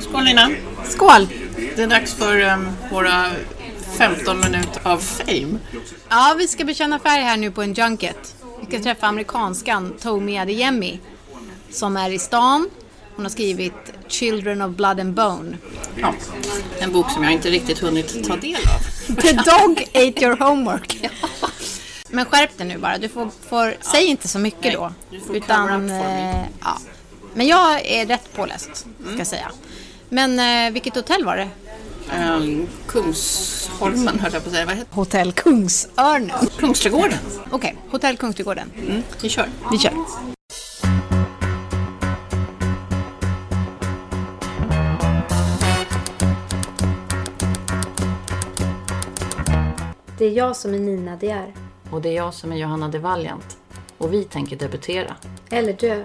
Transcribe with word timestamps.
Skål 0.00 0.24
Lina! 0.24 0.50
Skål! 0.84 1.28
Det 1.76 1.82
är 1.82 1.86
dags 1.86 2.14
för 2.14 2.40
um, 2.40 2.68
våra 2.92 3.30
15 3.98 4.40
minuter 4.40 4.80
av 4.82 4.98
fame. 4.98 5.58
Ja, 6.08 6.34
vi 6.38 6.48
ska 6.48 6.64
bekänna 6.64 6.98
färg 6.98 7.22
här 7.22 7.36
nu 7.36 7.50
på 7.50 7.62
en 7.62 7.72
junket. 7.74 8.34
Vi 8.60 8.66
ska 8.66 8.82
träffa 8.82 9.06
amerikanskan 9.06 9.94
Tomi 10.00 10.38
Adeyemi 10.38 11.00
som 11.70 11.96
är 11.96 12.10
i 12.10 12.18
stan. 12.18 12.70
Hon 13.16 13.24
har 13.24 13.30
skrivit 13.30 13.92
Children 14.08 14.62
of 14.62 14.76
Blood 14.76 15.00
and 15.00 15.14
Bone. 15.14 15.56
Ja, 16.00 16.14
en 16.78 16.92
bok 16.92 17.10
som 17.10 17.24
jag 17.24 17.32
inte 17.32 17.50
riktigt 17.50 17.78
hunnit 17.78 18.28
ta 18.28 18.36
del 18.36 18.54
av. 18.56 19.14
The 19.22 19.32
dog 19.32 19.82
ate 19.94 20.24
your 20.24 20.36
homework. 20.36 21.10
Men 22.08 22.24
skärp 22.24 22.58
dig 22.58 22.66
nu 22.66 22.78
bara. 22.78 22.98
Du 22.98 23.08
får, 23.08 23.30
får 23.48 23.74
säg 23.80 24.06
inte 24.06 24.28
så 24.28 24.38
mycket 24.38 24.62
Nej, 24.62 24.72
då. 24.74 24.92
du 25.10 25.20
får 25.20 25.26
cover 25.40 25.64
up 25.64 25.68
for 25.70 25.78
me. 25.78 26.30
eh, 26.30 26.46
ja. 26.60 26.78
Men 27.36 27.46
jag 27.46 27.86
är 27.86 28.06
rätt 28.06 28.32
påläst, 28.32 28.76
ska 28.76 29.18
jag 29.18 29.26
säga. 29.26 29.50
Men 30.08 30.38
eh, 30.66 30.72
vilket 30.72 30.94
hotell 30.94 31.24
var 31.24 31.36
det? 31.36 31.48
Um, 32.16 32.68
Kungsholmen 32.86 34.18
höll 34.20 34.32
jag 34.32 34.42
på 34.42 34.48
att 34.48 34.54
säga. 34.54 34.66
Vad 34.66 34.76
heter 34.76 34.94
Hotell 34.94 35.32
Kungsörnen. 35.32 36.30
Kungsträdgården. 36.58 37.18
Okej, 37.50 37.76
Hotell 37.90 38.16
Kungsträdgården. 38.16 38.70
Mm, 38.78 39.02
vi 39.22 39.28
kör. 39.28 39.48
Vi 39.70 39.78
kör. 39.78 39.92
Det 50.18 50.24
är 50.24 50.30
jag 50.30 50.56
som 50.56 50.74
är 50.74 50.78
Nina 50.78 51.16
De 51.16 51.30
är. 51.30 51.54
Och 51.90 52.02
det 52.02 52.08
är 52.08 52.14
jag 52.14 52.34
som 52.34 52.52
är 52.52 52.56
Johanna 52.56 52.88
de 52.88 52.98
Valiant. 52.98 53.56
Och 53.98 54.12
vi 54.12 54.24
tänker 54.24 54.56
debutera. 54.56 55.16
Eller 55.50 55.72
dö. 55.72 56.04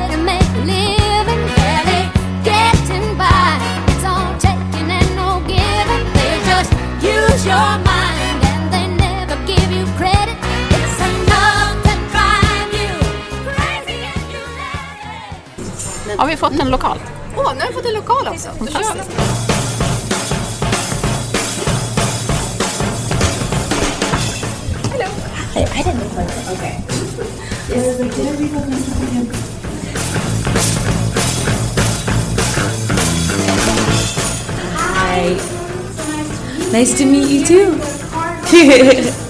Har 16.21 16.27
vi 16.27 16.37
fått 16.37 16.59
en 16.59 16.71
lokal? 16.71 16.97
Åh, 17.37 17.53
nu 17.53 17.61
har 17.61 17.67
vi 17.67 17.73
fått 17.73 17.85
en 17.85 17.93
lokal 17.93 18.27
också. 18.27 18.49
Fantastiskt. 18.49 19.09
Hi. 34.95 35.37
Nice 36.71 36.97
to 36.97 37.05
meet 37.05 37.49
you 37.49 37.77
too. 38.47 39.11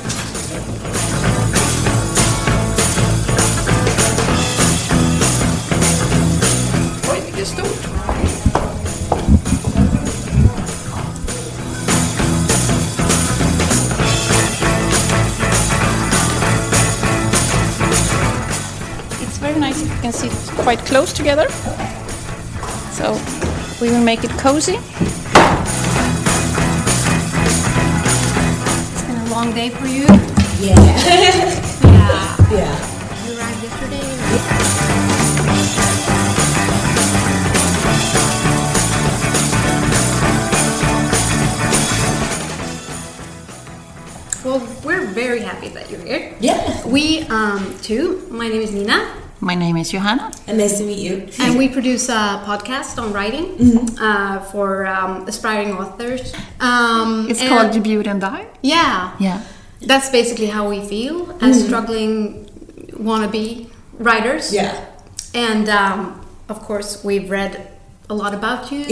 quite 20.72 20.88
close 20.88 21.12
together. 21.12 21.50
So 22.94 23.20
we 23.82 23.90
will 23.90 24.02
make 24.02 24.24
it 24.24 24.32
cozy. 24.40 24.78
It's 28.94 29.02
been 29.04 29.18
a 29.18 29.30
long 29.30 29.54
day 29.54 29.70
for 29.70 29.88
you. 29.88 30.06
Yeah. 30.62 31.68
Yeah. 31.84 32.38
Yeah. 32.52 32.76
You 33.26 33.32
arrived 33.38 33.64
yesterday. 33.64 34.02
Well, 44.46 44.60
we're 44.86 45.06
very 45.08 45.42
happy 45.42 45.68
that 45.70 45.90
you're 45.90 46.00
here. 46.00 46.34
Yeah. 46.40 46.88
We, 46.88 47.24
um, 47.24 47.78
too, 47.80 48.26
my 48.32 48.48
name 48.48 48.62
is 48.62 48.72
Nina, 48.72 49.21
My 49.42 49.56
name 49.56 49.78
is 49.78 49.90
Johanna. 49.92 50.32
And 50.48 50.58
nice 50.60 50.78
to 50.78 50.84
meet 50.86 51.00
you. 51.00 51.28
and 51.40 51.58
we 51.58 51.68
produce 51.68 52.10
a 52.10 52.42
podcast 52.46 53.02
on 53.02 53.12
writing 53.12 53.46
Mm-hmm. 53.58 53.98
uh, 54.04 54.40
for 54.52 54.86
um, 54.86 55.28
aspiring 55.28 55.74
authors. 55.74 56.34
Um, 56.60 57.28
It's 57.30 57.42
and- 57.42 57.50
called 57.50 57.72
Debut 57.74 58.02
and 58.06 58.22
Die. 58.22 58.46
Yeah. 58.62 59.16
Yeah. 59.20 59.42
That's 59.82 60.10
basically 60.12 60.46
how 60.48 60.70
we 60.70 60.82
feel 60.86 61.36
as 61.42 61.66
struggling 61.66 62.46
wannabe 62.94 63.68
writers. 63.98 64.54
Yeah. 64.54 64.78
And 65.34 65.68
um, 65.70 66.22
of 66.48 66.62
course, 66.62 67.04
we've 67.04 67.30
read 67.32 67.68
a 68.12 68.14
lot 68.14 68.34
about 68.34 68.72
you, 68.74 68.84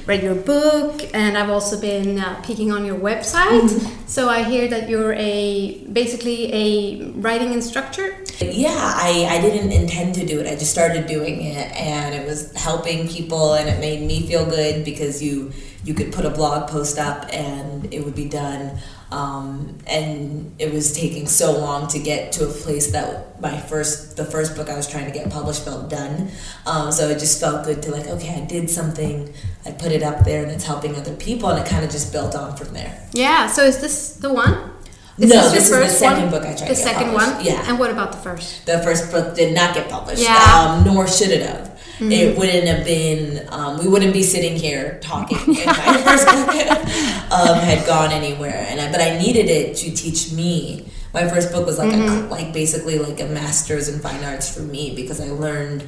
read 0.06 0.22
your 0.22 0.34
book, 0.34 1.02
and 1.12 1.36
I've 1.36 1.50
also 1.50 1.78
been 1.78 2.18
uh, 2.18 2.40
peeking 2.42 2.72
on 2.72 2.86
your 2.86 2.98
website. 2.98 3.68
So 4.08 4.30
I 4.30 4.42
hear 4.42 4.68
that 4.68 4.88
you're 4.88 5.12
a 5.12 5.84
basically 5.92 6.52
a 6.52 7.10
writing 7.12 7.52
instructor. 7.52 8.16
Yeah, 8.40 8.70
I, 8.74 9.26
I 9.28 9.40
didn't 9.40 9.72
intend 9.72 10.14
to 10.16 10.24
do 10.24 10.40
it. 10.40 10.46
I 10.46 10.56
just 10.56 10.70
started 10.70 11.06
doing 11.06 11.42
it 11.42 11.72
and 11.76 12.14
it 12.14 12.26
was 12.26 12.52
helping 12.54 13.06
people 13.06 13.54
and 13.54 13.68
it 13.68 13.80
made 13.80 14.00
me 14.06 14.26
feel 14.26 14.46
good 14.46 14.84
because 14.84 15.22
you 15.22 15.52
you 15.84 15.92
could 15.92 16.12
put 16.12 16.24
a 16.24 16.30
blog 16.30 16.68
post 16.70 16.98
up 16.98 17.26
and 17.30 17.92
it 17.92 18.02
would 18.02 18.14
be 18.14 18.28
done. 18.28 18.78
Um, 19.10 19.78
and 19.86 20.54
it 20.58 20.72
was 20.72 20.92
taking 20.92 21.26
so 21.28 21.52
long 21.58 21.86
to 21.88 21.98
get 21.98 22.32
to 22.32 22.48
a 22.48 22.52
place 22.52 22.90
that 22.92 23.40
my 23.40 23.56
first 23.60 24.16
the 24.16 24.24
first 24.24 24.56
book 24.56 24.68
I 24.68 24.76
was 24.76 24.88
trying 24.88 25.04
to 25.06 25.12
get 25.12 25.30
published 25.30 25.64
felt 25.64 25.88
done. 25.90 26.30
Um, 26.66 26.90
so 26.90 27.08
it 27.08 27.18
just 27.18 27.40
felt 27.40 27.64
good 27.64 27.82
to 27.82 27.90
like, 27.92 28.06
okay, 28.06 28.42
I 28.42 28.44
did 28.46 28.68
something, 28.70 29.32
I 29.66 29.70
put 29.72 29.92
it 29.92 30.02
up 30.02 30.24
there 30.24 30.42
and 30.42 30.50
it's 30.50 30.64
helping 30.64 30.96
other 30.96 31.14
people 31.16 31.48
and 31.50 31.64
it 31.64 31.68
kind 31.68 31.84
of 31.84 31.90
just 31.90 32.12
built 32.12 32.34
on 32.34 32.56
from 32.56 32.72
there. 32.74 33.06
Yeah. 33.12 33.46
So 33.46 33.62
is 33.64 33.80
this 33.80 34.16
the 34.16 34.32
one? 34.32 34.70
No, 35.16 35.26
your 35.28 35.50
this 35.52 35.70
is 35.70 35.70
the 35.70 35.88
second 35.90 36.22
one? 36.22 36.30
book 36.32 36.42
I 36.42 36.46
tried 36.56 36.58
The 36.58 36.58
to 36.60 36.66
get 36.74 36.76
second 36.76 37.10
published. 37.12 37.36
one. 37.36 37.44
Yeah. 37.44 37.64
And 37.68 37.78
what 37.78 37.90
about 37.92 38.10
the 38.10 38.18
first? 38.18 38.66
the 38.66 38.80
first 38.80 39.12
book 39.12 39.36
did 39.36 39.54
not 39.54 39.72
get 39.74 39.88
published, 39.88 40.22
Yeah. 40.22 40.34
Um, 40.76 40.84
nor 40.92 41.06
should 41.06 41.30
it 41.30 41.42
have. 41.42 41.73
It 42.00 42.36
wouldn't 42.36 42.66
have 42.66 42.84
been. 42.84 43.46
Um, 43.50 43.78
we 43.78 43.86
wouldn't 43.88 44.12
be 44.12 44.22
sitting 44.22 44.56
here 44.56 44.98
talking 45.00 45.38
if 45.54 45.66
my 45.66 46.02
first 46.04 46.26
book 46.26 47.32
um, 47.32 47.58
had 47.58 47.86
gone 47.86 48.10
anywhere. 48.10 48.66
And 48.68 48.80
I, 48.80 48.90
but 48.90 49.00
I 49.00 49.18
needed 49.18 49.48
it 49.48 49.76
to 49.78 49.90
teach 49.94 50.32
me. 50.32 50.88
My 51.12 51.28
first 51.28 51.52
book 51.52 51.64
was 51.66 51.78
like 51.78 51.90
Mm-hmm. 51.90 52.26
a, 52.26 52.28
like 52.28 52.52
basically 52.52 52.98
like 52.98 53.20
a 53.20 53.26
master's 53.26 53.88
in 53.88 54.00
fine 54.00 54.24
arts 54.24 54.52
for 54.54 54.62
me 54.62 54.94
because 54.96 55.20
I 55.20 55.28
learned 55.28 55.84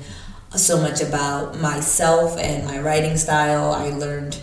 so 0.55 0.81
much 0.81 1.01
about 1.03 1.59
myself 1.61 2.39
and 2.39 2.65
my 2.65 2.79
writing 2.81 3.17
style. 3.17 3.73
I 3.73 3.91
learned 3.91 4.39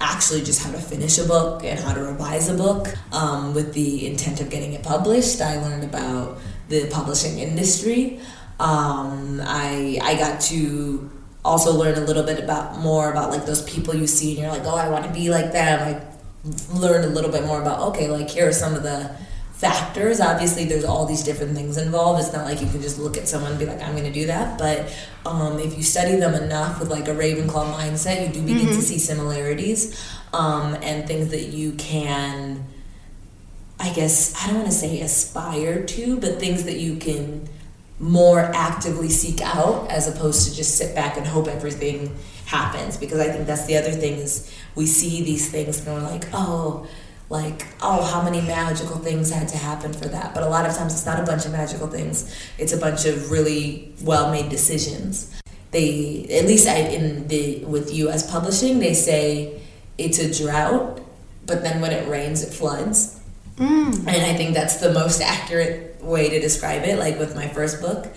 actually 0.00 0.42
just 0.42 0.62
how 0.62 0.70
to 0.70 0.78
finish 0.78 1.18
a 1.18 1.24
book 1.24 1.64
and 1.64 1.78
how 1.80 1.92
to 1.92 2.00
revise 2.02 2.48
a 2.48 2.54
book 2.54 2.86
um, 3.12 3.52
with 3.54 3.74
the 3.74 4.06
intent 4.06 4.40
of 4.40 4.48
getting 4.48 4.72
it 4.72 4.82
published. 4.84 5.40
I 5.40 5.60
learned 5.60 5.82
about 5.82 6.38
the 6.68 6.86
publishing 6.90 7.40
industry. 7.40 8.20
Um, 8.60 9.40
I 9.44 9.98
I 10.02 10.14
got 10.16 10.40
to 10.42 11.10
also 11.44 11.72
learn 11.72 11.96
a 11.96 12.00
little 12.00 12.24
bit 12.24 12.42
about 12.42 12.78
more 12.78 13.10
about 13.10 13.30
like 13.30 13.46
those 13.46 13.62
people 13.62 13.94
you 13.94 14.06
see 14.06 14.32
and 14.32 14.40
you're 14.40 14.50
like, 14.50 14.64
oh, 14.64 14.76
I 14.76 14.88
want 14.88 15.04
to 15.04 15.12
be 15.12 15.30
like 15.30 15.52
them. 15.52 15.80
I 15.80 16.74
learned 16.76 17.04
a 17.04 17.08
little 17.08 17.30
bit 17.30 17.44
more 17.44 17.60
about 17.60 17.80
okay, 17.90 18.08
like 18.08 18.28
here 18.28 18.48
are 18.48 18.52
some 18.52 18.74
of 18.74 18.82
the 18.82 19.14
factors. 19.58 20.20
Obviously, 20.20 20.64
there's 20.64 20.84
all 20.84 21.04
these 21.04 21.24
different 21.24 21.54
things 21.54 21.76
involved. 21.76 22.22
It's 22.22 22.32
not 22.32 22.44
like 22.44 22.60
you 22.60 22.68
can 22.68 22.80
just 22.80 22.98
look 22.98 23.16
at 23.16 23.26
someone 23.26 23.50
and 23.50 23.58
be 23.58 23.66
like, 23.66 23.82
I'm 23.82 23.92
going 23.92 24.04
to 24.04 24.12
do 24.12 24.26
that. 24.26 24.56
But 24.56 24.96
um, 25.26 25.58
if 25.58 25.76
you 25.76 25.82
study 25.82 26.14
them 26.14 26.34
enough 26.34 26.78
with 26.78 26.90
like 26.90 27.08
a 27.08 27.12
Ravenclaw 27.12 27.74
mindset, 27.74 28.26
you 28.26 28.32
do 28.32 28.40
begin 28.42 28.68
to 28.68 28.80
see 28.80 28.98
similarities 28.98 30.00
um, 30.32 30.76
and 30.80 31.08
things 31.08 31.30
that 31.30 31.46
you 31.46 31.72
can, 31.72 32.64
I 33.80 33.92
guess, 33.92 34.34
I 34.40 34.46
don't 34.46 34.58
want 34.58 34.68
to 34.68 34.74
say 34.74 35.00
aspire 35.00 35.84
to, 35.84 36.20
but 36.20 36.38
things 36.38 36.62
that 36.64 36.78
you 36.78 36.96
can 36.96 37.48
more 38.00 38.40
actively 38.54 39.08
seek 39.08 39.40
out 39.40 39.90
as 39.90 40.06
opposed 40.06 40.48
to 40.48 40.54
just 40.54 40.76
sit 40.76 40.94
back 40.94 41.16
and 41.16 41.26
hope 41.26 41.48
everything 41.48 42.14
happens 42.46 42.96
because 42.96 43.18
i 43.18 43.28
think 43.28 43.46
that's 43.46 43.66
the 43.66 43.76
other 43.76 43.90
thing 43.90 44.14
is 44.14 44.54
we 44.74 44.86
see 44.86 45.22
these 45.22 45.50
things 45.50 45.84
and 45.84 45.94
we're 45.94 46.08
like 46.08 46.24
oh 46.32 46.86
like, 47.30 47.66
oh, 47.82 48.02
how 48.04 48.22
many 48.22 48.40
magical 48.40 48.96
things 48.98 49.30
had 49.30 49.48
to 49.48 49.58
happen 49.58 49.92
for 49.92 50.08
that. 50.08 50.34
But 50.34 50.42
a 50.42 50.48
lot 50.48 50.66
of 50.66 50.74
times 50.74 50.94
it's 50.94 51.04
not 51.04 51.20
a 51.20 51.24
bunch 51.24 51.44
of 51.44 51.52
magical 51.52 51.86
things, 51.86 52.34
it's 52.56 52.72
a 52.72 52.78
bunch 52.78 53.04
of 53.04 53.30
really 53.30 53.92
well 54.02 54.30
made 54.30 54.48
decisions. 54.48 55.34
They, 55.70 56.26
at 56.30 56.46
least 56.46 56.66
I, 56.66 56.76
in 56.78 57.28
the, 57.28 57.64
with 57.66 57.92
US 57.92 58.30
publishing, 58.30 58.78
they 58.78 58.94
say 58.94 59.60
it's 59.98 60.18
a 60.18 60.32
drought, 60.42 61.00
but 61.44 61.62
then 61.62 61.82
when 61.82 61.92
it 61.92 62.08
rains, 62.08 62.42
it 62.42 62.52
floods. 62.52 63.20
Mm. 63.56 63.98
And 63.98 64.08
I 64.08 64.34
think 64.34 64.54
that's 64.54 64.76
the 64.76 64.92
most 64.92 65.20
accurate 65.20 65.87
way 66.08 66.28
to 66.30 66.40
describe 66.40 66.84
it. 66.84 66.98
Like 66.98 67.18
with 67.18 67.34
my 67.36 67.48
first 67.48 67.80
book, 67.80 68.08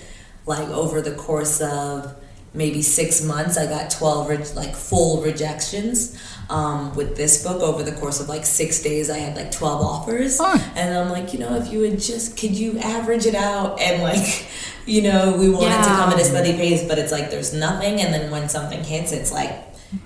like 0.45 0.67
over 0.69 1.01
the 1.01 1.11
course 1.11 1.61
of 1.61 2.15
maybe 2.53 2.81
six 2.81 3.23
months, 3.23 3.57
I 3.57 3.65
got 3.67 3.91
12 3.91 4.29
re- 4.29 4.37
like 4.55 4.75
full 4.75 5.21
rejections. 5.21 6.17
Um, 6.49 6.93
with 6.95 7.15
this 7.15 7.43
book, 7.45 7.61
over 7.61 7.81
the 7.81 7.93
course 7.93 8.19
of 8.19 8.27
like 8.27 8.45
six 8.45 8.81
days, 8.83 9.09
I 9.09 9.19
had 9.19 9.37
like 9.37 9.51
12 9.53 9.81
offers. 9.81 10.37
Oh. 10.41 10.71
And 10.75 10.93
I'm 10.93 11.09
like, 11.09 11.31
you 11.31 11.39
know, 11.39 11.55
if 11.55 11.71
you 11.71 11.79
would 11.79 11.99
just, 12.01 12.37
could 12.37 12.51
you 12.51 12.77
average 12.79 13.25
it 13.25 13.35
out? 13.35 13.79
And 13.79 14.03
like, 14.03 14.45
you 14.85 15.01
know, 15.01 15.37
we 15.37 15.49
wanted 15.49 15.77
to 15.77 15.89
come 15.89 16.09
at 16.11 16.19
a 16.19 16.25
steady 16.25 16.53
pace, 16.53 16.83
but 16.85 16.97
it's 16.99 17.11
like 17.11 17.31
there's 17.31 17.53
nothing. 17.53 18.01
And 18.01 18.13
then 18.13 18.31
when 18.31 18.49
something 18.49 18.83
hits, 18.83 19.13
it's 19.13 19.31
like, 19.31 19.53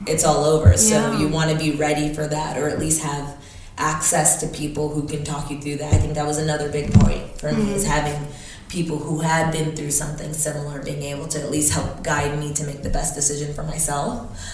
it's 0.06 0.24
all 0.24 0.44
over. 0.46 0.78
So 0.78 0.94
Yeah. 0.96 1.20
you 1.20 1.30
want 1.30 1.50
to 1.52 1.58
be 1.58 1.72
ready 1.72 2.14
for 2.14 2.28
that 2.28 2.58
or 2.60 2.70
at 2.70 2.78
least 2.80 3.02
have 3.02 3.38
access 3.77 4.39
to 4.42 4.48
people 4.48 4.89
who 4.89 5.07
can 5.07 5.24
talk 5.24 5.50
you 5.50 5.60
through 5.60 5.77
that. 5.77 5.94
I 5.94 5.98
think 5.98 6.13
that 6.16 6.25
was 6.25 6.38
another 6.38 6.72
big 6.72 6.94
point 6.94 7.39
for 7.39 7.51
me 7.51 7.74
is 7.74 7.86
having 7.86 8.27
people 8.69 8.98
who 8.98 9.19
had 9.19 9.51
been 9.51 9.75
through 9.75 9.92
something 9.92 10.33
similar 10.33 10.83
being 10.83 11.04
able 11.04 11.27
to 11.27 11.39
at 11.39 11.51
least 11.51 11.74
help 11.74 12.04
guide 12.04 12.38
me 12.39 12.54
to 12.54 12.66
make 12.66 12.83
the 12.83 12.89
best 12.89 13.16
decision 13.16 13.54
for 13.54 13.63
myself. 13.63 14.54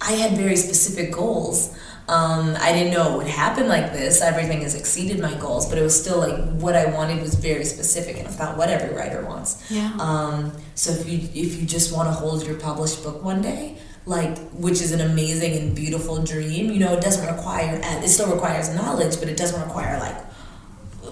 I 0.00 0.12
had 0.12 0.36
very 0.36 0.56
specific 0.56 1.12
goals. 1.12 1.76
Um, 2.08 2.56
I 2.60 2.72
didn't 2.72 2.92
know 2.92 3.14
it 3.14 3.16
would 3.18 3.26
happen 3.28 3.68
like 3.68 3.92
this. 3.92 4.20
Everything 4.20 4.62
has 4.62 4.74
exceeded 4.74 5.20
my 5.20 5.34
goals, 5.34 5.68
but 5.68 5.78
it 5.78 5.82
was 5.82 5.98
still 5.98 6.18
like 6.18 6.36
what 6.60 6.74
I 6.74 6.86
wanted 6.86 7.22
was 7.22 7.34
very 7.36 7.64
specific, 7.64 8.16
and 8.18 8.26
it's 8.26 8.38
not 8.38 8.58
what 8.58 8.68
every 8.68 8.94
writer 8.94 9.24
wants. 9.24 9.64
Yeah. 9.70 9.92
Um, 10.00 10.52
so 10.74 10.90
if 10.90 11.08
you 11.08 11.18
if 11.18 11.60
you 11.60 11.66
just 11.66 11.94
want 11.94 12.08
to 12.08 12.12
hold 12.12 12.44
your 12.44 12.56
published 12.56 13.04
book 13.04 13.22
one 13.22 13.40
day, 13.40 13.78
like 14.04 14.36
which 14.50 14.80
is 14.80 14.92
an 14.92 15.00
amazing 15.00 15.56
and 15.56 15.74
beautiful 15.74 16.22
dream, 16.22 16.70
you 16.70 16.78
know, 16.78 16.94
it 16.94 17.00
doesn't 17.00 17.26
require 17.34 17.80
it 17.82 18.08
still 18.08 18.32
requires 18.32 18.74
knowledge, 18.74 19.18
but 19.20 19.28
it 19.28 19.36
doesn't 19.36 19.60
require 19.60 19.98
like 19.98 20.16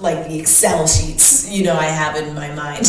like 0.01 0.29
the 0.29 0.39
Excel 0.39 0.87
sheets, 0.87 1.51
you 1.51 1.65
know, 1.65 1.75
I 1.75 1.85
have 1.85 2.17
in 2.17 2.35
my 2.35 2.53
mind. 2.55 2.87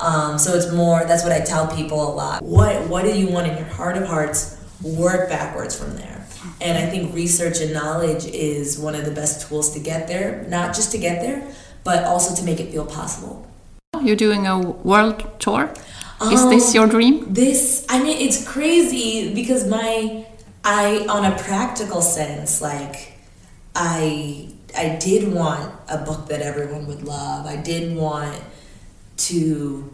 um, 0.00 0.38
so 0.38 0.54
it's 0.54 0.72
more 0.72 1.04
that's 1.04 1.22
what 1.22 1.32
I 1.32 1.40
tell 1.40 1.74
people 1.74 2.02
a 2.02 2.12
lot. 2.14 2.42
What 2.42 2.88
what 2.88 3.04
do 3.04 3.18
you 3.18 3.28
want 3.28 3.46
in 3.46 3.56
your 3.56 3.66
heart 3.66 3.96
of 3.96 4.06
hearts? 4.06 4.58
Work 4.82 5.28
backwards 5.28 5.78
from 5.78 5.96
there. 5.96 6.26
And 6.60 6.76
I 6.76 6.86
think 6.90 7.14
research 7.14 7.60
and 7.60 7.72
knowledge 7.72 8.24
is 8.26 8.78
one 8.78 8.94
of 8.94 9.04
the 9.04 9.12
best 9.12 9.48
tools 9.48 9.72
to 9.74 9.80
get 9.80 10.08
there, 10.08 10.44
not 10.48 10.74
just 10.74 10.90
to 10.92 10.98
get 10.98 11.22
there, 11.22 11.46
but 11.84 12.04
also 12.04 12.34
to 12.34 12.44
make 12.44 12.60
it 12.60 12.72
feel 12.72 12.84
possible. 12.86 13.46
You're 14.00 14.16
doing 14.16 14.46
a 14.46 14.58
world 14.58 15.24
tour. 15.38 15.72
Is 16.30 16.48
this 16.48 16.68
Um, 16.68 16.74
your 16.74 16.86
dream? 16.86 17.32
This, 17.32 17.84
I 17.88 18.02
mean, 18.02 18.18
it's 18.20 18.46
crazy 18.46 19.34
because 19.34 19.66
my, 19.66 20.24
I, 20.64 21.06
on 21.08 21.24
a 21.24 21.36
practical 21.38 22.02
sense, 22.02 22.60
like, 22.60 23.14
I, 23.74 24.48
I 24.76 24.96
did 25.00 25.32
want 25.32 25.72
a 25.88 25.98
book 25.98 26.28
that 26.28 26.40
everyone 26.42 26.86
would 26.86 27.02
love. 27.04 27.46
I 27.46 27.56
did 27.56 27.96
want 27.96 28.38
to, 29.28 29.92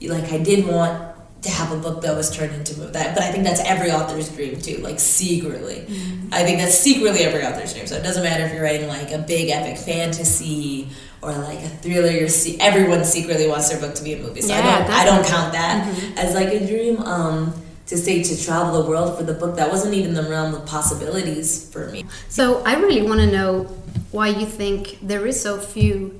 like, 0.00 0.32
I 0.32 0.38
did 0.38 0.66
want 0.66 1.10
to 1.42 1.50
have 1.50 1.72
a 1.72 1.76
book 1.76 2.02
that 2.02 2.14
was 2.16 2.30
turned 2.34 2.54
into 2.54 2.74
a 2.74 2.76
movie. 2.78 2.92
that. 2.92 3.14
But 3.14 3.24
I 3.24 3.32
think 3.32 3.44
that's 3.44 3.60
every 3.60 3.90
author's 3.90 4.28
dream 4.28 4.60
too, 4.60 4.76
like 4.78 5.00
secretly. 5.00 5.84
I 6.30 6.44
think 6.44 6.58
that's 6.58 6.78
secretly 6.78 7.20
every 7.20 7.44
author's 7.44 7.74
dream. 7.74 7.86
So 7.88 7.96
it 7.96 8.04
doesn't 8.04 8.22
matter 8.22 8.44
if 8.44 8.52
you're 8.52 8.62
writing 8.62 8.86
like 8.86 9.10
a 9.10 9.18
big 9.18 9.50
epic 9.50 9.76
fantasy 9.76 10.88
or 11.22 11.32
like 11.32 11.58
a 11.60 11.68
thriller. 11.68 12.10
You're 12.10 12.28
se- 12.28 12.58
everyone 12.60 13.04
secretly 13.04 13.48
wants 13.48 13.70
their 13.70 13.80
book 13.80 13.94
to 13.94 14.02
be 14.04 14.14
a 14.14 14.18
movie. 14.18 14.40
So 14.42 14.52
I 14.54 14.58
Yeah, 14.58 14.78
don't, 14.86 14.90
I 14.90 15.04
don't 15.04 15.26
count 15.26 15.52
that 15.52 16.18
as 16.18 16.34
like 16.34 16.48
a 16.48 16.66
dream. 16.66 16.98
Um, 17.02 17.54
to 17.86 17.98
say 17.98 18.22
to 18.22 18.42
travel 18.42 18.82
the 18.82 18.88
world 18.88 19.18
for 19.18 19.24
the 19.24 19.34
book 19.34 19.56
that 19.56 19.70
wasn't 19.70 19.92
even 19.92 20.14
the 20.14 20.22
realm 20.22 20.54
of 20.54 20.64
possibilities 20.64 21.68
for 21.70 21.88
me. 21.90 22.04
So 22.28 22.62
I 22.64 22.76
really 22.76 23.02
want 23.02 23.20
to 23.20 23.26
know 23.30 23.64
why 24.12 24.28
you 24.28 24.46
think 24.46 24.98
there 25.02 25.26
is 25.26 25.38
so 25.38 25.58
few 25.58 26.18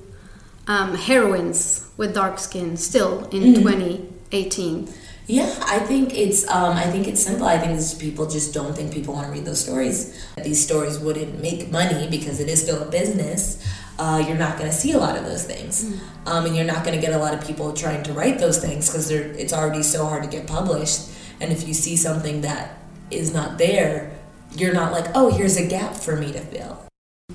um, 0.67 0.93
heroines 0.93 1.87
with 1.97 2.13
dark 2.13 2.37
skin 2.37 2.77
still 2.77 3.27
in 3.29 3.55
2018. 3.55 4.87
Yeah, 5.25 5.55
I 5.65 5.79
think 5.79 6.13
it's 6.13 6.47
um, 6.49 6.75
I 6.75 6.83
think 6.91 7.07
it's 7.07 7.23
simple. 7.23 7.47
I 7.47 7.57
think 7.57 7.71
it's 7.79 7.93
people 7.93 8.27
just 8.29 8.53
don't 8.53 8.75
think 8.75 8.93
people 8.93 9.13
want 9.13 9.27
to 9.27 9.31
read 9.31 9.45
those 9.45 9.61
stories. 9.63 10.13
These 10.43 10.61
stories 10.63 10.99
wouldn't 10.99 11.41
make 11.41 11.71
money 11.71 12.07
because 12.09 12.41
it 12.41 12.49
is 12.49 12.61
still 12.61 12.83
a 12.83 12.85
business. 12.91 13.63
Uh, 13.99 14.23
you're 14.27 14.37
not 14.37 14.57
going 14.57 14.69
to 14.69 14.75
see 14.75 14.91
a 14.93 14.97
lot 14.97 15.15
of 15.15 15.23
those 15.23 15.43
things, 15.45 15.99
um, 16.25 16.45
and 16.45 16.55
you're 16.55 16.65
not 16.65 16.83
going 16.83 16.95
to 16.99 17.01
get 17.05 17.13
a 17.13 17.17
lot 17.17 17.33
of 17.33 17.45
people 17.45 17.71
trying 17.73 18.01
to 18.03 18.11
write 18.13 18.39
those 18.39 18.57
things 18.59 18.89
because 18.89 19.11
it's 19.11 19.53
already 19.53 19.83
so 19.83 20.05
hard 20.05 20.23
to 20.23 20.29
get 20.29 20.47
published. 20.47 21.09
And 21.39 21.51
if 21.51 21.67
you 21.67 21.73
see 21.73 21.95
something 21.95 22.41
that 22.41 22.77
is 23.11 23.33
not 23.33 23.57
there, 23.57 24.11
you're 24.55 24.73
not 24.73 24.91
like, 24.91 25.05
oh, 25.13 25.29
here's 25.31 25.57
a 25.57 25.67
gap 25.67 25.95
for 25.95 26.15
me 26.15 26.31
to 26.31 26.39
fill. 26.39 26.79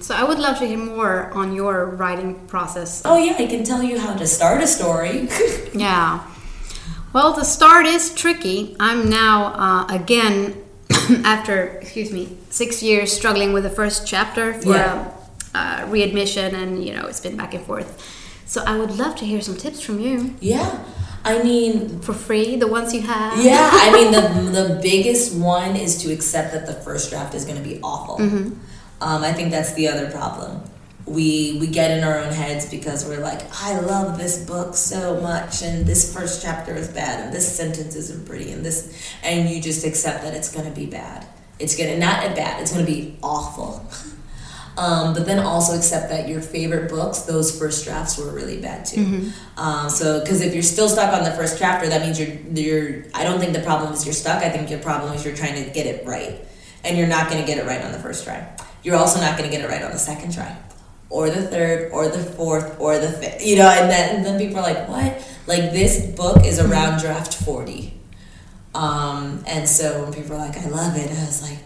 So 0.00 0.14
I 0.14 0.22
would 0.24 0.38
love 0.38 0.58
to 0.58 0.66
hear 0.66 0.78
more 0.78 1.30
on 1.32 1.54
your 1.54 1.86
writing 1.86 2.46
process. 2.46 3.02
Oh 3.04 3.18
yeah, 3.18 3.36
I 3.38 3.46
can 3.46 3.64
tell 3.64 3.82
you 3.82 3.98
how 3.98 4.14
to 4.16 4.26
start 4.26 4.62
a 4.62 4.66
story. 4.66 5.28
Yeah. 5.74 6.24
Well, 7.12 7.32
the 7.32 7.44
start 7.44 7.86
is 7.86 8.12
tricky. 8.14 8.76
I'm 8.78 9.08
now 9.08 9.46
uh, 9.54 9.86
again 9.88 10.62
after 11.24 11.78
excuse 11.80 12.12
me 12.12 12.36
six 12.50 12.82
years 12.82 13.12
struggling 13.12 13.52
with 13.52 13.62
the 13.64 13.70
first 13.70 14.06
chapter 14.06 14.54
for 14.54 14.74
Yeah. 14.74 15.10
Uh, 15.54 15.84
readmission, 15.88 16.54
and 16.54 16.84
you 16.84 16.94
know 16.94 17.06
it's 17.06 17.20
been 17.20 17.36
back 17.36 17.54
and 17.54 17.64
forth. 17.64 18.14
So 18.46 18.64
I 18.64 18.78
would 18.78 18.92
love 18.92 19.16
to 19.16 19.26
hear 19.26 19.42
some 19.42 19.56
tips 19.56 19.82
from 19.82 20.00
you 20.00 20.34
yeah, 20.40 20.82
I 21.24 21.42
mean, 21.42 22.00
for 22.00 22.14
free, 22.14 22.56
the 22.56 22.66
ones 22.66 22.94
you 22.94 23.02
have. 23.02 23.44
Yeah, 23.44 23.68
I 23.70 23.92
mean 23.96 24.12
the 24.12 24.62
the 24.62 24.80
biggest 24.80 25.36
one 25.36 25.76
is 25.76 25.98
to 26.02 26.12
accept 26.12 26.52
that 26.52 26.66
the 26.66 26.74
first 26.74 27.10
draft 27.10 27.34
is 27.34 27.44
going 27.44 27.58
to 27.58 27.64
be 27.64 27.80
awful. 27.82 28.20
Um, 29.00 29.22
I 29.22 29.32
think 29.32 29.50
that's 29.50 29.74
the 29.74 29.88
other 29.88 30.10
problem. 30.10 30.62
We 31.06 31.58
we 31.60 31.66
get 31.66 31.90
in 31.90 32.04
our 32.04 32.18
own 32.18 32.32
heads 32.32 32.66
because 32.66 33.06
we're 33.06 33.20
like, 33.20 33.42
I 33.62 33.78
love 33.80 34.18
this 34.18 34.44
book 34.44 34.74
so 34.74 35.20
much, 35.20 35.62
and 35.62 35.86
this 35.86 36.14
first 36.14 36.42
chapter 36.42 36.74
is 36.74 36.88
bad, 36.88 37.24
and 37.24 37.34
this 37.34 37.56
sentence 37.56 37.94
isn't 37.94 38.26
pretty, 38.26 38.52
and 38.52 38.64
this, 38.64 38.92
and 39.22 39.48
you 39.48 39.60
just 39.60 39.84
accept 39.84 40.22
that 40.22 40.34
it's 40.34 40.52
going 40.52 40.66
to 40.66 40.74
be 40.74 40.86
bad. 40.86 41.26
It's 41.58 41.76
gonna 41.76 41.98
not 41.98 42.36
bad. 42.36 42.60
It's 42.60 42.72
going 42.72 42.86
to 42.86 42.90
be 42.90 43.16
awful. 43.22 43.84
Um, 44.78 45.12
but 45.12 45.26
then 45.26 45.40
also 45.40 45.74
accept 45.76 46.08
that 46.10 46.28
your 46.28 46.40
favorite 46.40 46.88
books, 46.88 47.22
those 47.22 47.58
first 47.58 47.84
drafts 47.84 48.16
were 48.16 48.30
really 48.30 48.60
bad 48.60 48.86
too. 48.86 49.00
Um, 49.56 49.90
so, 49.90 50.20
because 50.20 50.40
if 50.40 50.54
you're 50.54 50.62
still 50.62 50.88
stuck 50.88 51.12
on 51.12 51.24
the 51.24 51.32
first 51.32 51.58
chapter, 51.58 51.88
that 51.88 52.00
means 52.02 52.16
you're 52.20 52.36
you're. 52.54 53.04
I 53.12 53.24
don't 53.24 53.40
think 53.40 53.54
the 53.54 53.64
problem 53.70 53.92
is 53.92 54.04
you're 54.06 54.14
stuck. 54.14 54.40
I 54.44 54.50
think 54.50 54.70
your 54.70 54.78
problem 54.78 55.12
is 55.14 55.24
you're 55.24 55.34
trying 55.34 55.56
to 55.64 55.68
get 55.70 55.86
it 55.86 56.06
right, 56.06 56.38
and 56.84 56.96
you're 56.96 57.08
not 57.08 57.28
going 57.28 57.40
to 57.40 57.46
get 57.46 57.58
it 57.58 57.66
right 57.66 57.82
on 57.84 57.90
the 57.90 57.98
first 57.98 58.22
try. 58.24 58.46
You're 58.84 58.94
also 58.94 59.20
not 59.20 59.36
going 59.36 59.50
to 59.50 59.54
get 59.56 59.64
it 59.64 59.68
right 59.68 59.82
on 59.82 59.90
the 59.90 59.98
second 59.98 60.32
try, 60.32 60.56
or 61.10 61.28
the 61.28 61.42
third, 61.42 61.90
or 61.90 62.06
the 62.06 62.22
fourth, 62.22 62.78
or 62.78 62.98
the 62.98 63.10
fifth. 63.10 63.44
You 63.44 63.56
know, 63.56 63.68
and 63.68 63.90
then 63.90 64.16
and 64.16 64.24
then 64.24 64.38
people 64.38 64.58
are 64.60 64.62
like, 64.62 64.88
"What? 64.88 65.10
Like 65.48 65.72
this 65.72 66.06
book 66.14 66.44
is 66.44 66.60
around 66.60 67.00
draft 67.00 67.34
40. 67.34 67.94
Um, 68.76 69.42
and 69.48 69.68
so 69.68 70.04
when 70.04 70.12
people 70.12 70.36
are 70.36 70.46
like, 70.46 70.56
"I 70.56 70.68
love 70.68 70.94
it," 70.96 71.10
I 71.10 71.24
was 71.26 71.42
like, 71.42 71.58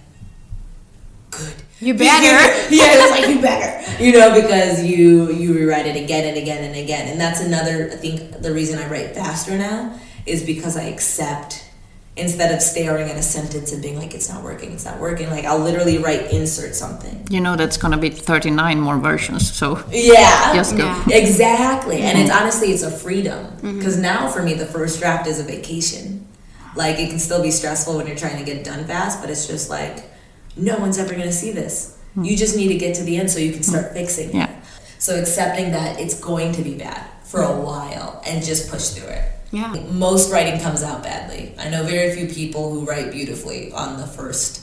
"Good." 1.30 1.56
You 1.82 1.94
better. 1.94 2.14
yeah, 2.74 2.92
it's 2.94 3.10
like 3.10 3.28
you 3.28 3.40
better, 3.40 4.02
you 4.02 4.12
know, 4.12 4.40
because 4.40 4.84
you 4.84 5.32
you 5.32 5.52
rewrite 5.52 5.86
it 5.86 5.96
again 5.96 6.28
and 6.28 6.38
again 6.38 6.62
and 6.62 6.76
again, 6.76 7.08
and 7.08 7.20
that's 7.20 7.40
another. 7.40 7.90
I 7.92 7.96
think 7.96 8.40
the 8.40 8.52
reason 8.52 8.78
I 8.78 8.88
write 8.88 9.16
faster 9.16 9.58
now 9.58 9.98
is 10.24 10.46
because 10.46 10.76
I 10.76 10.84
accept 10.84 11.68
instead 12.14 12.54
of 12.54 12.62
staring 12.62 13.10
at 13.10 13.16
a 13.16 13.22
sentence 13.22 13.72
and 13.72 13.82
being 13.82 13.98
like 13.98 14.14
it's 14.14 14.28
not 14.28 14.44
working, 14.44 14.70
it's 14.70 14.84
not 14.84 15.00
working. 15.00 15.28
Like 15.28 15.44
I'll 15.44 15.58
literally 15.58 15.98
write 15.98 16.30
insert 16.30 16.76
something. 16.76 17.26
You 17.30 17.40
know 17.40 17.56
that's 17.56 17.76
going 17.76 17.92
to 17.92 17.98
be 17.98 18.10
39 18.10 18.78
more 18.80 18.98
versions, 18.98 19.52
so 19.52 19.84
Yeah, 19.90 20.54
just 20.54 20.76
go. 20.76 20.84
Yeah. 21.08 21.16
exactly. 21.16 21.98
And 22.02 22.16
it's 22.16 22.30
mm-hmm. 22.30 22.42
honestly 22.42 22.68
it's 22.68 22.84
a 22.84 22.92
freedom 22.92 23.46
mm-hmm. 23.46 23.78
because 23.78 23.98
now 23.98 24.30
for 24.30 24.40
me 24.40 24.54
the 24.54 24.66
first 24.66 25.00
draft 25.00 25.26
is 25.26 25.40
a 25.40 25.44
vacation. 25.44 26.28
Like 26.76 27.00
it 27.00 27.10
can 27.10 27.18
still 27.18 27.42
be 27.42 27.50
stressful 27.50 27.96
when 27.96 28.06
you're 28.06 28.16
trying 28.16 28.38
to 28.38 28.44
get 28.44 28.62
done 28.62 28.84
fast, 28.84 29.20
but 29.20 29.30
it's 29.30 29.48
just 29.48 29.68
like 29.68 30.11
no 30.56 30.78
one's 30.78 30.98
ever 30.98 31.10
going 31.10 31.26
to 31.26 31.32
see 31.32 31.52
this. 31.52 31.98
Hmm. 32.14 32.24
You 32.24 32.36
just 32.36 32.56
need 32.56 32.68
to 32.68 32.76
get 32.76 32.94
to 32.96 33.02
the 33.02 33.16
end 33.16 33.30
so 33.30 33.38
you 33.38 33.52
can 33.52 33.62
start 33.62 33.88
hmm. 33.88 33.94
fixing 33.94 34.30
it. 34.30 34.34
Yeah. 34.34 34.60
So 34.98 35.18
accepting 35.18 35.72
that 35.72 35.98
it's 35.98 36.18
going 36.18 36.52
to 36.52 36.62
be 36.62 36.74
bad 36.74 37.04
for 37.24 37.40
a 37.40 37.52
hmm. 37.52 37.62
while 37.62 38.22
and 38.26 38.44
just 38.44 38.70
push 38.70 38.90
through 38.90 39.08
it. 39.08 39.32
Yeah. 39.50 39.74
Most 39.90 40.32
writing 40.32 40.60
comes 40.60 40.82
out 40.82 41.02
badly. 41.02 41.54
I 41.58 41.68
know 41.68 41.84
very 41.84 42.14
few 42.16 42.26
people 42.26 42.72
who 42.72 42.86
write 42.86 43.12
beautifully 43.12 43.70
on 43.72 43.98
the 43.98 44.06
first 44.06 44.62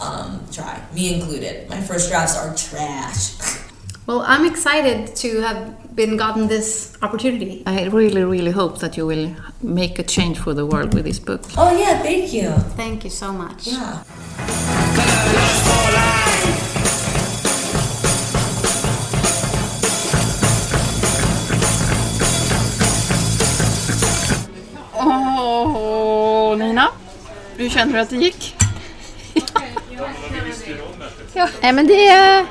um, 0.00 0.46
try, 0.50 0.80
me 0.94 1.14
included. 1.14 1.68
My 1.68 1.80
first 1.80 2.08
drafts 2.10 2.36
are 2.36 2.54
trash. 2.54 3.60
Well, 4.06 4.22
I'm 4.22 4.46
excited 4.46 5.14
to 5.16 5.40
have 5.42 5.94
been 5.94 6.16
gotten 6.16 6.48
this 6.48 6.96
opportunity. 7.02 7.62
I 7.66 7.84
really, 7.84 8.24
really 8.24 8.50
hope 8.50 8.78
that 8.78 8.96
you 8.96 9.06
will 9.06 9.36
make 9.62 9.98
a 9.98 10.02
change 10.02 10.38
for 10.38 10.54
the 10.54 10.64
world 10.64 10.94
with 10.94 11.04
this 11.04 11.18
book. 11.18 11.42
oh 11.56 11.78
yeah, 11.78 11.98
thank 12.02 12.32
you. 12.32 12.50
Thank 12.76 13.04
you 13.04 13.10
so 13.10 13.32
much. 13.32 13.66
Yeah. 13.66 14.02
Nina. 26.56 26.88
Hur 27.56 27.70
känner 27.70 27.92
du 27.92 28.00
att 28.00 28.10
det 28.10 28.16
gick? 28.16 28.56
ja. 31.32 31.48
Nej, 31.60 31.72
men 31.72 31.86
det... 31.86 32.46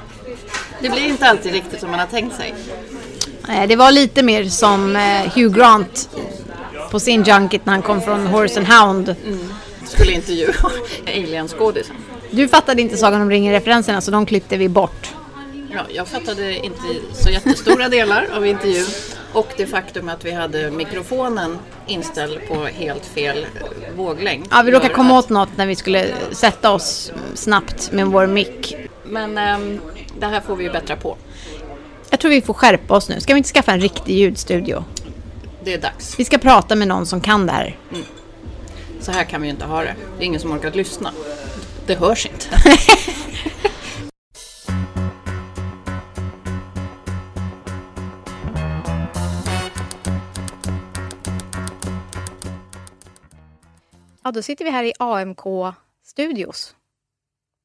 Det 0.82 0.90
blir 0.90 1.08
inte 1.08 1.26
alltid 1.26 1.52
riktigt 1.52 1.80
som 1.80 1.92
man 1.92 2.00
har 2.00 2.08
tänkt 2.08 2.36
sig. 2.36 2.56
Nej, 3.48 3.68
det 3.68 3.76
var 3.76 3.92
lite 3.92 4.24
mer 4.24 4.44
som 4.46 4.96
eh, 4.96 5.36
Hugh 5.36 5.58
Grant 5.58 6.10
på 6.92 7.00
sin 7.00 7.24
junket 7.24 7.66
när 7.66 7.74
han 7.74 7.82
kom 7.82 8.02
från 8.02 8.28
Horse 8.28 8.60
and 8.60 8.68
Hound. 8.68 9.16
Mm. 9.26 9.54
Skulle 9.86 10.12
intervjua 10.12 10.54
alienskådisen. 11.08 11.96
Du 12.32 12.48
fattade 12.48 12.82
inte 12.82 12.98
Sagan 12.98 13.22
om 13.22 13.30
ringen-referenserna 13.30 14.02
så 14.02 14.12
de 14.12 14.26
klippte 14.26 14.58
vi 14.58 14.70
bort. 14.70 15.10
Ja, 15.74 15.80
jag 15.90 16.08
fattade 16.08 16.66
inte 16.66 16.82
så 17.14 17.30
jättestora 17.30 17.90
delar 17.90 18.28
av 18.36 18.46
intervjun 18.48 18.86
och 19.34 19.48
det 19.58 19.66
faktum 19.66 20.10
att 20.10 20.26
vi 20.26 20.32
hade 20.32 20.72
mikrofonen 20.72 21.58
inställd 21.88 22.40
på 22.48 22.66
helt 22.66 23.06
fel 23.06 23.46
våglängd. 23.96 24.48
Ja, 24.52 24.62
vi 24.66 24.72
råkade 24.72 24.94
komma 24.94 25.20
att- 25.20 25.26
åt 25.26 25.30
något 25.30 25.50
när 25.58 25.66
vi 25.68 25.76
skulle 25.76 26.06
sätta 26.32 26.72
oss 26.72 27.12
snabbt 27.34 27.92
med 27.92 28.06
vår 28.08 28.28
mick. 28.28 28.76
Men 29.06 29.38
ehm, 29.38 29.80
det 30.20 30.26
här 30.26 30.42
får 30.42 30.56
vi 30.56 30.64
ju 30.64 30.72
bättra 30.72 30.96
på. 30.96 31.18
Jag 32.10 32.20
tror 32.20 32.32
vi 32.32 32.42
får 32.42 32.54
skärpa 32.54 32.96
oss 32.96 33.10
nu. 33.10 33.20
Ska 33.22 33.34
vi 33.34 33.38
inte 33.38 33.50
skaffa 33.50 33.72
en 33.72 33.82
riktig 33.82 34.16
ljudstudio? 34.16 34.84
Det 35.64 35.74
är 35.74 35.78
dags. 35.82 36.20
Vi 36.20 36.26
ska 36.26 36.38
prata 36.38 36.76
med 36.76 36.88
någon 36.88 37.06
som 37.06 37.22
kan 37.22 37.46
det 37.46 37.52
här. 37.54 37.78
Så 39.02 39.12
här 39.12 39.24
kan 39.24 39.42
vi 39.42 39.48
ju 39.48 39.52
inte 39.54 39.66
ha 39.66 39.82
det. 39.82 39.96
Det 40.18 40.24
är 40.24 40.26
ingen 40.26 40.42
som 40.42 40.52
orkat 40.52 40.76
lyssna. 40.76 41.12
Det 41.90 41.96
hörs 41.96 42.26
inte. 42.26 42.46
Ja, 54.24 54.32
då 54.32 54.42
sitter 54.42 54.66
vi 54.66 54.72
här 54.72 54.84
i 54.84 54.94
AMK 55.00 55.74
Studios. 56.06 56.76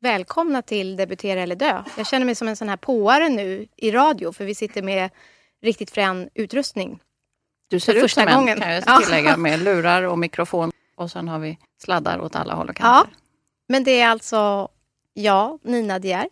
Välkomna 0.01 0.63
till 0.63 0.97
Debutera 0.97 1.41
eller 1.43 1.57
dö. 1.57 1.83
Jag 1.97 2.07
känner 2.07 2.27
mig 2.27 2.35
som 2.35 2.49
en 2.49 2.57
sån 2.57 2.69
här 2.69 2.77
påare 2.77 3.29
nu 3.29 3.67
i 3.77 3.91
radio 3.91 4.33
för 4.33 4.45
vi 4.45 4.55
sitter 4.55 4.83
med 4.83 5.11
riktigt 5.63 5.91
frän 5.91 6.29
utrustning. 6.35 7.01
Du 7.71 7.81
ser 7.81 7.93
För 7.93 7.97
ut 7.99 8.03
första 8.03 8.21
som 8.21 8.29
en, 8.29 8.35
gången. 8.37 8.61
kan 8.61 8.73
jag 8.75 8.83
Ja. 8.87 8.99
tillägga, 9.05 9.37
med 9.37 9.61
lurar 9.63 10.03
och 10.03 10.19
mikrofon. 10.19 10.71
Och 10.97 11.11
sen 11.11 11.29
har 11.29 11.39
vi 11.39 11.59
sladdar 11.83 12.21
åt 12.21 12.37
alla 12.37 12.55
håll 12.55 12.69
och 12.69 12.77
kanter. 12.77 13.13
Men 13.69 13.85
det 13.85 14.01
är 14.01 14.09
alltså 14.09 14.69
jag, 15.15 15.59
Nina 15.63 15.99
De 15.99 16.09
Geer, 16.09 16.29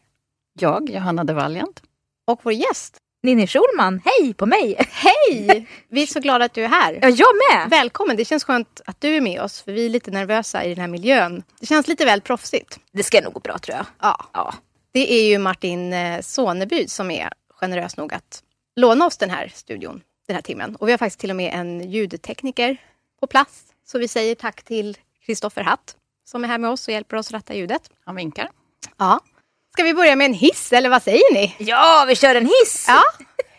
Jag, 0.58 0.90
Johanna 0.90 1.24
de 1.24 1.32
Valiant. 1.32 1.82
och 2.24 2.40
vår 2.42 2.52
gäst. 2.52 2.98
Ninni 3.22 3.46
Schulman, 3.46 4.00
hej 4.04 4.34
på 4.34 4.46
mig! 4.46 4.76
Hej! 4.90 5.66
Vi 5.88 6.02
är 6.02 6.06
så 6.06 6.20
glada 6.20 6.44
att 6.44 6.54
du 6.54 6.64
är 6.64 6.68
här. 6.68 6.98
Ja, 7.02 7.08
jag 7.08 7.28
med! 7.50 7.70
Välkommen! 7.70 8.16
Det 8.16 8.24
känns 8.24 8.44
skönt 8.44 8.80
att 8.86 9.00
du 9.00 9.16
är 9.16 9.20
med 9.20 9.40
oss 9.40 9.62
för 9.62 9.72
vi 9.72 9.86
är 9.86 9.90
lite 9.90 10.10
nervösa 10.10 10.64
i 10.64 10.68
den 10.68 10.78
här 10.80 10.88
miljön. 10.88 11.42
Det 11.60 11.66
känns 11.66 11.88
lite 11.88 12.04
väl 12.04 12.20
proffsigt. 12.20 12.80
Det 12.92 13.02
ska 13.02 13.20
nog 13.20 13.32
gå 13.32 13.40
bra 13.40 13.58
tror 13.58 13.76
jag. 13.76 13.86
Ja. 14.00 14.24
Ja. 14.32 14.54
Det 14.92 15.12
är 15.12 15.28
ju 15.28 15.38
Martin 15.38 15.92
eh, 15.92 16.20
Soneby 16.20 16.88
som 16.88 17.10
är 17.10 17.30
generös 17.48 17.96
nog 17.96 18.14
att 18.14 18.42
låna 18.76 19.06
oss 19.06 19.16
den 19.16 19.30
här 19.30 19.52
studion 19.54 20.02
den 20.26 20.34
här 20.34 20.42
timmen. 20.42 20.76
Och 20.76 20.88
vi 20.88 20.92
har 20.92 20.98
faktiskt 20.98 21.20
till 21.20 21.30
och 21.30 21.36
med 21.36 21.54
en 21.54 21.90
ljudtekniker 21.90 22.76
på 23.20 23.26
plats. 23.26 23.62
Så 23.86 23.98
vi 23.98 24.08
säger 24.08 24.34
tack 24.34 24.62
till 24.62 24.98
Kristoffer 25.26 25.62
Hatt 25.62 25.96
som 26.25 26.45
är 26.45 26.49
här 26.49 26.59
med 26.59 26.71
oss 26.71 26.88
och 26.88 26.95
hjälper 26.95 27.17
oss 27.17 27.31
ratta 27.31 27.55
ljudet. 27.55 27.91
Han 28.05 28.17
vinkar. 28.17 28.50
Ja. 28.99 29.21
Ska 29.73 29.83
vi 29.83 29.95
börja 29.95 30.17
med 30.17 30.25
en 30.25 30.35
hiss 30.35 30.73
eller 30.73 30.88
vad 30.91 31.02
säger 31.02 31.35
ni? 31.35 31.57
Ja, 31.59 32.05
vi 32.09 32.17
kör 32.17 32.35
en 32.35 32.47
hiss! 32.47 32.85
Ja. 32.88 33.02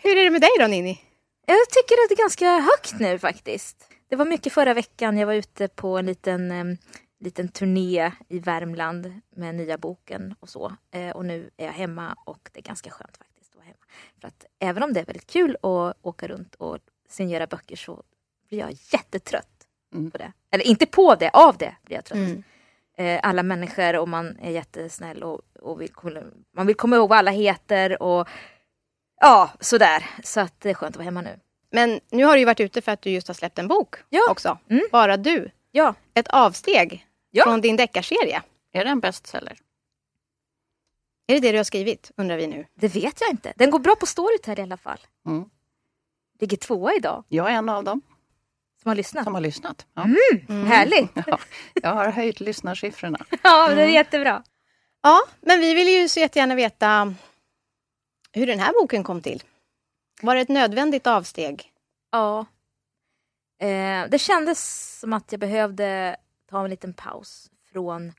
Hur 0.02 0.16
är 0.16 0.24
det 0.24 0.30
med 0.30 0.40
dig 0.40 0.50
då 0.58 0.66
Ninni? 0.66 1.00
Jag 1.46 1.56
tycker 1.70 1.94
att 1.94 2.08
det 2.08 2.14
är 2.14 2.16
ganska 2.16 2.58
högt 2.58 3.00
nu 3.00 3.18
faktiskt. 3.18 3.88
Det 4.08 4.16
var 4.16 4.24
mycket 4.24 4.52
förra 4.52 4.74
veckan. 4.74 5.18
Jag 5.18 5.26
var 5.26 5.34
ute 5.34 5.68
på 5.68 5.98
en 5.98 6.06
liten, 6.06 6.50
em, 6.50 6.76
liten 7.20 7.48
turné 7.48 8.12
i 8.28 8.38
Värmland 8.38 9.20
med 9.36 9.54
nya 9.54 9.78
boken 9.78 10.34
och 10.40 10.48
så. 10.48 10.72
Eh, 10.94 11.10
och 11.10 11.24
nu 11.24 11.50
är 11.56 11.66
jag 11.66 11.72
hemma 11.72 12.16
och 12.26 12.48
det 12.52 12.60
är 12.60 12.62
ganska 12.62 12.90
skönt 12.90 13.16
faktiskt 13.16 13.50
att 13.50 13.56
vara 13.56 13.64
hemma. 13.64 13.76
För 14.20 14.28
att 14.28 14.44
även 14.58 14.82
om 14.82 14.92
det 14.92 15.00
är 15.00 15.04
väldigt 15.04 15.26
kul 15.26 15.56
att 15.62 15.96
åka 16.02 16.28
runt 16.28 16.54
och 16.54 16.78
signera 17.08 17.46
böcker 17.46 17.76
så 17.76 18.02
blir 18.48 18.58
jag 18.58 18.72
jättetrött 18.92 19.48
Mm. 19.94 20.10
på 20.10 20.18
det. 20.18 20.32
Eller 20.50 20.64
inte 20.64 20.86
på 20.86 21.14
det, 21.14 21.30
av 21.30 21.56
det 21.56 21.76
blir 21.82 21.96
jag 21.96 22.04
trött. 22.04 22.16
Mm. 22.16 22.42
Eh, 22.96 23.20
alla 23.22 23.42
människor 23.42 23.96
och 23.96 24.08
man 24.08 24.36
är 24.42 24.50
jättesnäll 24.50 25.22
och, 25.22 25.40
och 25.60 25.80
vill, 25.80 25.88
komma- 25.92 26.22
man 26.56 26.66
vill 26.66 26.76
komma 26.76 26.96
ihåg 26.96 27.08
vad 27.08 27.18
alla 27.18 27.30
heter 27.30 28.02
och 28.02 28.28
ja, 29.20 29.50
sådär. 29.60 30.04
Så 30.22 30.40
att 30.40 30.60
det 30.60 30.70
är 30.70 30.74
skönt 30.74 30.90
att 30.92 30.96
vara 30.96 31.04
hemma 31.04 31.20
nu. 31.22 31.40
Men 31.72 32.00
nu 32.10 32.24
har 32.24 32.32
du 32.32 32.38
ju 32.38 32.44
varit 32.44 32.60
ute 32.60 32.82
för 32.82 32.92
att 32.92 33.02
du 33.02 33.10
just 33.10 33.26
har 33.28 33.34
släppt 33.34 33.58
en 33.58 33.68
bok 33.68 33.94
Ja. 34.08 34.30
också. 34.30 34.58
Mm. 34.70 34.82
Bara 34.92 35.16
du. 35.16 35.50
Ja, 35.70 35.94
Ett 36.14 36.28
avsteg 36.28 37.06
Ja. 37.30 37.44
från 37.44 37.60
din 37.60 37.76
deckarserie. 37.76 38.42
Är 38.72 38.84
det 38.84 38.90
en 38.90 39.00
bestseller? 39.00 39.58
Är 41.26 41.34
det 41.34 41.40
det 41.40 41.52
du 41.52 41.56
har 41.58 41.64
skrivit 41.64 42.10
undrar 42.16 42.36
vi 42.36 42.46
nu. 42.46 42.66
det 42.74 42.88
vet 42.96 43.20
jag 43.20 43.30
inte. 43.30 43.52
Den 43.56 43.70
går 43.70 43.78
bra 43.78 43.94
på 44.00 44.06
Storytel 44.06 44.58
i 44.58 44.62
alla 44.62 44.76
fall. 44.76 44.98
Mm. 45.26 45.44
Ligger 46.40 46.56
tvåa 46.56 46.94
idag, 46.94 47.24
Jag 47.28 47.50
är 47.50 47.54
en 47.54 47.68
av 47.68 47.84
dem 47.84 48.00
som 48.84 48.88
har 48.88 48.96
lyssnat. 48.96 49.24
som 49.24 49.34
har 49.34 49.40
lyssnat. 49.40 49.86
Ja. 49.94 50.02
Mm. 50.48 50.66
Härligt! 50.66 51.10
Ja, 51.26 51.38
jag 51.74 51.94
har 51.94 52.10
höjt 52.10 52.40
lyssnarsiffrorna. 52.40 53.18
Ja, 53.42 53.74
det 53.74 53.82
är 53.82 53.88
jättebra. 53.88 54.42
Ja, 55.02 55.20
men 55.40 55.60
vi 55.60 55.74
vill 55.74 55.88
ju 55.88 56.08
så 56.08 56.20
jättegärna 56.20 56.54
veta 56.54 57.14
hur 58.32 58.46
den 58.46 58.58
här 58.58 58.72
boken 58.80 59.04
kom 59.04 59.20
till. 59.22 59.42
Var 60.22 60.34
det 60.34 60.40
ett 60.40 60.48
nödvändigt 60.48 61.06
avsteg? 61.06 61.72
Ja. 62.12 62.46
Eh, 63.60 64.04
det 64.08 64.18
kändes 64.18 64.90
som 65.00 65.12
att 65.12 65.32
jag 65.32 65.40
behövde 65.40 66.16
ta 66.50 66.64
en 66.64 66.70
liten 66.70 66.94
paus 66.94 67.50
från 67.72 68.12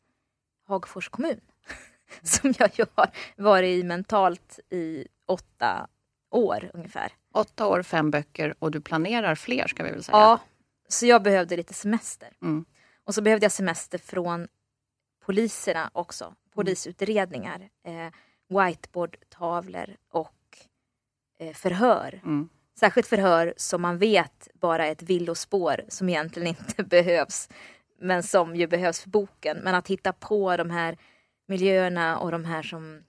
Hagfors 0.68 1.10
kommun. 1.10 1.40
som 2.24 2.54
jag 2.58 2.70
ju 2.74 2.86
har 2.96 3.10
varit 3.38 3.80
i 3.80 3.84
mentalt 3.84 4.60
i 4.70 5.08
åtta 5.28 5.88
år 6.32 6.72
ungefär. 6.74 7.12
Åtta 7.34 7.68
år, 7.68 7.84
fem 7.84 8.12
böcker 8.12 8.56
och 8.60 8.72
du 8.72 8.82
planerar 8.82 9.36
fler 9.36 9.68
ska 9.68 9.84
vi 9.84 9.92
väl 9.92 10.04
säga. 10.04 10.18
Ja, 10.18 10.40
så 10.88 11.06
jag 11.06 11.24
behövde 11.24 11.58
lite 11.58 11.74
semester. 11.74 12.30
Mm. 12.42 12.66
Och 13.04 13.16
så 13.16 13.22
behövde 13.22 13.46
jag 13.46 13.52
semester 13.52 13.98
från 13.98 14.48
poliserna 15.26 15.90
också. 15.94 16.36
Polisutredningar, 16.54 17.70
eh, 17.84 18.14
whiteboardtavlor 18.50 19.98
och 20.12 20.58
eh, 21.40 21.54
förhör. 21.54 22.22
Mm. 22.24 22.50
Särskilt 22.80 23.08
förhör 23.08 23.54
som 23.58 23.82
man 23.82 23.98
vet 23.98 24.48
bara 24.54 24.88
är 24.88 24.92
ett 24.92 25.04
villospår 25.04 25.82
som 25.88 26.10
egentligen 26.10 26.48
inte 26.48 26.84
behövs. 26.90 27.50
Men 28.00 28.24
som 28.24 28.56
ju 28.56 28.68
behövs 28.68 29.00
för 29.00 29.10
boken. 29.10 29.58
Men 29.64 29.76
att 29.76 29.88
hitta 29.88 30.14
på 30.14 30.58
de 30.58 30.70
här 30.70 30.98
miljöerna 31.48 32.18
och 32.18 32.32
de 32.32 32.46
här 32.46 32.64
som 32.64 33.04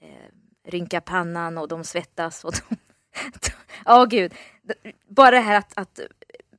eh, 0.00 0.70
rynkar 0.70 1.00
pannan 1.00 1.58
och 1.58 1.68
de 1.68 1.84
svettas. 1.84 2.44
och 2.44 2.52
de... 2.52 2.76
Ja, 3.84 4.04
gud. 4.04 4.34
Bara 5.08 5.30
det 5.30 5.40
här 5.40 5.58
att, 5.58 5.78
att 5.78 6.00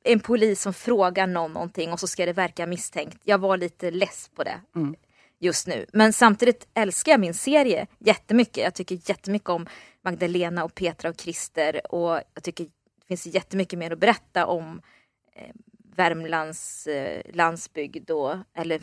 en 0.04 0.20
polis 0.20 0.62
som 0.62 0.72
frågar 0.74 1.26
någon 1.26 1.52
någonting 1.52 1.92
och 1.92 2.00
så 2.00 2.06
ska 2.06 2.26
det 2.26 2.32
verka 2.32 2.66
misstänkt. 2.66 3.18
Jag 3.24 3.38
var 3.38 3.56
lite 3.56 3.90
less 3.90 4.30
på 4.34 4.44
det 4.44 4.60
Mm. 4.76 4.94
just 5.38 5.66
nu. 5.66 5.86
Men 5.92 6.12
samtidigt 6.12 6.68
älskar 6.74 7.12
jag 7.12 7.20
min 7.20 7.34
serie 7.34 7.86
jättemycket. 7.98 8.56
Jag 8.64 8.74
tycker 8.74 8.98
jättemycket 9.10 9.48
om 9.48 9.66
Magdalena 10.02 10.64
och 10.64 10.74
Petra 10.74 11.10
och 11.10 11.20
Christer 11.20 11.94
och 11.94 12.20
jag 12.34 12.42
tycker 12.42 12.64
det 12.64 13.06
finns 13.08 13.26
jättemycket 13.26 13.78
mer 13.78 13.90
att 13.90 13.98
berätta 13.98 14.46
om 14.46 14.82
eh, 15.34 15.54
Värmlands 15.96 16.86
eh, 16.86 17.22
landsbygd 17.34 18.10
och, 18.10 18.36
eller 18.54 18.80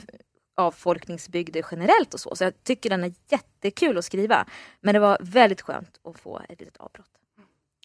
avfolkningsbygder 0.56 1.66
generellt 1.72 2.14
och 2.14 2.20
så. 2.20 2.36
Så 2.36 2.44
jag 2.44 2.64
tycker 2.64 2.90
den 2.90 3.04
är 3.04 3.14
jättekul 3.30 3.98
att 3.98 4.06
skriva. 4.06 4.46
Men 4.82 4.94
det 4.94 5.00
var 5.00 5.18
väldigt 5.22 5.62
skönt 5.62 6.00
att 6.04 6.20
få 6.20 6.42
ett 6.50 6.60
litet 6.60 6.78
avbrott. 6.78 7.10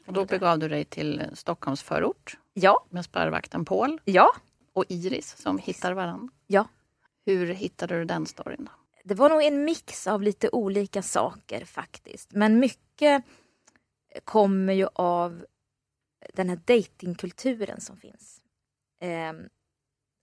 Och 0.07 0.13
då 0.13 0.25
begav 0.25 0.59
du 0.59 0.69
dig 0.69 0.85
till 0.85 1.23
Stockholms 1.35 1.83
förort 1.83 2.37
Ja, 2.55 2.85
med 2.91 3.05
spärrvakten 3.05 3.65
Paul 3.65 4.01
ja, 4.05 4.35
och 4.73 4.85
Iris 4.89 5.37
som 5.37 5.59
hittar 5.59 5.93
varandra. 5.93 6.29
ja. 6.47 6.69
Hur 7.25 7.47
hittade 7.47 7.99
du 7.99 8.05
den 8.05 8.27
storyn? 8.27 8.65
Då? 8.65 8.73
Det 9.05 9.15
var 9.15 9.29
nog 9.29 9.43
en 9.43 9.65
mix 9.65 10.07
av 10.07 10.23
lite 10.23 10.49
olika 10.53 11.03
saker 11.03 11.65
faktiskt. 11.65 12.33
Men 12.33 12.59
mycket 12.59 13.25
kommer 14.25 14.73
ju 14.73 14.87
av 14.95 15.47
den 16.35 16.49
här 16.49 16.57
datingkulturen 16.57 17.81
som 17.81 17.97
finns. 17.97 18.41
Ehm, 19.01 19.49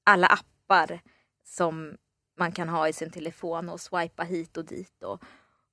alla 0.03 0.27
appar 0.27 1.01
som 1.43 1.97
man 2.37 2.51
kan 2.51 2.69
ha 2.69 2.87
i 2.87 2.93
sin 2.93 3.11
telefon 3.11 3.69
och 3.69 3.81
swipa 3.81 4.23
hit 4.23 4.57
och 4.57 4.65
dit. 4.65 5.03
Och, 5.03 5.23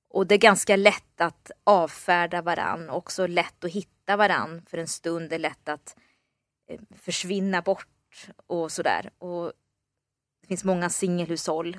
och 0.09 0.27
det 0.27 0.35
är 0.35 0.39
ganska 0.39 0.75
lätt 0.75 1.21
att 1.21 1.51
avfärda 1.63 2.41
varann. 2.41 2.89
Också 2.89 3.27
lätt 3.27 3.63
att 3.63 3.71
hitta 3.71 4.17
varann 4.17 4.61
för 4.65 4.77
en 4.77 4.87
stund. 4.87 5.29
Det 5.29 5.35
är 5.35 5.39
lätt 5.39 5.69
att 5.69 5.95
Eh, 6.67 6.79
försvinna 6.95 7.61
bort 7.61 8.27
och 8.47 8.71
sådär. 8.71 9.09
Och 9.17 9.53
det 10.41 10.47
finns 10.47 10.63
många 10.63 10.89
singelhushåll 10.89 11.77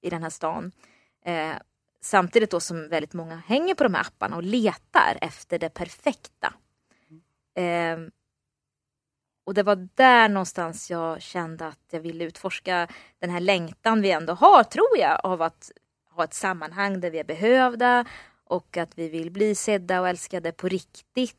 i 0.00 0.10
den 0.10 0.22
här 0.22 0.30
stan. 0.30 0.72
Eh, 1.24 1.54
samtidigt 2.00 2.50
då 2.50 2.60
som 2.60 2.88
väldigt 2.88 3.12
många 3.12 3.36
hänger 3.36 3.74
på 3.74 3.84
de 3.84 3.94
här 3.94 4.00
apparna 4.00 4.36
och 4.36 4.42
letar 4.42 5.18
efter 5.20 5.58
det 5.58 5.68
perfekta. 5.68 6.54
Eh, 7.54 7.98
och 9.44 9.54
det 9.54 9.62
var 9.62 9.88
där 9.94 10.28
någonstans 10.28 10.90
jag 10.90 11.22
kände 11.22 11.66
att 11.66 11.88
jag 11.90 12.00
ville 12.00 12.24
utforska 12.24 12.88
den 13.18 13.30
här 13.30 13.40
längtan 13.40 14.02
vi 14.02 14.10
ändå 14.10 14.32
har, 14.32 14.64
tror 14.64 14.98
jag, 14.98 15.20
av 15.24 15.42
att 15.42 15.70
ha 16.10 16.24
ett 16.24 16.34
sammanhang 16.34 17.00
där 17.00 17.10
vi 17.10 17.18
är 17.18 17.24
behövda 17.24 18.04
och 18.44 18.76
att 18.76 18.98
vi 18.98 19.08
vill 19.08 19.30
bli 19.30 19.54
sedda 19.54 20.00
och 20.00 20.08
älskade 20.08 20.52
på 20.52 20.68
riktigt. 20.68 21.36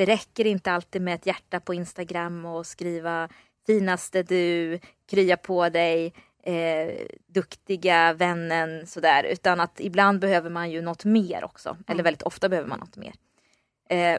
Det 0.00 0.06
räcker 0.06 0.46
inte 0.46 0.72
alltid 0.72 1.02
med 1.02 1.14
ett 1.14 1.26
hjärta 1.26 1.60
på 1.60 1.74
Instagram 1.74 2.44
och 2.44 2.66
skriva 2.66 3.28
finaste 3.66 4.22
du, 4.22 4.78
krya 5.10 5.36
på 5.36 5.68
dig, 5.68 6.14
eh, 6.42 7.06
duktiga 7.26 8.12
vännen 8.12 8.86
sådär. 8.86 9.24
Utan 9.24 9.60
att 9.60 9.80
ibland 9.80 10.20
behöver 10.20 10.50
man 10.50 10.70
ju 10.70 10.82
något 10.82 11.04
mer 11.04 11.44
också. 11.44 11.76
Eller 11.86 12.02
väldigt 12.02 12.22
ofta 12.22 12.48
behöver 12.48 12.68
man 12.68 12.78
något 12.78 12.96
mer. 12.96 13.12
Eh, 13.90 14.18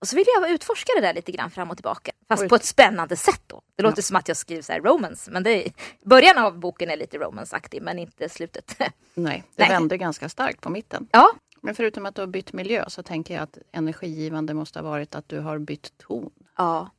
och 0.00 0.08
så 0.08 0.16
vill 0.16 0.24
jag 0.40 0.50
utforska 0.50 0.92
det 0.96 1.00
där 1.00 1.14
lite 1.14 1.32
grann 1.32 1.50
fram 1.50 1.70
och 1.70 1.76
tillbaka. 1.76 2.12
Fast 2.28 2.42
Oj. 2.42 2.48
på 2.48 2.54
ett 2.54 2.64
spännande 2.64 3.16
sätt 3.16 3.42
då. 3.46 3.62
Det 3.76 3.82
låter 3.82 4.02
som 4.02 4.16
att 4.16 4.28
jag 4.28 4.36
skriver 4.36 4.62
så 4.62 4.72
här 4.72 4.80
romance. 4.80 5.30
Men 5.30 5.42
det 5.42 5.66
är, 5.66 5.72
början 6.04 6.38
av 6.38 6.58
boken 6.58 6.90
är 6.90 6.96
lite 6.96 7.18
romanceaktig 7.18 7.82
men 7.82 7.98
inte 7.98 8.28
slutet. 8.28 8.74
Nej, 9.14 9.44
det 9.56 9.62
Nej. 9.62 9.68
vände 9.68 9.96
ganska 9.96 10.28
starkt 10.28 10.60
på 10.60 10.70
mitten. 10.70 11.08
ja, 11.12 11.30
Men 11.62 11.74
förutom 11.74 12.06
att 12.06 12.14
du 12.14 12.22
har 12.22 12.26
bytt 12.26 12.52
miljö 12.52 12.84
så 12.88 13.02
tänker 13.02 13.34
jag 13.34 13.42
att 13.42 13.58
energigivande 13.72 14.54
måste 14.54 14.78
ha 14.78 14.90
varit 14.90 15.14
att 15.14 15.28
du 15.28 15.40
har 15.40 15.58
bytt 15.58 15.98
ton. 15.98 16.30
Ja. 16.56 16.90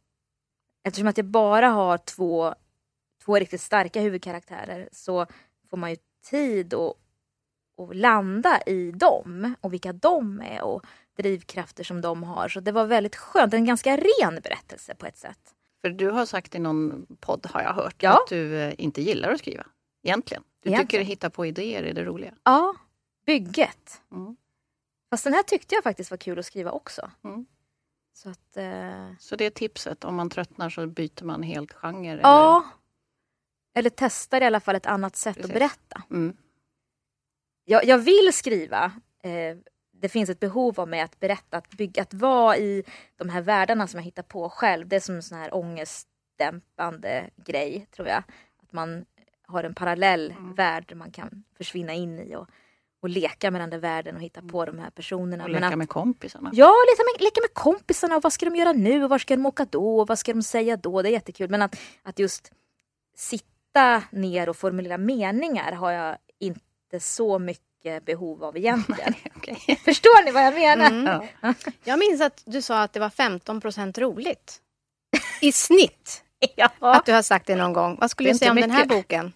Eftersom 0.84 1.08
att 1.08 1.18
jag 1.18 1.26
bara 1.26 1.70
har 1.70 1.98
två, 1.98 2.56
två 3.26 3.36
riktigt 3.40 3.62
starka 3.62 4.02
huvudkaraktärer 4.02 4.90
så 4.92 5.26
får 5.70 5.78
man 5.78 5.90
ju 5.90 5.98
tid 6.30 6.74
att, 6.74 6.94
att 7.82 7.96
landa 7.96 8.62
i 8.66 8.92
dem 8.92 9.56
och 9.62 9.74
vilka 9.74 9.94
de 9.94 10.42
är 10.42 10.62
och 10.64 10.86
drivkrafter 11.18 11.84
som 11.84 12.02
de 12.02 12.24
har. 12.24 12.50
Så 12.50 12.60
det 12.60 12.72
var 12.72 12.86
väldigt 12.86 13.16
skönt. 13.16 13.54
En 13.54 13.66
ganska 13.66 13.98
ren 13.98 14.40
berättelse 14.44 14.96
på 14.96 15.06
ett 15.06 15.18
sätt. 15.18 15.40
För 15.82 15.90
du 15.90 16.10
har 16.10 16.26
sagt 16.26 16.56
i 16.56 16.60
någon 16.60 17.06
podd, 17.20 17.48
har 17.54 17.62
jag 17.62 17.74
hört, 17.74 18.04
Ja. 18.04 18.12
att 18.24 18.30
du 18.30 18.56
eh, 18.60 18.74
inte 18.78 19.02
gillar 19.02 19.30
att 19.32 19.40
skriva. 19.40 19.66
Egentligen. 20.04 20.44
Du 20.64 20.70
Egentligen. 20.70 20.88
tycker 20.88 21.02
att 21.02 21.08
hitta 21.08 21.30
på 21.30 21.46
idéer 21.46 21.84
är 21.84 21.94
det 21.94 22.04
roliga. 22.04 22.34
Ja, 22.44 22.76
bygget. 23.26 24.02
Mm. 24.12 24.36
Fast 25.10 25.24
den 25.24 25.34
här 25.34 25.44
tyckte 25.44 25.76
jag 25.76 25.84
faktiskt 25.84 26.12
var 26.12 26.18
kul 26.18 26.40
att 26.40 26.46
skriva 26.46 26.72
också. 26.72 27.12
Mm. 27.24 27.46
Så 28.14 28.30
att... 28.30 28.58
Eh, 28.58 29.10
Så 29.20 29.36
det 29.36 29.46
är 29.46 29.50
tipset, 29.50 30.04
om 30.04 30.16
man 30.16 30.30
tröttnar 30.30 30.70
så 30.70 30.88
byter 30.88 31.24
man 31.24 31.44
helt 31.44 31.74
genre? 31.74 32.20
ja. 32.24 32.66
Eller 33.74 33.90
testar 33.90 34.42
i 34.42 34.46
alla 34.46 34.60
fall 34.60 34.76
ett 34.76 34.86
annat 34.86 35.16
sätt 35.16 35.36
Precis. 35.36 35.52
att 35.52 35.60
berätta. 35.60 36.04
Eller? 36.10 36.18
Mm. 36.22 36.38
jag, 37.66 37.86
jag 37.86 37.98
vill 37.98 38.30
skriva. 38.34 38.92
Eh, 39.24 39.58
det 39.92 40.10
finns 40.10 40.30
ett 40.30 40.40
behov 40.40 40.80
av 40.80 40.88
mig 40.88 41.02
att 41.02 41.20
berätta, 41.20 41.58
att 41.58 41.70
bygga, 41.70 42.02
att 42.02 42.14
vara 42.14 42.58
i 42.58 42.84
de 43.16 43.30
här 43.30 43.42
världarna 43.42 43.88
som 43.88 43.98
jag 43.98 44.06
hittar 44.06 44.24
på 44.24 44.50
själv. 44.50 44.88
Det 44.88 44.96
är 44.96 45.00
som 45.00 45.16
en 45.16 45.24
sån 45.24 45.38
här 45.38 45.56
ångestdämpande 45.56 47.30
grej, 47.36 47.88
tror 47.92 48.08
jag. 48.08 48.24
Att 48.64 48.72
man 48.72 49.06
har 49.48 49.64
en 49.64 49.76
parallell 49.76 50.32
Mm. 50.32 50.54
värld 50.56 50.96
man 50.96 51.12
kan 51.12 51.44
försvinna 51.58 51.94
in 51.94 52.20
i 52.20 52.36
och, 52.36 52.48
och 53.02 53.10
leka 53.10 53.52
med 53.52 53.62
den 53.62 53.70
där 53.70 53.78
världen 53.78 54.16
och 54.16 54.22
hitta 54.22 54.42
på 54.42 54.66
de 54.66 54.80
här 54.80 54.90
personerna. 54.90 55.44
Och 55.44 55.50
Men 55.50 55.62
leka 55.62 55.74
att, 55.74 55.78
med 55.78 55.90
kompisarna. 55.90 56.50
Ja, 56.54 56.74
leka 56.92 57.04
med, 57.04 57.24
leka 57.24 57.42
med 57.42 57.54
kompisarna 57.54 58.16
och 58.16 58.24
vad 58.24 58.34
ska 58.34 58.46
de 58.46 58.56
göra 58.56 58.72
nu 58.72 59.04
och 59.04 59.10
var 59.10 59.18
ska 59.18 59.36
de 59.36 59.46
åka 59.46 59.66
då 59.66 60.00
och 60.00 60.08
vad 60.08 60.20
ska 60.20 60.34
de 60.34 60.44
säga 60.44 60.78
då? 60.78 61.02
Det 61.02 61.10
är 61.10 61.12
jättekul. 61.12 61.50
Men 61.50 61.62
att, 61.62 61.80
att 62.04 62.20
just 62.20 62.52
sitta 63.16 64.04
ner 64.12 64.50
och 64.50 64.58
formulera 64.58 64.98
meningar 64.98 65.72
har 65.72 65.92
jag 65.92 66.18
inte 66.40 67.00
så 67.00 67.40
mycket 67.40 68.06
behov 68.06 68.44
av 68.44 68.58
egentligen. 68.58 69.14
Okej. 69.36 69.82
Förstår 69.86 70.26
ni 70.26 70.32
vad 70.32 70.44
jag 70.44 70.54
menar? 70.54 71.28
Ja. 71.42 71.54
Jag 71.84 72.00
minns 72.00 72.22
att 72.22 72.44
du 72.46 72.62
sa 72.62 72.82
att 72.82 72.94
det 72.94 73.00
var 73.00 73.10
15% 73.10 74.00
roligt. 74.00 74.62
I 75.42 75.52
snitt. 75.52 76.24
Ja. 76.56 76.70
Att 76.80 77.06
du 77.06 77.14
har 77.14 77.22
sagt 77.22 77.48
det 77.48 77.56
någon 77.56 77.74
gång. 77.74 77.98
Vad 78.02 78.12
skulle 78.12 78.32
du 78.32 78.38
säga 78.38 78.52
om 78.52 78.58
inte 78.58 78.68
den 78.68 78.76
här 78.76 78.86
mycket. 78.86 78.98
boken? 78.98 79.34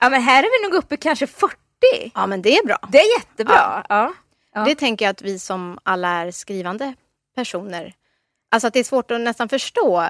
ja, 0.00 0.10
men 0.10 0.22
här 0.22 0.42
är 0.42 0.62
vi 0.62 0.68
nog 0.68 0.78
uppe 0.78 0.96
kanske 0.96 1.26
40. 1.26 1.56
Ja, 2.14 2.26
men 2.26 2.42
det 2.42 2.56
är 2.56 2.66
bra. 2.66 2.78
Det 2.92 2.98
är 2.98 3.18
jättebra. 3.18 3.86
Ja. 3.88 4.12
Ja. 4.54 4.64
Det 4.64 4.74
tänker 4.74 5.04
jag 5.04 5.10
att 5.10 5.22
vi 5.22 5.38
som 5.38 5.78
alla 5.82 6.08
är 6.08 6.30
skrivande 6.30 6.94
personer, 7.34 7.94
alltså 8.50 8.66
att 8.66 8.72
det 8.74 8.80
är 8.80 8.84
svårt 8.84 9.10
att 9.10 9.20
nästan 9.20 9.48
förstå 9.48 10.08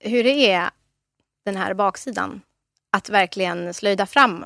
hur 0.00 0.24
det 0.24 0.50
är 0.52 0.70
den 1.44 1.56
här 1.56 1.74
baksidan. 1.74 2.40
Att 2.92 3.08
verkligen 3.08 3.74
slöjda 3.74 4.06
fram 4.06 4.44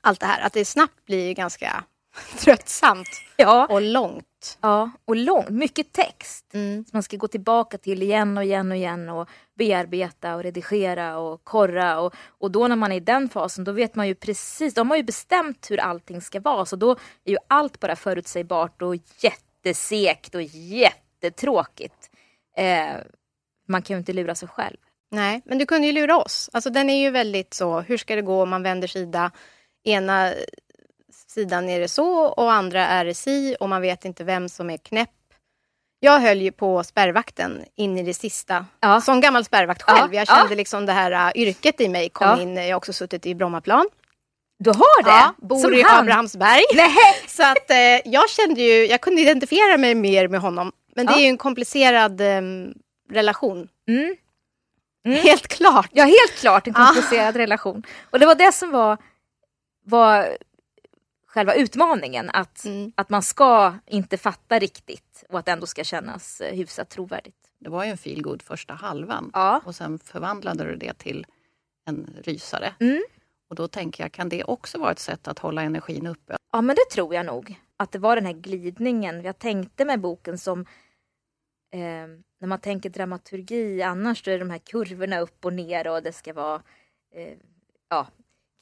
allt 0.00 0.20
det 0.20 0.26
här. 0.26 0.40
Att 0.40 0.52
det 0.52 0.64
snabbt 0.64 1.04
blir 1.06 1.34
ganska 1.34 1.84
tröttsamt 2.38 3.08
Ja. 3.36 3.66
och 3.70 3.82
långt. 3.82 4.27
Ja, 4.60 4.90
och 5.04 5.16
långt. 5.16 5.48
Mycket 5.48 5.92
text. 5.92 6.54
Mm. 6.54 6.84
som 6.84 6.90
man 6.92 7.02
ska 7.02 7.16
gå 7.16 7.28
tillbaka 7.28 7.78
till 7.78 8.02
igen 8.02 8.38
och 8.38 8.44
igen 8.44 8.70
och 8.70 8.76
igen 8.76 9.08
och 9.08 9.28
bearbeta 9.58 10.34
och 10.34 10.42
redigera 10.42 11.18
och 11.18 11.44
korra. 11.44 12.00
Och, 12.00 12.14
och 12.26 12.50
då 12.50 12.68
när 12.68 12.76
man 12.76 12.92
är 12.92 12.96
i 12.96 13.00
den 13.00 13.28
fasen 13.28 13.64
då 13.64 13.72
vet 13.72 13.94
man 13.94 14.08
ju 14.08 14.14
precis, 14.14 14.74
de 14.74 14.90
har 14.90 14.96
ju 14.96 15.02
bestämt 15.02 15.70
hur 15.70 15.80
allting 15.80 16.20
ska 16.20 16.40
vara 16.40 16.64
så 16.64 16.76
då 16.76 16.92
är 17.24 17.30
ju 17.30 17.38
allt 17.48 17.80
bara 17.80 17.96
förutsägbart 17.96 18.82
och 18.82 18.96
jättesekt 19.18 20.34
och 20.34 20.42
jättetråkigt. 20.42 22.10
Eh, 22.56 22.96
man 23.68 23.82
kan 23.82 23.94
ju 23.94 23.98
inte 23.98 24.12
lura 24.12 24.34
sig 24.34 24.48
själv. 24.48 24.76
Nej, 25.10 25.42
men 25.44 25.58
du 25.58 25.66
kunde 25.66 25.86
ju 25.86 25.92
lura 25.92 26.18
oss. 26.18 26.50
Alltså 26.52 26.70
den 26.70 26.90
är 26.90 27.00
ju 27.00 27.10
väldigt 27.10 27.54
så, 27.54 27.80
hur 27.80 27.96
ska 27.96 28.16
det 28.16 28.22
gå 28.22 28.42
om 28.42 28.50
man 28.50 28.62
vänder 28.62 28.88
sida? 28.88 29.30
Ena 29.84 30.32
sidan 31.38 31.68
är 31.68 31.80
det 31.80 31.88
så 31.88 32.24
och 32.26 32.52
andra 32.52 32.86
är 32.86 33.04
det 33.04 33.14
si 33.14 33.56
och 33.60 33.68
man 33.68 33.82
vet 33.82 34.04
inte 34.04 34.24
vem 34.24 34.48
som 34.48 34.70
är 34.70 34.76
knäpp. 34.76 35.10
Jag 36.00 36.20
höll 36.20 36.40
ju 36.40 36.52
på 36.52 36.84
spärrvakten 36.84 37.64
in 37.76 37.98
i 37.98 38.02
det 38.02 38.14
sista. 38.14 38.66
Ja. 38.80 39.00
Som 39.00 39.20
gammal 39.20 39.44
spärrvakt 39.44 39.82
själv. 39.82 40.14
Ja, 40.14 40.20
Jag 40.20 40.28
kände 40.28 40.54
ja. 40.54 40.56
liksom 40.56 40.86
det 40.86 40.92
här 40.92 41.12
uh, 41.36 41.42
yrket 41.42 41.80
i 41.80 41.88
mig 41.88 42.08
kom 42.08 42.28
Ja. 42.28 42.40
in. 42.42 42.56
Jag 42.56 42.64
har 42.68 42.74
också 42.74 42.92
suttit 42.92 43.26
i 43.26 43.34
Brommaplan. 43.34 43.86
Du 44.58 44.70
har 44.70 45.02
det? 45.04 45.10
Ja, 45.10 45.34
bor 45.38 45.58
Som 45.58 45.74
i 45.74 45.82
han. 45.82 46.00
Abrahamsberg. 46.00 46.62
Nej. 46.74 46.94
Så 47.28 47.42
att 47.42 47.70
eh, 47.70 47.76
jag 48.12 48.30
kände 48.30 48.60
ju, 48.62 48.86
jag 48.86 49.00
kunde 49.00 49.22
identifiera 49.22 49.76
mig 49.76 49.94
mer 49.94 50.28
med 50.28 50.40
honom. 50.40 50.72
Men 50.96 51.06
det 51.06 51.12
Ja. 51.12 51.18
är 51.18 51.22
ju 51.22 51.28
en 51.28 51.38
komplicerad 51.38 52.20
em, 52.20 52.74
relation. 53.12 53.68
Mm. 53.88 54.16
Helt 55.22 55.48
klart. 55.48 55.88
Ja, 55.92 56.04
helt 56.04 56.34
klart 56.40 56.66
en 56.66 56.76
Ah. 56.76 56.86
komplicerad 56.86 57.36
relation. 57.36 57.82
Och 58.10 58.18
det 58.18 58.26
var 58.26 58.34
det 58.34 58.52
som 58.52 58.70
var, 58.70 58.96
var 59.84 60.36
själva 61.28 61.54
utmaningen. 61.54 62.30
Att, 62.30 62.64
Mm. 62.64 62.92
att 62.96 63.08
man 63.10 63.22
ska 63.22 63.74
inte 63.86 64.16
fatta 64.18 64.58
riktigt 64.58 65.24
och 65.28 65.38
att 65.38 65.44
det 65.46 65.52
ändå 65.52 65.66
ska 65.66 65.84
kännas 65.84 66.40
eh, 66.40 66.54
hyfsat 66.56 66.88
trovärdigt. 66.90 67.36
Det 67.58 67.70
var 67.70 67.84
ju 67.84 67.90
en 67.90 67.98
feelgood 67.98 68.42
första 68.42 68.74
halvan 68.74 69.30
Ja. 69.34 69.60
och 69.64 69.74
sen 69.74 69.98
förvandlade 69.98 70.64
du 70.64 70.76
det 70.76 70.94
till 70.98 71.26
en 71.86 72.14
rysare. 72.24 72.74
Mm. 72.80 73.02
Och 73.50 73.56
då 73.56 73.68
tänker 73.68 74.04
jag, 74.04 74.12
kan 74.12 74.28
det 74.28 74.44
också 74.44 74.78
vara 74.78 74.92
ett 74.92 74.98
sätt 74.98 75.28
att 75.28 75.38
hålla 75.38 75.62
energin 75.62 76.06
uppe? 76.06 76.36
Ja, 76.52 76.60
men 76.60 76.76
det 76.76 76.94
tror 76.94 77.14
jag 77.14 77.26
nog. 77.26 77.60
Att 77.76 77.92
det 77.92 77.98
var 77.98 78.16
den 78.16 78.26
här 78.26 78.32
glidningen. 78.32 79.22
Jag 79.22 79.38
tänkte 79.38 79.84
med 79.84 80.00
boken 80.00 80.38
som 80.38 80.60
eh, 81.72 82.06
när 82.40 82.46
man 82.46 82.60
tänker 82.60 82.90
dramaturgi 82.90 83.82
annars 83.82 84.22
då 84.22 84.30
är 84.30 84.32
det 84.32 84.44
de 84.44 84.50
här 84.50 84.58
kurvorna 84.58 85.20
upp 85.20 85.44
och 85.44 85.52
ner 85.52 85.88
och 85.88 86.02
det 86.02 86.12
ska 86.12 86.32
vara 86.32 86.62
eh, 87.14 87.38
ja, 87.88 88.06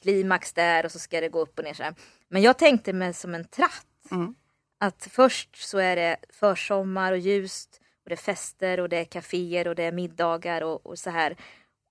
klimax 0.01 0.53
där 0.53 0.85
och 0.85 0.91
så 0.91 0.99
ska 0.99 1.21
det 1.21 1.29
gå 1.29 1.39
upp 1.39 1.57
och 1.59 1.65
ner 1.65 1.73
så 1.73 1.83
här. 1.83 1.95
Men 2.29 2.41
jag 2.41 2.57
tänkte 2.57 2.93
mig 2.93 3.13
som 3.13 3.35
en 3.35 3.45
tratt. 3.45 3.85
Mm. 4.11 4.35
Att 4.79 5.07
först 5.11 5.55
så 5.55 5.77
är 5.77 5.95
det 5.95 6.17
försommar 6.29 7.11
och 7.11 7.17
ljust 7.17 7.81
och 8.03 8.09
det 8.09 8.13
är 8.13 8.17
fester 8.17 8.79
och 8.79 8.89
det 8.89 8.97
är 8.97 9.05
kaféer 9.05 9.67
och 9.67 9.75
det 9.75 9.83
är 9.83 9.91
middagar 9.91 10.61
och, 10.61 10.85
och 10.85 10.99
så 10.99 11.09
här. 11.09 11.35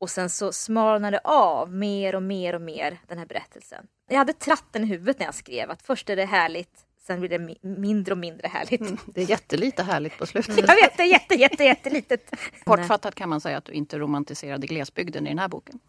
Och 0.01 0.11
sen 0.11 0.31
så 0.31 0.53
smalnar 0.53 1.11
det 1.11 1.21
av 1.25 1.73
mer 1.73 2.15
och 2.15 2.23
mer 2.23 2.55
och 2.55 2.61
mer 2.61 2.99
den 3.09 3.19
här 3.19 3.27
berättelsen. 3.27 3.87
Jag 4.09 4.19
hade 4.19 4.33
tratten 4.33 4.85
i 4.85 4.87
huvudet 4.87 5.19
när 5.19 5.27
jag 5.27 5.35
skrev 5.35 5.71
att 5.71 5.83
först 5.83 6.11
är 6.11 6.17
det 6.17 6.25
härligt, 6.25 6.85
sen 7.07 7.21
blir 7.21 7.31
det 7.31 7.39
mi- 7.39 7.79
mindre 7.79 8.13
och 8.13 8.19
mindre 8.19 8.49
härligt. 8.49 8.81
Mm. 8.81 8.97
Det 9.07 9.23
är 9.23 9.31
jättelite 9.31 9.83
härligt 9.83 10.19
på 10.19 10.27
slutet. 10.27 10.57
Jag 10.69 10.75
vet, 10.75 10.97
det 10.97 11.03
är 11.03 11.07
jätte, 11.07 11.35
jätte, 11.35 11.65
jättelitet. 11.65 12.31
Kortfattat 12.65 13.15
kan 13.15 13.29
man 13.29 13.41
säga 13.41 13.59
att 13.59 13.65
du 13.65 13.73
inte 13.73 13.99
romantiserade 13.99 14.67
glesbygden 14.67 15.27
i 15.27 15.29
den 15.29 15.39
här 15.39 15.49
boken. 15.49 15.81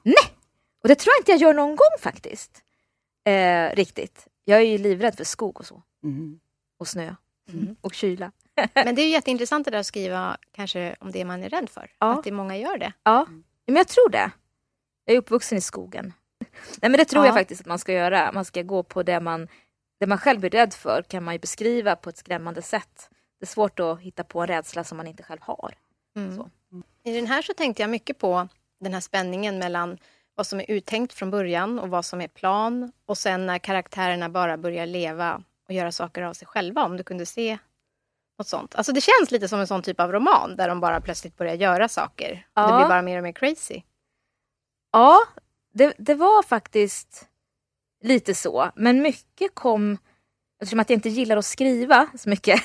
Och 0.83 0.87
det 0.89 0.95
tror 0.95 1.13
jag 1.13 1.21
inte 1.21 1.31
jag 1.31 1.39
gör 1.41 1.53
någon 1.53 1.75
gång 1.75 1.97
faktiskt. 1.99 2.63
Eh, 3.25 3.75
riktigt. 3.75 4.27
Jag 4.45 4.59
är 4.59 4.63
ju 4.65 4.77
livrädd 4.77 5.15
för 5.17 5.23
skog 5.23 5.59
och 5.59 5.65
så. 5.65 5.83
Mm. 6.03 6.39
Och 6.79 6.87
snö. 6.87 7.15
Och 7.81 7.93
kyla. 7.93 8.31
Men 8.73 8.95
det 8.95 9.01
är 9.01 9.05
ju 9.05 9.11
jätteintressant 9.11 9.65
det 9.65 9.71
där 9.71 9.79
att 9.79 9.85
skriva 9.85 10.37
kanske 10.51 10.95
om 10.99 11.11
det 11.11 11.25
man 11.25 11.43
är 11.43 11.49
rädd 11.49 11.69
för. 11.69 11.91
Ja. 11.99 12.13
Att 12.13 12.23
det 12.23 12.31
många 12.31 12.57
gör 12.57 12.77
det. 12.77 12.93
Ja, 13.03 13.27
men 13.65 13.75
jag 13.75 13.87
tror 13.87 14.09
det. 14.09 14.31
Jag 15.05 15.13
är 15.13 15.19
uppvuxen 15.19 15.57
i 15.57 15.61
skogen. 15.61 16.13
Nej 16.81 16.91
men 16.91 16.91
det 16.91 17.05
tror 17.05 17.23
Ja. 17.23 17.27
jag 17.27 17.35
faktiskt 17.35 17.61
att 17.61 17.67
man 17.67 17.79
ska 17.79 17.93
göra. 17.93 18.31
Man 18.31 18.45
ska 18.45 18.61
gå 18.61 18.83
på 18.83 19.03
det 19.03 19.19
man, 19.19 19.47
det 19.99 20.07
man 20.07 20.17
själv 20.17 20.45
är 20.45 20.49
rädd 20.49 20.73
för 20.73 21.01
kan 21.01 21.23
man 21.23 21.33
ju 21.33 21.39
beskriva 21.39 21.95
på 21.95 22.09
ett 22.09 22.17
skrämmande 22.17 22.61
sätt. 22.61 23.09
Det 23.39 23.43
är 23.43 23.47
svårt 23.47 23.79
att 23.79 23.99
hitta 23.99 24.23
på 24.23 24.41
en 24.41 24.47
rädsla 24.47 24.83
som 24.83 24.97
man 24.97 25.07
inte 25.07 25.23
själv 25.23 25.39
har. 25.41 25.73
Mm. 26.15 26.35
Så. 26.35 26.49
I 27.03 27.15
den 27.15 27.27
här 27.27 27.41
så 27.41 27.53
tänkte 27.53 27.83
jag 27.83 27.89
mycket 27.89 28.17
på 28.17 28.47
den 28.79 28.93
här 28.93 29.01
spänningen 29.01 29.59
mellan 29.59 29.97
vad 30.37 30.47
som 30.47 30.59
är 30.59 30.71
uttänkt 30.71 31.13
från 31.13 31.31
början 31.31 31.79
och 31.79 31.89
vad 31.89 32.05
som 32.05 32.21
är 32.21 32.27
plan. 32.27 32.91
Och 33.05 33.17
sen 33.17 33.45
när 33.45 33.59
karaktärerna 33.59 34.29
bara 34.29 34.57
börjar 34.57 34.85
leva 34.85 35.43
och 35.67 35.73
göra 35.73 35.91
saker 35.91 36.21
av 36.21 36.33
sig 36.33 36.47
själva. 36.47 36.85
Om 36.85 36.97
du 36.97 37.03
kunde 37.03 37.25
se 37.25 37.57
Något 38.39 38.47
sånt. 38.47 38.75
Alltså 38.75 38.91
det 38.91 39.01
känns 39.01 39.31
lite 39.31 39.47
som 39.47 39.59
en 39.59 39.67
sån 39.67 39.81
typ 39.81 39.99
av 39.99 40.11
roman 40.11 40.55
där 40.55 40.67
de 40.67 40.79
bara 40.79 41.01
plötsligt 41.01 41.37
börjar 41.37 41.53
göra 41.53 41.87
saker. 41.87 42.47
Ja. 42.53 42.65
Och 42.65 42.71
det 42.71 42.77
blir 42.77 42.87
bara 42.87 43.01
mer 43.01 43.17
och 43.17 43.23
mer 43.23 43.31
crazy. 43.31 43.81
Ja, 44.91 45.19
det, 45.73 45.93
det 45.97 46.15
var 46.15 46.43
faktiskt 46.43 47.27
lite 48.03 48.35
så. 48.35 48.71
Men 48.75 49.01
mycket 49.01 49.55
kom, 49.55 49.97
eftersom 50.61 50.79
att 50.79 50.89
jag 50.89 50.97
inte 50.97 51.09
gillar 51.09 51.37
att 51.37 51.45
skriva 51.45 52.07
så 52.17 52.29
mycket, 52.29 52.61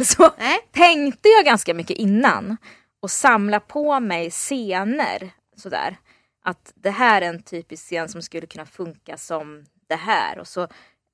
så 0.06 0.30
Nej. 0.38 0.58
tänkte 0.72 1.28
jag 1.28 1.44
ganska 1.44 1.74
mycket 1.74 1.96
innan. 1.96 2.56
Och 3.00 3.10
samla 3.10 3.60
på 3.60 4.00
mig 4.00 4.30
scener 4.30 5.30
sådär. 5.56 5.96
Att 6.46 6.72
det 6.74 6.90
här 6.90 7.22
är 7.22 7.28
en 7.28 7.42
typisk 7.42 7.84
scen 7.84 8.08
som 8.08 8.22
skulle 8.22 8.46
kunna 8.46 8.66
funka 8.66 9.16
som 9.16 9.64
det 9.86 9.96
här. 9.96 10.38
Och 10.38 10.48
så, 10.48 10.68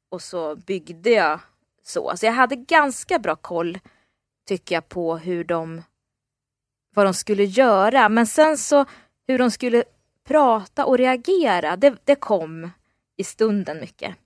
och 0.08 0.22
så 0.22 0.56
byggde 0.56 1.10
jag 1.10 1.40
så. 1.82 2.12
Så 2.16 2.26
jag 2.26 2.32
hade 2.32 2.56
ganska 2.56 3.18
bra 3.18 3.36
koll, 3.36 3.78
tycker 4.46 4.74
jag, 4.74 4.88
på 4.88 5.16
hur 5.16 5.44
de 5.44 5.82
vad 6.94 7.06
de 7.06 7.14
skulle 7.14 7.44
göra. 7.44 8.08
Men 8.08 8.26
sen 8.26 8.58
så 8.58 8.84
hur 9.26 9.38
de 9.38 9.50
skulle 9.50 9.84
prata 10.24 10.84
och 10.84 10.98
reagera, 10.98 11.76
det, 11.76 11.96
det 12.04 12.14
kom 12.14 12.70
i 13.16 13.24
stunden 13.24 13.80
mycket. 13.80 14.16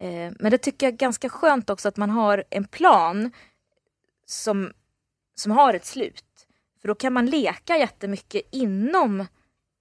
Eh, 0.00 0.32
men 0.38 0.50
det 0.50 0.58
tycker 0.58 0.86
jag 0.86 0.92
är 0.92 0.98
ganska 0.98 1.28
skönt 1.28 1.70
också 1.70 1.88
att 1.88 1.96
man 1.96 2.10
har 2.10 2.44
en 2.50 2.64
plan 2.64 3.30
som, 4.26 4.72
som 5.34 5.52
har 5.52 5.74
ett 5.74 5.86
slut. 5.86 6.46
För 6.80 6.88
då 6.88 6.94
kan 6.94 7.12
man 7.12 7.26
leka 7.26 7.76
jättemycket 7.76 8.42
inom, 8.50 9.26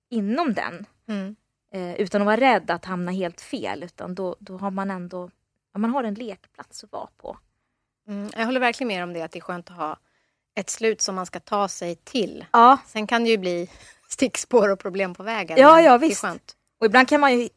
inom 0.10 0.54
den. 0.54 0.86
Mm. 1.08 1.36
Eh, 1.74 1.93
utan 2.02 2.22
att 2.22 2.26
vara 2.26 2.38
rädd 2.39 2.72
att 2.72 2.86
hamna 2.86 3.12
helt 3.12 3.41
fel. 3.41 3.84
Utan 3.84 4.15
då, 4.15 4.36
då 4.39 4.58
har 4.58 4.72
man 4.72 4.91
ändå 4.91 5.30
ja, 5.74 5.80
man 5.80 5.89
har 5.89 6.04
en 6.04 6.13
lekplats 6.13 6.84
att 6.84 6.91
vara 6.91 7.10
på. 7.17 7.38
Mm. 8.08 8.30
Jag 8.36 8.45
håller 8.45 8.60
verkligen 8.60 8.88
med 8.88 9.04
om 9.04 9.13
det, 9.13 9.22
att 9.22 9.32
det 9.32 9.39
är 9.39 9.41
skönt 9.41 9.69
att 9.69 9.78
ha 9.78 10.00
ett 10.56 10.69
slut 10.69 11.02
som 11.02 11.15
man 11.15 11.26
ska 11.26 11.39
ta 11.39 11.67
sig 11.67 11.95
till. 11.95 12.45
Ja, 12.52 12.78
Sen 12.88 13.08
kan 13.08 13.24
det 13.24 13.30
ju 13.30 13.38
bli 13.38 13.69
stickspår 14.10 14.69
och 14.69 14.80
problem 14.80 15.13
på 15.15 15.24
vägen. 15.24 15.58
Ja, 15.60 15.82
ja, 15.82 15.98
visst. 15.98 16.24
Och 16.80 16.86
ibland 16.86 17.08
kan 17.08 17.22
man 17.22 17.39
ju 17.39 17.50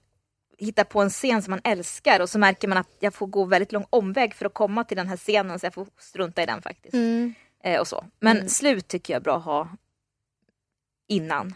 hitta 0.58 0.84
på 0.84 1.00
en 1.02 1.10
scen 1.10 1.42
som 1.42 1.50
man 1.50 1.60
älskar 1.64 2.20
och 2.20 2.30
så 2.30 2.38
märker 2.38 2.68
man 2.68 2.78
att 2.78 2.88
jag 2.98 3.14
får 3.14 3.26
gå 3.26 3.44
väldigt 3.44 3.72
lång 3.72 3.86
omväg 3.90 4.34
för 4.34 4.46
att 4.46 4.54
komma 4.54 4.84
till 4.84 4.96
den 4.96 5.08
här 5.08 5.16
scenen 5.16 5.58
så 5.58 5.66
jag 5.66 5.74
får 5.74 5.86
strunta 5.98 6.42
i 6.42 6.46
den 6.46 6.62
faktiskt. 6.62 6.94
Mm. 6.94 7.34
Eh, 7.64 7.80
och 7.80 7.88
så. 7.88 8.04
Men 8.20 8.36
Mm. 8.36 8.48
slut 8.48 8.88
tycker 8.88 9.12
jag 9.12 9.20
är 9.20 9.24
bra 9.24 9.36
att 9.36 9.44
ha 9.44 9.68
innan. 11.08 11.54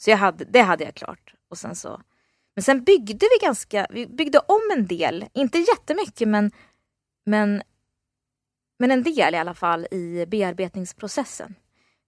Så 0.00 0.10
jag 0.10 0.16
hade, 0.16 0.44
det 0.44 0.60
hade 0.60 0.84
jag 0.84 0.94
klart. 0.94 1.34
Och 1.48 1.58
sen 1.58 1.76
så, 1.76 2.02
men 2.54 2.62
sen 2.62 2.84
byggde 2.84 3.26
vi 3.30 3.46
ganska, 3.46 3.86
vi 3.90 4.06
byggde 4.06 4.38
om 4.38 4.70
en 4.76 4.86
del, 4.86 5.24
inte 5.32 5.58
jättemycket 5.58 6.28
men, 6.28 6.52
men, 7.26 7.62
men 8.78 8.90
en 8.90 9.02
del 9.02 9.34
i 9.34 9.38
alla 9.38 9.54
fall 9.54 9.86
i 9.90 10.26
bearbetningsprocessen. 10.26 11.54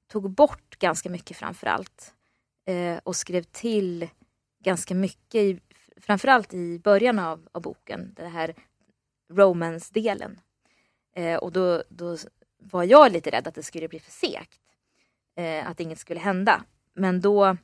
Tog 0.09 0.31
bort 0.31 0.79
ganska 0.79 1.11
mycket 1.11 1.37
framför 1.37 1.67
allt. 1.67 2.15
Eh, 2.67 2.99
och 3.05 3.17
skrev 3.17 3.43
till 3.43 4.09
ganska 4.65 4.95
mycket, 4.95 5.35
i, 5.35 5.61
framförallt 5.97 6.55
i 6.55 6.79
början 6.79 7.19
av, 7.19 7.49
av 7.53 7.63
boken, 7.63 8.15
den 8.15 8.31
här 8.31 8.55
romance-delen. 9.33 10.41
Eh, 11.17 11.37
och 11.37 11.53
då, 11.53 11.83
då 11.89 12.17
var 12.59 12.85
jag 12.85 13.13
lite 13.13 13.31
rädd 13.31 13.49
att 13.49 13.55
det 13.55 13.63
skulle 13.63 13.89
bli 13.89 14.01
för 14.01 14.11
segt. 14.11 14.61
Eh, 15.37 15.71
att 15.71 15.81
inget 15.81 15.99
skulle 15.99 16.21
hända. 16.21 16.65
Men 16.95 17.21
då, 17.21 17.57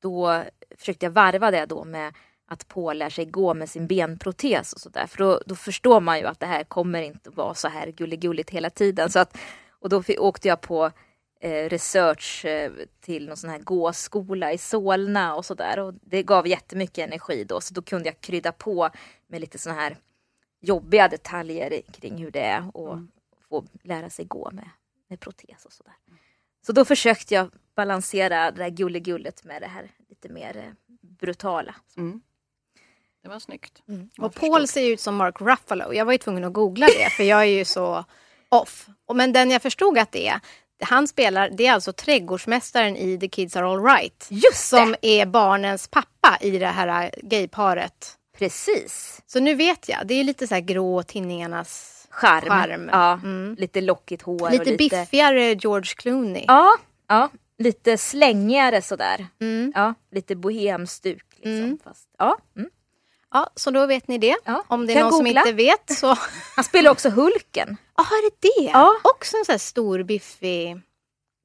då 0.00 0.44
försökte 0.76 1.06
jag 1.06 1.10
varva 1.10 1.50
det 1.50 1.66
då 1.66 1.84
med 1.84 2.14
att 2.48 2.68
Paul 2.68 2.98
lär 2.98 3.10
sig 3.10 3.24
gå 3.24 3.54
med 3.54 3.70
sin 3.70 3.86
benprotes 3.86 4.72
och 4.72 4.80
sådär. 4.80 5.06
För 5.06 5.18
då, 5.18 5.40
då 5.46 5.54
förstår 5.54 6.00
man 6.00 6.18
ju 6.18 6.26
att 6.26 6.40
det 6.40 6.46
här 6.46 6.64
kommer 6.64 7.02
inte 7.02 7.28
att 7.28 7.36
vara 7.36 7.54
så 7.54 7.68
här 7.68 7.86
gulligulligt 7.90 8.50
hela 8.50 8.70
tiden. 8.70 9.10
Så 9.10 9.18
att, 9.18 9.38
och 9.70 9.88
då 9.88 10.02
åkte 10.18 10.48
jag 10.48 10.60
på 10.60 10.90
eh, 11.40 11.68
research 11.68 12.44
eh, 12.44 12.72
till 13.00 13.26
någon 13.26 13.36
sån 13.36 13.50
här 13.50 13.58
gåskola 13.58 14.52
i 14.52 14.58
Solna 14.58 15.34
och 15.34 15.44
sådär. 15.44 15.78
Och 15.78 15.94
det 16.02 16.22
gav 16.22 16.46
jättemycket 16.46 17.06
energi 17.06 17.44
då. 17.44 17.60
Så 17.60 17.74
då 17.74 17.82
kunde 17.82 18.08
jag 18.08 18.20
krydda 18.20 18.52
på 18.52 18.90
med 19.26 19.40
lite 19.40 19.58
såna 19.58 19.74
här 19.74 19.96
jobbiga 20.60 21.08
detaljer 21.08 21.82
kring 21.92 22.16
hur 22.18 22.30
det 22.30 22.40
är 22.40 22.76
och 22.76 22.98
få 23.48 23.64
lära 23.82 24.10
sig 24.10 24.24
gå 24.24 24.50
med, 24.52 24.70
med 25.08 25.20
protes 25.20 25.64
och 25.64 25.72
sådär. 25.72 25.94
Så 26.66 26.72
då 26.72 26.84
försökte 26.84 27.34
jag 27.34 27.50
balansera 27.76 28.50
det 28.50 28.62
där 28.62 28.68
gulligullet 28.70 29.44
med 29.44 29.62
det 29.62 29.66
här 29.66 29.90
lite 30.08 30.28
mer 30.28 30.56
eh, 30.56 30.62
brutala. 31.20 31.74
Mm. 31.96 32.20
Det 33.22 33.28
var 33.28 33.38
snyggt. 33.38 33.82
Och 34.18 34.34
Paul 34.34 34.68
ser 34.68 34.80
ju 34.80 34.92
ut 34.92 35.00
som 35.00 35.16
Mark 35.16 35.40
Ruffalo. 35.40 35.92
Jag 35.92 36.04
var 36.04 36.12
ju 36.12 36.18
tvungen 36.18 36.44
att 36.44 36.52
googla 36.52 36.86
det, 36.86 37.10
för 37.10 37.24
jag 37.24 37.40
är 37.40 37.44
ju 37.44 37.64
så 37.64 38.04
off. 38.48 38.86
Men 39.14 39.32
den 39.32 39.50
jag 39.50 39.62
förstod 39.62 39.98
att 39.98 40.12
det 40.12 40.28
är, 40.28 40.40
han 40.80 41.08
spelar, 41.08 41.50
det 41.50 41.66
är 41.66 41.72
alltså 41.72 41.92
trädgårdsmästaren 41.92 42.96
i 42.96 43.18
The 43.18 43.28
Kids 43.28 43.56
Are 43.56 43.66
Alright. 43.66 44.26
Just 44.30 44.68
Som 44.68 44.96
det! 45.02 45.20
är 45.20 45.26
barnens 45.26 45.88
pappa 45.88 46.38
i 46.40 46.58
det 46.58 46.66
här 46.66 47.10
gayparet. 47.22 48.18
Precis! 48.38 49.22
Så 49.26 49.40
nu 49.40 49.54
vet 49.54 49.88
jag, 49.88 50.06
det 50.06 50.14
är 50.14 50.24
lite 50.24 50.46
så 50.46 50.54
här 50.54 50.60
grå 50.60 51.02
tinningarnas 51.02 51.95
Charm. 52.16 52.48
Charm. 52.48 52.88
Ja, 52.92 53.12
Mm. 53.12 53.54
Lite 53.58 53.80
lockigt 53.80 54.22
hår. 54.22 54.50
lite, 54.50 54.62
och 54.62 54.66
lite 54.66 54.76
biffigare 54.96 55.54
George 55.54 55.92
Clooney. 55.96 56.44
Ja, 56.48 56.70
ja, 57.08 57.28
lite 57.58 57.98
slängigare 57.98 58.82
sådär. 58.82 59.26
Mm. 59.40 59.72
Ja, 59.74 59.94
lite 60.12 60.36
bohemstuk. 60.36 61.24
Liksom, 61.36 61.52
Mm. 61.52 61.78
fast, 61.84 62.08
ja. 62.18 62.38
Mm. 62.56 62.70
Ja, 63.32 63.50
så 63.54 63.70
då 63.70 63.86
vet 63.86 64.08
ni 64.08 64.18
det. 64.18 64.36
Ja, 64.44 64.64
Om 64.68 64.86
det 64.86 64.92
är 64.92 64.94
kan 64.94 65.02
någon 65.02 65.12
som 65.12 65.24
googla. 65.24 65.40
inte 65.40 65.52
vet 65.52 65.98
så... 65.98 66.06
Han 66.56 66.64
spelar 66.64 66.90
också 66.90 67.10
Hulken. 67.10 67.76
Ja, 67.96 68.02
är 68.04 68.30
det 68.30 68.36
det? 68.40 68.70
Ja. 68.72 68.96
Också 69.04 69.36
en 69.36 69.44
sån 69.44 69.52
här 69.52 69.58
stor 69.58 70.02
biffig... 70.02 70.76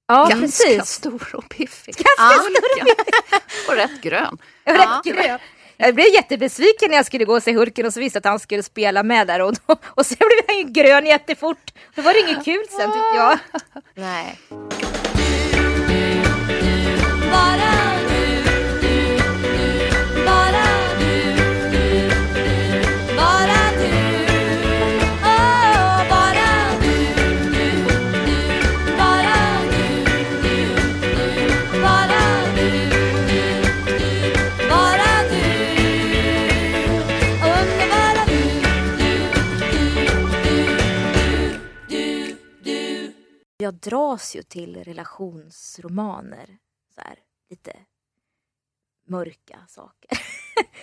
Ja, 0.07 0.15
Ganska 0.29 0.39
precis. 0.67 0.85
stor 0.89 1.29
och 1.35 1.49
piffig. 1.49 1.95
Ja. 2.17 2.33
Och 3.69 3.75
rätt 3.75 4.01
grön. 4.01 4.37
Ja. 4.63 4.73
räcker 4.73 5.13
det 5.23 5.39
jag 5.85 5.95
blev 5.95 6.07
jättebesviken 6.13 6.89
när 6.89 6.95
jag 6.95 7.05
skulle 7.05 7.25
gå 7.25 7.35
och 7.35 7.43
se 7.43 7.55
Hulken 7.55 7.85
och 7.85 7.93
så 7.93 7.99
visste 7.99 8.17
jag 8.17 8.21
att 8.21 8.31
han 8.31 8.39
skulle 8.39 8.63
spela 8.63 9.03
med 9.03 9.27
där 9.27 9.41
och, 9.41 9.53
då, 9.53 9.75
och 9.87 10.05
sen 10.05 10.17
blev 10.17 10.43
han 10.47 10.57
ju 10.57 10.63
grön 10.83 11.05
jättefort. 11.05 11.73
Då 11.95 12.01
var 12.01 12.13
det 12.13 12.19
inget 12.19 12.45
kul 12.45 12.63
sen 12.69 12.91
tyckte 12.91 13.15
jag. 13.15 13.39
Nej. 13.95 14.39
Jag 43.71 43.79
dras 43.79 44.35
ju 44.35 44.43
till 44.43 44.83
relationsromaner. 44.83 46.57
Så 46.95 47.01
här, 47.01 47.19
lite 47.49 47.73
mörka 49.07 49.59
saker. 49.67 50.09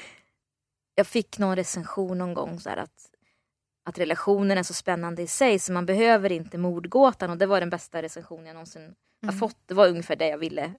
jag 0.95 1.07
fick 1.07 1.39
någon 1.39 1.57
recension 1.57 2.19
någon 2.19 2.35
gång 2.35 2.61
så 2.61 2.71
att, 2.71 3.11
att 3.85 3.99
relationen 3.99 4.59
är 4.59 4.63
så 4.63 4.75
spännande 4.75 5.23
i 5.23 5.27
sig 5.27 5.59
så 5.59 5.73
man 5.73 5.87
behöver 5.87 6.33
inte 6.33 6.59
mordgåtan 6.59 7.31
och 7.31 7.39
det 7.39 7.47
var 7.47 7.61
den 7.61 7.71
bästa 7.71 8.03
recensionen 8.03 8.47
jag 8.47 8.55
någonsin 8.55 8.95
har 9.23 9.33
fått. 9.33 9.59
Det 9.67 9.75
var 9.75 9.89
ungefär 9.89 10.17
det 10.17 10.29
jag 10.29 10.39
ville, 10.39 10.75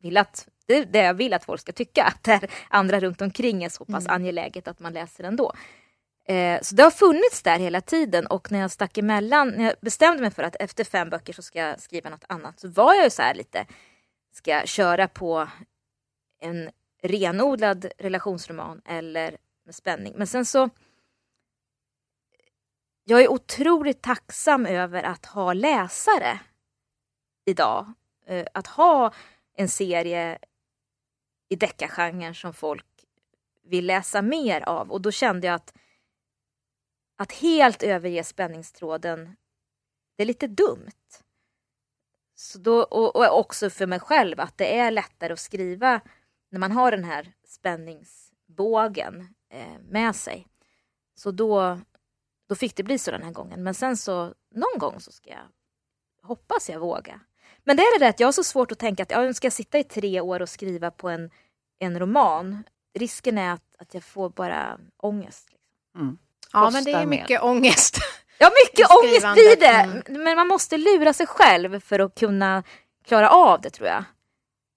ville 0.00 0.20
att, 0.20 0.48
det 0.66 0.84
det 0.84 0.98
jag 0.98 1.14
vill 1.14 1.34
att 1.34 1.44
folk 1.44 1.60
ska 1.60 1.72
tycka. 1.72 2.04
Att 2.14 2.22
det 2.22 2.48
andra 2.68 3.00
runt 3.00 3.22
omkring 3.22 3.64
är 3.64 3.68
så 3.68 3.84
pass 3.84 4.06
angeläget 4.06 4.68
att 4.68 4.80
man 4.80 4.92
läser 4.92 5.24
ändå. 5.24 5.52
Eh, 6.26 6.60
så 6.62 6.74
det 6.74 6.82
har 6.82 6.90
funnits 6.90 7.42
där 7.42 7.58
hela 7.58 7.80
tiden 7.80 8.26
och 8.26 8.52
när 8.52 8.60
jag 8.60 8.70
stack 8.70 8.98
emellan, 8.98 9.48
när 9.48 9.64
jag 9.64 9.74
bestämde 9.80 10.22
mig 10.22 10.30
för 10.30 10.42
att 10.42 10.56
efter 10.56 10.84
fem 10.84 11.10
böcker 11.10 11.32
så 11.32 11.42
ska 11.42 11.58
jag 11.58 11.80
skriva 11.80 12.10
något 12.10 12.24
annat 12.28 12.60
så 12.60 12.68
var 12.68 12.94
jag 12.94 13.04
ju 13.04 13.10
så 13.10 13.22
här 13.22 13.34
lite, 13.34 13.66
ska 14.32 14.50
jag 14.50 14.68
köra 14.68 15.08
på 15.08 15.48
en 16.40 16.70
renodlad 17.02 17.86
relationsroman 17.98 18.82
eller 18.84 19.36
med 19.64 19.74
spänning. 19.74 20.14
Men 20.16 20.26
sen 20.26 20.44
så 20.44 20.70
jag 23.04 23.20
är 23.22 23.28
otroligt 23.32 24.02
tacksam 24.02 24.66
över 24.66 25.02
att 25.02 25.26
ha 25.26 25.52
läsare 25.52 26.40
idag. 27.44 27.92
Eh, 28.26 28.46
Att 28.54 28.66
ha 28.66 29.12
en 29.56 29.68
serie 29.68 30.38
i 31.48 31.56
deckargenren 31.56 32.34
som 32.34 32.52
folk 32.54 32.86
vill 33.64 33.86
läsa 33.86 34.22
mer 34.22 34.60
av 34.68 34.92
och 34.92 35.00
då 35.00 35.10
kände 35.10 35.46
jag 35.46 35.54
att 35.54 35.74
att 37.16 37.32
helt 37.32 37.82
överge 37.82 38.24
spänningstråden, 38.24 39.36
det 40.16 40.22
är 40.22 40.26
lite 40.26 40.46
dumt. 40.46 40.90
Så 42.34 42.58
då, 42.58 42.82
och, 42.82 43.16
och 43.16 43.38
också 43.38 43.70
för 43.70 43.86
mig 43.86 44.00
själv 44.00 44.40
att 44.40 44.58
det 44.58 44.78
är 44.78 44.90
lättare 44.90 45.32
att 45.32 45.40
skriva 45.40 46.00
när 46.50 46.60
man 46.60 46.72
har 46.72 46.90
den 46.90 47.04
här 47.04 47.32
spänningsbågen 47.46 49.34
eh, 49.50 49.80
med 49.88 50.16
sig. 50.16 50.46
Så 51.14 51.30
då, 51.30 51.80
då 52.48 52.54
fick 52.54 52.76
det 52.76 52.82
bli 52.82 52.98
så 52.98 53.10
den 53.10 53.22
här 53.22 53.32
gången. 53.32 53.62
Men 53.62 53.74
sen 53.74 53.96
så 53.96 54.34
någon 54.50 54.78
gång 54.78 55.00
så 55.00 55.12
ska 55.12 55.30
jag, 55.30 55.48
hoppas 56.22 56.70
jag 56.70 56.80
våga. 56.80 57.20
Men 57.64 57.76
det 57.76 57.82
är 57.82 57.98
det 57.98 58.04
där 58.04 58.10
att 58.10 58.20
jag 58.20 58.26
har 58.26 58.32
så 58.32 58.44
svårt 58.44 58.72
att 58.72 58.78
tänka 58.78 59.02
att 59.02 59.10
jag 59.10 59.36
ska 59.36 59.50
sitta 59.50 59.78
i 59.78 59.84
tre 59.84 60.20
år 60.20 60.42
och 60.42 60.48
skriva 60.48 60.90
på 60.90 61.08
en, 61.08 61.30
en 61.78 61.98
roman. 61.98 62.64
Risken 62.94 63.38
är 63.38 63.52
att, 63.52 63.76
att 63.78 63.94
jag 63.94 64.04
får 64.04 64.30
bara 64.30 64.80
ångest. 64.96 65.48
Liksom. 65.52 66.00
Mm. 66.00 66.18
Ja, 66.54 66.70
men 66.70 66.84
det 66.84 66.92
är 66.92 67.06
mycket 67.06 67.42
ångest. 67.42 67.98
Ja, 68.38 68.50
mycket 68.66 68.90
ångest 68.90 69.32
blir 69.32 69.56
det. 69.56 69.56
skrivandet, 69.56 70.08
Men 70.08 70.36
man 70.36 70.48
måste 70.48 70.76
lura 70.76 71.12
sig 71.12 71.26
själv 71.26 71.80
för 71.80 71.98
att 71.98 72.14
kunna 72.14 72.62
klara 73.06 73.30
av 73.30 73.60
det 73.60 73.70
tror 73.70 73.88
jag. 73.88 74.04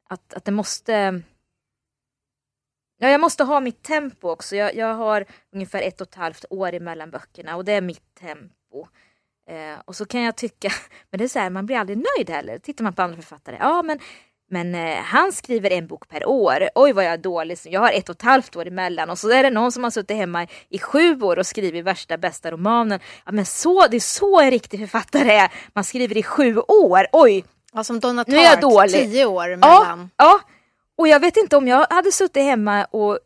Att, 0.09 0.33
att 0.33 0.45
det 0.45 0.51
måste... 0.51 1.21
Ja, 2.97 3.09
jag 3.09 3.21
måste 3.21 3.43
ha 3.43 3.59
mitt 3.59 3.83
tempo 3.83 4.29
också. 4.29 4.55
Jag, 4.55 4.75
jag 4.75 4.93
har 4.93 5.25
ungefär 5.53 5.81
ett 5.81 6.01
och 6.01 6.07
ett 6.07 6.15
halvt 6.15 6.45
år 6.49 6.73
emellan 6.73 7.11
böckerna 7.11 7.55
och 7.55 7.65
det 7.65 7.71
är 7.71 7.81
mitt 7.81 8.15
tempo. 8.19 8.87
Eh, 9.49 9.79
och 9.85 9.95
så 9.95 10.05
kan 10.05 10.21
jag 10.21 10.35
tycka, 10.35 10.71
men 11.09 11.17
det 11.17 11.23
är 11.23 11.29
så 11.29 11.39
här, 11.39 11.49
man 11.49 11.65
blir 11.65 11.77
aldrig 11.77 11.97
nöjd 11.97 12.29
heller. 12.29 12.59
Tittar 12.59 12.83
man 12.83 12.93
på 12.93 13.01
andra 13.01 13.15
författare, 13.15 13.57
ja 13.59 13.83
men, 13.83 13.99
men 14.49 14.75
eh, 14.75 14.95
han 14.95 15.31
skriver 15.33 15.71
en 15.71 15.87
bok 15.87 16.07
per 16.09 16.25
år. 16.27 16.69
Oj 16.75 16.91
vad 16.93 17.05
jag 17.05 17.13
är 17.13 17.17
dålig, 17.17 17.57
jag 17.63 17.81
har 17.81 17.91
ett 17.91 18.09
och 18.09 18.15
ett 18.15 18.21
halvt 18.21 18.55
år 18.55 18.67
emellan. 18.67 19.09
Och 19.09 19.19
så 19.19 19.29
är 19.31 19.43
det 19.43 19.49
någon 19.49 19.71
som 19.71 19.83
har 19.83 19.91
suttit 19.91 20.17
hemma 20.17 20.47
i, 20.69 20.79
sju 20.79 21.21
år 21.21 21.39
och 21.39 21.47
skrivit 21.47 21.85
värsta 21.85 22.17
bästa 22.17 22.51
romanen. 22.51 22.99
Ja 23.25 23.31
men 23.31 23.45
så, 23.45 23.87
det 23.87 23.97
är 23.97 23.99
så 24.01 24.39
en 24.41 24.51
riktig 24.51 24.79
författare 24.79 25.31
är. 25.31 25.51
Man 25.73 25.83
skriver 25.83 26.17
i 26.17 26.23
sju 26.23 26.57
år, 26.57 27.07
oj. 27.11 27.45
Ja, 27.73 27.83
som 27.83 27.99
Donna 27.99 28.23
Nu 28.27 28.37
är 28.37 28.43
jag 28.43 28.51
Tartt, 28.51 28.61
dålig. 28.61 28.91
tio 29.11 29.25
år 29.25 29.49
Ja, 29.49 29.57
mellan. 29.57 30.09
ja, 30.17 30.39
och 30.97 31.07
jag 31.07 31.19
vet 31.19 31.37
inte 31.37 31.57
om 31.57 31.67
jag 31.67 31.87
hade 31.89 32.11
suttit 32.11 32.43
hemma 32.43 32.85
och 32.85 33.19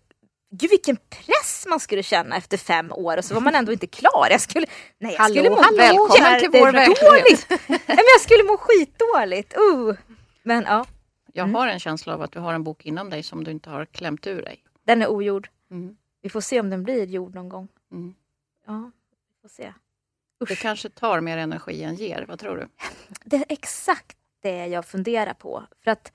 Gud 0.53 0.69
vilken 0.69 0.97
press 0.97 1.65
man 1.67 1.79
skulle 1.79 2.03
känna 2.03 2.38
efter 2.38 2.57
fem 2.57 2.91
år 2.91 3.17
och 3.17 3.25
så 3.25 3.34
var 3.34 3.41
man 3.41 3.55
ändå 3.55 3.71
inte 3.71 3.88
klar. 3.88 4.27
Jag 4.31 4.41
skulle, 4.41 4.67
nej, 4.99 5.12
jag 5.13 5.19
Hallå, 5.19 5.34
skulle 5.36 5.49
må 5.49 5.62
hallå, 5.62 5.77
välkommen 5.77 6.39
till 6.39 6.49
vår 6.49 6.75
jättedåligt. 6.75 7.45
nej, 7.67 7.79
men 7.88 8.05
jag 8.15 8.21
skulle 8.21 8.43
må 8.43 8.57
skitdåligt. 8.57 9.53
Uh. 9.57 9.95
Men 10.43 10.63
ja, 10.67 10.86
Jag 11.34 11.44
Mm. 11.44 11.56
har 11.56 11.67
en 11.67 11.80
känsla 11.80 12.13
av 12.13 12.22
att 12.22 12.32
du 12.32 12.39
har 12.39 12.54
en 12.54 12.63
bok 12.63 12.86
inom 12.86 13.10
dig 13.10 13.24
som 13.24 13.44
du 13.44 13.52
inte 13.52 13.70
har 13.70 13.86
klämt 13.86 14.28
ur 14.28 14.41
dig. 14.41 14.63
den 14.84 15.02
är 15.02 15.08
ogjord. 15.08 15.50
Mm. 15.72 15.98
Vi 16.22 16.30
får 16.30 16.41
se 16.41 16.60
om 16.60 16.70
den 16.70 16.84
blir 16.84 17.06
gjord 17.08 17.36
någon 17.36 17.50
gång. 17.50 17.67
Mm. 17.91 18.13
Ja, 18.65 18.91
vi 19.30 19.41
får 19.41 19.50
se. 19.50 19.74
Det 20.48 20.56
kanske 20.56 20.89
tar 20.89 21.22
mer 21.22 21.38
energi 21.38 21.84
än 21.84 21.96
ger, 21.96 22.26
vad 22.28 22.39
tror 22.39 22.58
du? 22.58 22.67
Det 23.26 23.36
är 23.36 23.46
exakt 23.50 24.17
det 24.41 24.67
jag 24.67 24.86
funderar 24.86 25.34
på. 25.34 25.63
För 25.84 25.91
att 25.91 26.12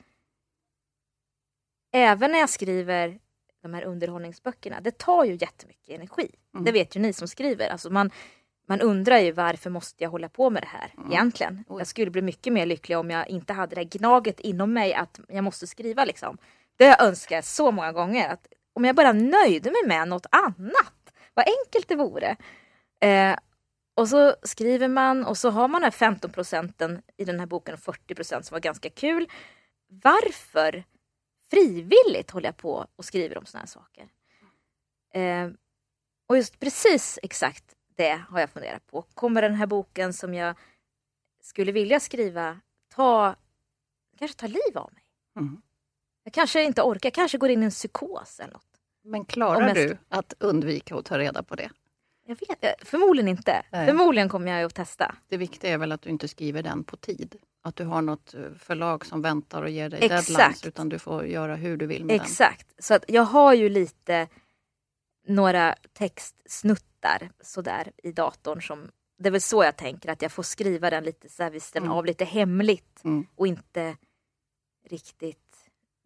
även 1.93 2.33
när 2.33 2.39
jag 2.39 2.51
skriver 2.51 3.19
de 3.63 3.75
här 3.75 3.83
underhållningsböckerna, 3.85 4.81
det 4.81 4.99
tar 4.99 5.25
ju 5.25 5.33
jättemycket 5.41 5.89
energi. 5.95 6.31
Mm. 6.55 6.65
Det 6.65 6.73
vet 6.73 6.97
ju 6.97 7.01
ni 7.01 7.13
som 7.13 7.29
skriver. 7.29 7.69
Alltså 7.69 7.91
man, 7.91 8.11
man 8.67 8.81
undrar 8.81 9.19
ju 9.19 9.33
varför 9.33 9.71
måste 9.71 10.05
jag 10.05 10.11
hålla 10.11 10.29
på 10.29 10.51
med 10.51 10.63
det 10.63 10.67
här 10.69 10.93
Mm. 10.97 11.13
egentligen? 11.13 11.65
Oj. 11.69 11.81
Jag 11.81 11.87
skulle 11.87 12.11
bli 12.11 12.23
mycket 12.23 12.53
mer 12.53 12.67
lycklig 12.67 12.99
om 12.99 13.11
jag 13.11 13.29
inte 13.29 13.53
hade 13.53 13.75
det 13.75 13.81
här 13.81 13.89
gnaget 13.89 14.41
inom 14.41 14.73
mig 14.73 14.95
att 14.95 15.21
jag 15.29 15.45
måste 15.45 15.67
skriva 15.67 16.05
liksom. 16.05 16.39
Det 16.77 16.85
har 16.85 16.91
jag 16.91 17.03
önskat 17.09 17.45
så 17.45 17.71
många 17.71 17.93
gånger. 17.93 18.29
Att 18.29 18.47
om 18.73 18.85
jag 18.85 18.97
bara 18.97 19.13
nöjde 19.13 19.71
mig 19.71 19.81
med 19.87 20.09
något 20.09 20.27
annat. 20.31 21.13
Vad 21.35 21.47
enkelt 21.47 21.89
det 21.89 21.97
vore. 21.97 22.37
Eh, 23.01 23.37
och 23.97 24.09
så 24.09 24.35
skriver 24.43 24.89
man 24.89 25.25
och 25.27 25.37
så 25.39 25.51
har 25.51 25.69
man 25.69 25.81
den 25.81 25.85
här 25.85 25.91
15 25.99 26.31
procenten 26.33 27.03
i 27.17 27.25
den 27.25 27.39
här 27.41 27.47
boken 27.47 27.75
och 27.75 27.81
40 27.81 28.15
procent 28.15 28.47
som 28.47 28.55
var 28.55 28.61
ganska 28.61 28.91
kul. 28.91 29.27
Varför 29.89 30.85
frivilligt 31.51 32.31
håller 32.31 32.49
jag 32.49 32.57
på 32.57 32.87
och 32.97 33.05
skriver 33.05 33.39
om 33.39 33.47
såna 33.47 33.61
här 33.61 33.67
saker? 33.69 34.09
Eh, 35.15 35.51
och 36.29 36.37
just 36.37 36.61
precis 36.61 37.19
exakt 37.23 37.65
det 37.97 38.23
har 38.29 38.41
jag 38.41 38.51
funderat 38.51 38.87
på. 38.87 39.03
Kommer 39.03 39.43
den 39.43 39.55
här 39.55 39.67
boken 39.67 40.13
som 40.13 40.35
jag 40.35 40.57
skulle 41.43 41.73
vilja 41.73 42.01
skriva 42.01 42.61
ta, 42.95 43.35
kanske 44.19 44.37
ta 44.37 44.47
liv 44.47 44.79
av 44.79 44.93
mig? 44.93 45.03
Mm. 45.37 45.63
Jag 46.25 46.33
kanske 46.33 46.65
inte 46.65 46.83
orkar, 46.83 47.07
jag 47.07 47.15
kanske 47.15 47.39
går 47.39 47.51
in 47.51 47.63
i 47.63 47.65
en 47.65 47.71
psykos 47.71 48.41
eller 48.41 48.53
något. 48.53 48.63
Men 49.05 49.25
klarar 49.25 49.67
jag 49.67 49.77
du 49.77 49.99
att 50.09 50.35
undvika 50.39 50.97
att 50.97 51.05
ta 51.05 51.19
reda 51.19 51.43
på 51.43 51.55
det? 51.55 51.71
Jag 52.27 52.37
vet 52.49 52.65
eh, 52.65 52.71
Förmodligen 52.83 53.29
inte. 53.29 53.63
Nej. 53.73 53.87
Förmodligen 53.87 54.29
kommer 54.29 54.53
jag 54.53 54.67
att 54.67 54.75
testa. 54.75 55.15
Det 55.29 55.37
viktiga 55.37 55.71
är 55.71 55.79
väl 55.79 55.93
att 55.93 56.03
du 56.03 56.11
inte 56.11 56.29
skriver 56.29 56.63
den 56.63 56.85
på 56.85 56.97
tid. 56.97 57.37
Att 57.63 57.77
du 57.77 57.85
har 57.85 58.03
något 58.03 58.35
eh, 58.35 58.41
förlag 58.59 59.07
som 59.07 59.23
väntar 59.23 59.63
och 59.63 59.71
ger 59.71 59.89
dig 59.89 60.05
Exakt. 60.05 60.29
deadlines. 60.29 60.67
Utan 60.67 60.89
du 60.89 60.99
får 60.99 61.27
göra 61.27 61.57
hur 61.57 61.77
du 61.77 61.87
vill 61.87 62.05
med 62.05 62.17
Exakt. 62.17 62.85
Så 62.85 62.95
att 62.95 63.05
jag 63.09 63.23
har 63.23 63.55
ju 63.55 63.69
lite 63.69 64.29
några 65.27 65.75
textsnuttar 65.93 67.31
sådär 67.41 67.93
i 67.97 68.12
datorn 68.12 68.62
som 68.62 68.91
det 69.19 69.29
är 69.29 69.31
väl 69.31 69.41
så 69.41 69.65
jag 69.65 69.77
tänker 69.77 70.09
att 70.11 70.23
jag 70.23 70.33
får 70.33 70.43
skriva 70.43 70.91
den 70.91 71.05
lite 71.05 71.29
så 71.29 71.43
här 71.43 71.51
vid 71.51 71.62
sidan 71.62 71.83
Mm. 71.83 71.97
av, 71.97 72.07
lite 72.07 72.25
hemligt 72.25 73.01
Mm. 73.05 73.27
och 73.35 73.47
inte 73.47 73.97
riktigt 74.89 75.57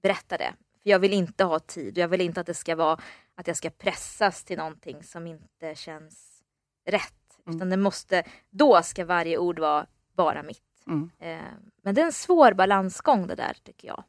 berätta 0.03 0.39
det. 0.39 0.55
För 0.83 0.91
jag 0.91 0.99
vill 0.99 1.13
inte 1.13 1.45
ha 1.45 1.59
tid 1.59 1.95
och 1.95 1.99
jag 2.03 2.09
vill 2.09 2.21
inte 2.21 2.41
att 2.41 2.47
det 2.47 2.55
ska 2.55 2.77
vara 2.77 3.01
att 3.35 3.47
jag 3.47 3.57
ska 3.57 3.71
pressas 3.71 4.45
till 4.45 4.59
någonting 4.59 5.03
som 5.05 5.27
inte 5.27 5.75
känns 5.75 6.43
rätt. 6.87 7.15
Mm. 7.47 7.57
Utan 7.57 7.71
det 7.71 7.77
måste, 7.77 8.25
då 8.51 8.83
ska 8.83 9.05
varje 9.05 9.39
ord 9.39 9.59
vara 9.59 9.87
bara 10.17 10.43
mitt. 10.43 10.63
Mm. 10.87 11.11
Eh, 11.19 11.39
men 11.83 11.95
det 11.95 12.01
är 12.01 12.05
en 12.05 12.13
svår 12.13 12.53
balansgång 12.53 13.27
det 13.27 13.35
där 13.35 13.57
tycker 13.65 13.89
jag. 13.89 14.05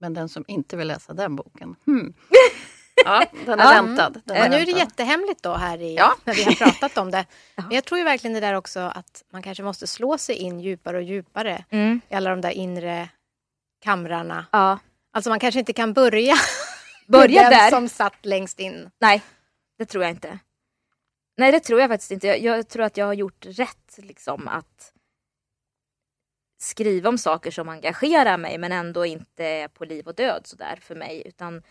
Men 0.00 0.14
den 0.14 0.28
som 0.28 0.44
inte 0.48 0.76
vill 0.76 0.88
läsa 0.88 1.12
den 1.14 1.36
boken, 1.36 1.76
hmm. 1.86 2.14
Ja, 3.04 3.24
den 3.46 3.60
är 3.60 3.82
väntad. 3.82 4.10
Den 4.10 4.22
Men 4.26 4.50
nu 4.50 4.56
är 4.56 4.60
det 4.60 4.66
väntad. 4.66 4.78
jättehemligt 4.78 5.42
då 5.42 5.54
här 5.54 5.82
i, 5.82 5.94
Ja. 5.94 6.16
när 6.24 6.34
vi 6.34 6.44
har 6.44 6.52
pratat 6.52 6.98
om 6.98 7.10
det. 7.10 7.26
Men 7.56 7.70
jag 7.70 7.84
tror 7.84 7.98
ju 7.98 8.04
verkligen 8.04 8.34
det 8.34 8.40
där 8.40 8.54
också 8.54 8.80
att 8.80 9.24
man 9.32 9.42
kanske 9.42 9.62
måste 9.62 9.86
slå 9.86 10.18
sig 10.18 10.36
in 10.36 10.60
djupare 10.60 10.96
och 10.96 11.02
djupare 11.02 11.64
i 12.08 12.14
alla 12.14 12.30
de 12.30 12.40
där 12.40 12.50
inre 12.50 13.08
kamrarna. 13.84 14.46
Ja. 14.52 14.78
Alltså 15.12 15.30
man 15.30 15.40
kanske 15.40 15.60
inte 15.60 15.72
kan 15.72 15.92
börja 15.92 16.34
Börja 17.06 17.42
den 17.42 17.50
där. 17.50 17.70
som 17.70 17.88
satt 17.88 18.26
längst 18.26 18.60
in. 18.60 18.90
Nej, 19.00 19.22
det 19.78 19.84
tror 19.86 20.04
jag 20.04 20.10
inte. 20.10 20.38
Nej, 21.36 21.52
det 21.52 21.60
tror 21.60 21.80
jag 21.80 21.90
faktiskt 21.90 22.10
inte. 22.10 22.26
Jag, 22.26 22.38
jag 22.40 22.68
tror 22.68 22.82
att 22.84 22.96
jag 22.96 23.06
har 23.06 23.14
gjort 23.14 23.46
rätt 23.48 23.94
liksom 23.98 24.48
att 24.48 24.92
skriva 26.60 27.08
om 27.08 27.18
saker 27.18 27.50
som 27.50 27.68
engagerar 27.68 28.36
mig 28.38 28.58
men 28.58 28.72
ändå 28.72 29.06
inte 29.06 29.44
är 29.44 29.68
på 29.68 29.84
liv 29.84 30.06
och 30.06 30.14
död 30.14 30.46
sådär 30.46 30.78
för 30.82 30.94
mig 30.94 31.22
utan 31.26 31.62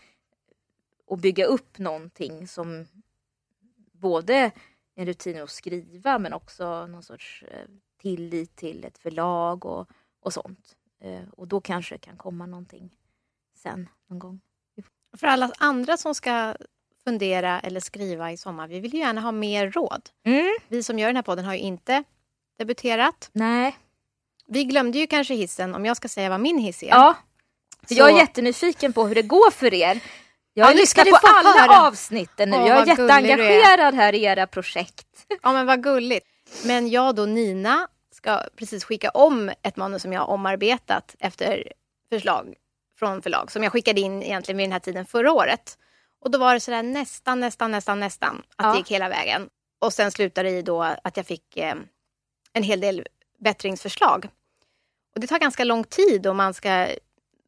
att 1.10 1.20
bygga 1.20 1.46
upp 1.46 1.78
någonting 1.80 2.48
som 2.48 2.88
både 3.92 4.52
en 4.96 5.06
rutin 5.06 5.42
att 5.42 5.50
skriva 5.50 6.20
men 6.20 6.34
också 6.34 6.88
någon 6.88 7.04
sorts 7.04 7.44
eh, 7.52 7.68
tillit 8.02 8.56
till 8.56 8.86
ett 8.86 8.98
förlag 8.98 9.66
och, 9.66 9.88
och 10.22 10.34
sånt. 10.34 10.76
Eh, 11.02 11.22
Och 11.32 11.48
då 11.48 11.62
kanske 11.62 11.96
det 11.96 12.00
kan 12.00 12.18
komma 12.18 12.46
någonting 12.46 12.90
sen 13.64 13.90
någon 14.08 14.20
gång. 14.20 14.42
För 15.18 15.28
alla 15.28 15.52
andra 15.58 15.98
som 15.98 16.16
ska 16.16 16.56
fundera 17.04 17.60
eller 17.60 17.80
skriva 17.80 18.32
i 18.32 18.38
sommar, 18.38 18.68
vi 18.68 18.80
vill 18.80 18.94
ju 18.94 19.00
gärna 19.00 19.22
ha 19.22 19.32
mer 19.32 19.72
råd. 19.72 20.10
Mm. 20.24 20.58
Vi 20.68 20.84
som 20.84 21.00
gör 21.00 21.08
den 21.08 21.16
här 21.16 21.24
podden 21.24 21.46
har 21.46 21.54
ju 21.54 21.60
inte 21.60 22.04
debuterat. 22.58 23.30
Nej. 23.34 23.78
Vi 24.48 24.64
glömde 24.64 24.98
ju 25.00 25.08
kanske 25.08 25.34
hissen, 25.34 25.76
om 25.76 25.86
jag 25.86 25.98
ska 25.98 26.08
säga 26.08 26.30
vad 26.30 26.40
min 26.40 26.58
hiss 26.58 26.84
är. 26.84 26.88
Ja, 26.88 27.18
för 27.88 27.96
Så- 27.96 28.00
jag 28.02 28.12
är 28.14 28.18
jättenyfiken 28.18 28.94
på 28.94 29.08
hur 29.08 29.16
det 29.16 29.22
går 29.22 29.52
för 29.52 29.74
er. 29.74 30.04
Jag 30.58 30.66
har 30.66 30.72
Ja, 30.74 30.78
lyssnat 30.78 31.10
på 31.10 31.20
alla 31.24 31.50
höra. 31.50 31.88
avsnitten 31.88 32.50
nu. 32.50 32.58
Åh, 32.58 32.68
jag 32.68 32.78
är 32.82 32.86
jätteengagerad 32.88 33.94
här 33.94 34.16
i 34.16 34.24
era 34.24 34.48
projekt. 34.48 35.08
Ja 35.44 35.54
men 35.54 35.66
vad 35.66 35.84
gulligt. 35.84 36.28
Men 36.66 36.90
jag 36.90 37.16
då 37.16 37.26
Nina 37.26 37.88
ska 38.16 38.42
precis 38.56 38.84
skicka 38.84 39.10
om 39.10 39.52
ett 39.62 39.76
manus 39.78 40.02
som 40.02 40.14
jag 40.14 40.22
har 40.22 40.28
omarbetat 40.34 41.16
efter 41.20 41.72
förslag 42.12 42.54
från 43.00 43.22
förlag 43.22 43.52
som 43.52 43.64
jag 43.64 43.72
skickade 43.72 44.02
in 44.02 44.24
egentligen 44.24 44.58
vid 44.58 44.66
den 44.66 44.72
här 44.72 44.80
tiden 44.80 45.06
förra 45.06 45.32
året. 45.32 45.78
Och 46.22 46.32
då 46.32 46.38
var 46.38 46.54
det 46.54 46.60
sådär 46.60 46.84
nästan, 46.84 47.40
nästan, 47.40 47.72
nästan, 47.72 48.00
nästan 48.00 48.44
att 48.56 48.66
Ja. 48.66 48.72
det 48.72 48.78
gick 48.78 48.92
hela 48.92 49.10
vägen. 49.10 49.50
Och 49.82 49.94
sen 49.94 50.12
slutade 50.12 50.50
det 50.50 50.58
i 50.58 50.62
då 50.62 50.82
att 51.04 51.18
jag 51.18 51.26
fick 51.26 51.58
eh, 51.58 51.76
en 52.54 52.64
hel 52.64 52.80
del 52.82 53.08
bättringsförslag. 53.40 54.28
Och 55.16 55.22
det 55.22 55.28
tar 55.28 55.40
ganska 55.40 55.64
lång 55.64 55.84
tid 55.84 56.28
och 56.28 56.36
man 56.36 56.54
ska 56.54 56.88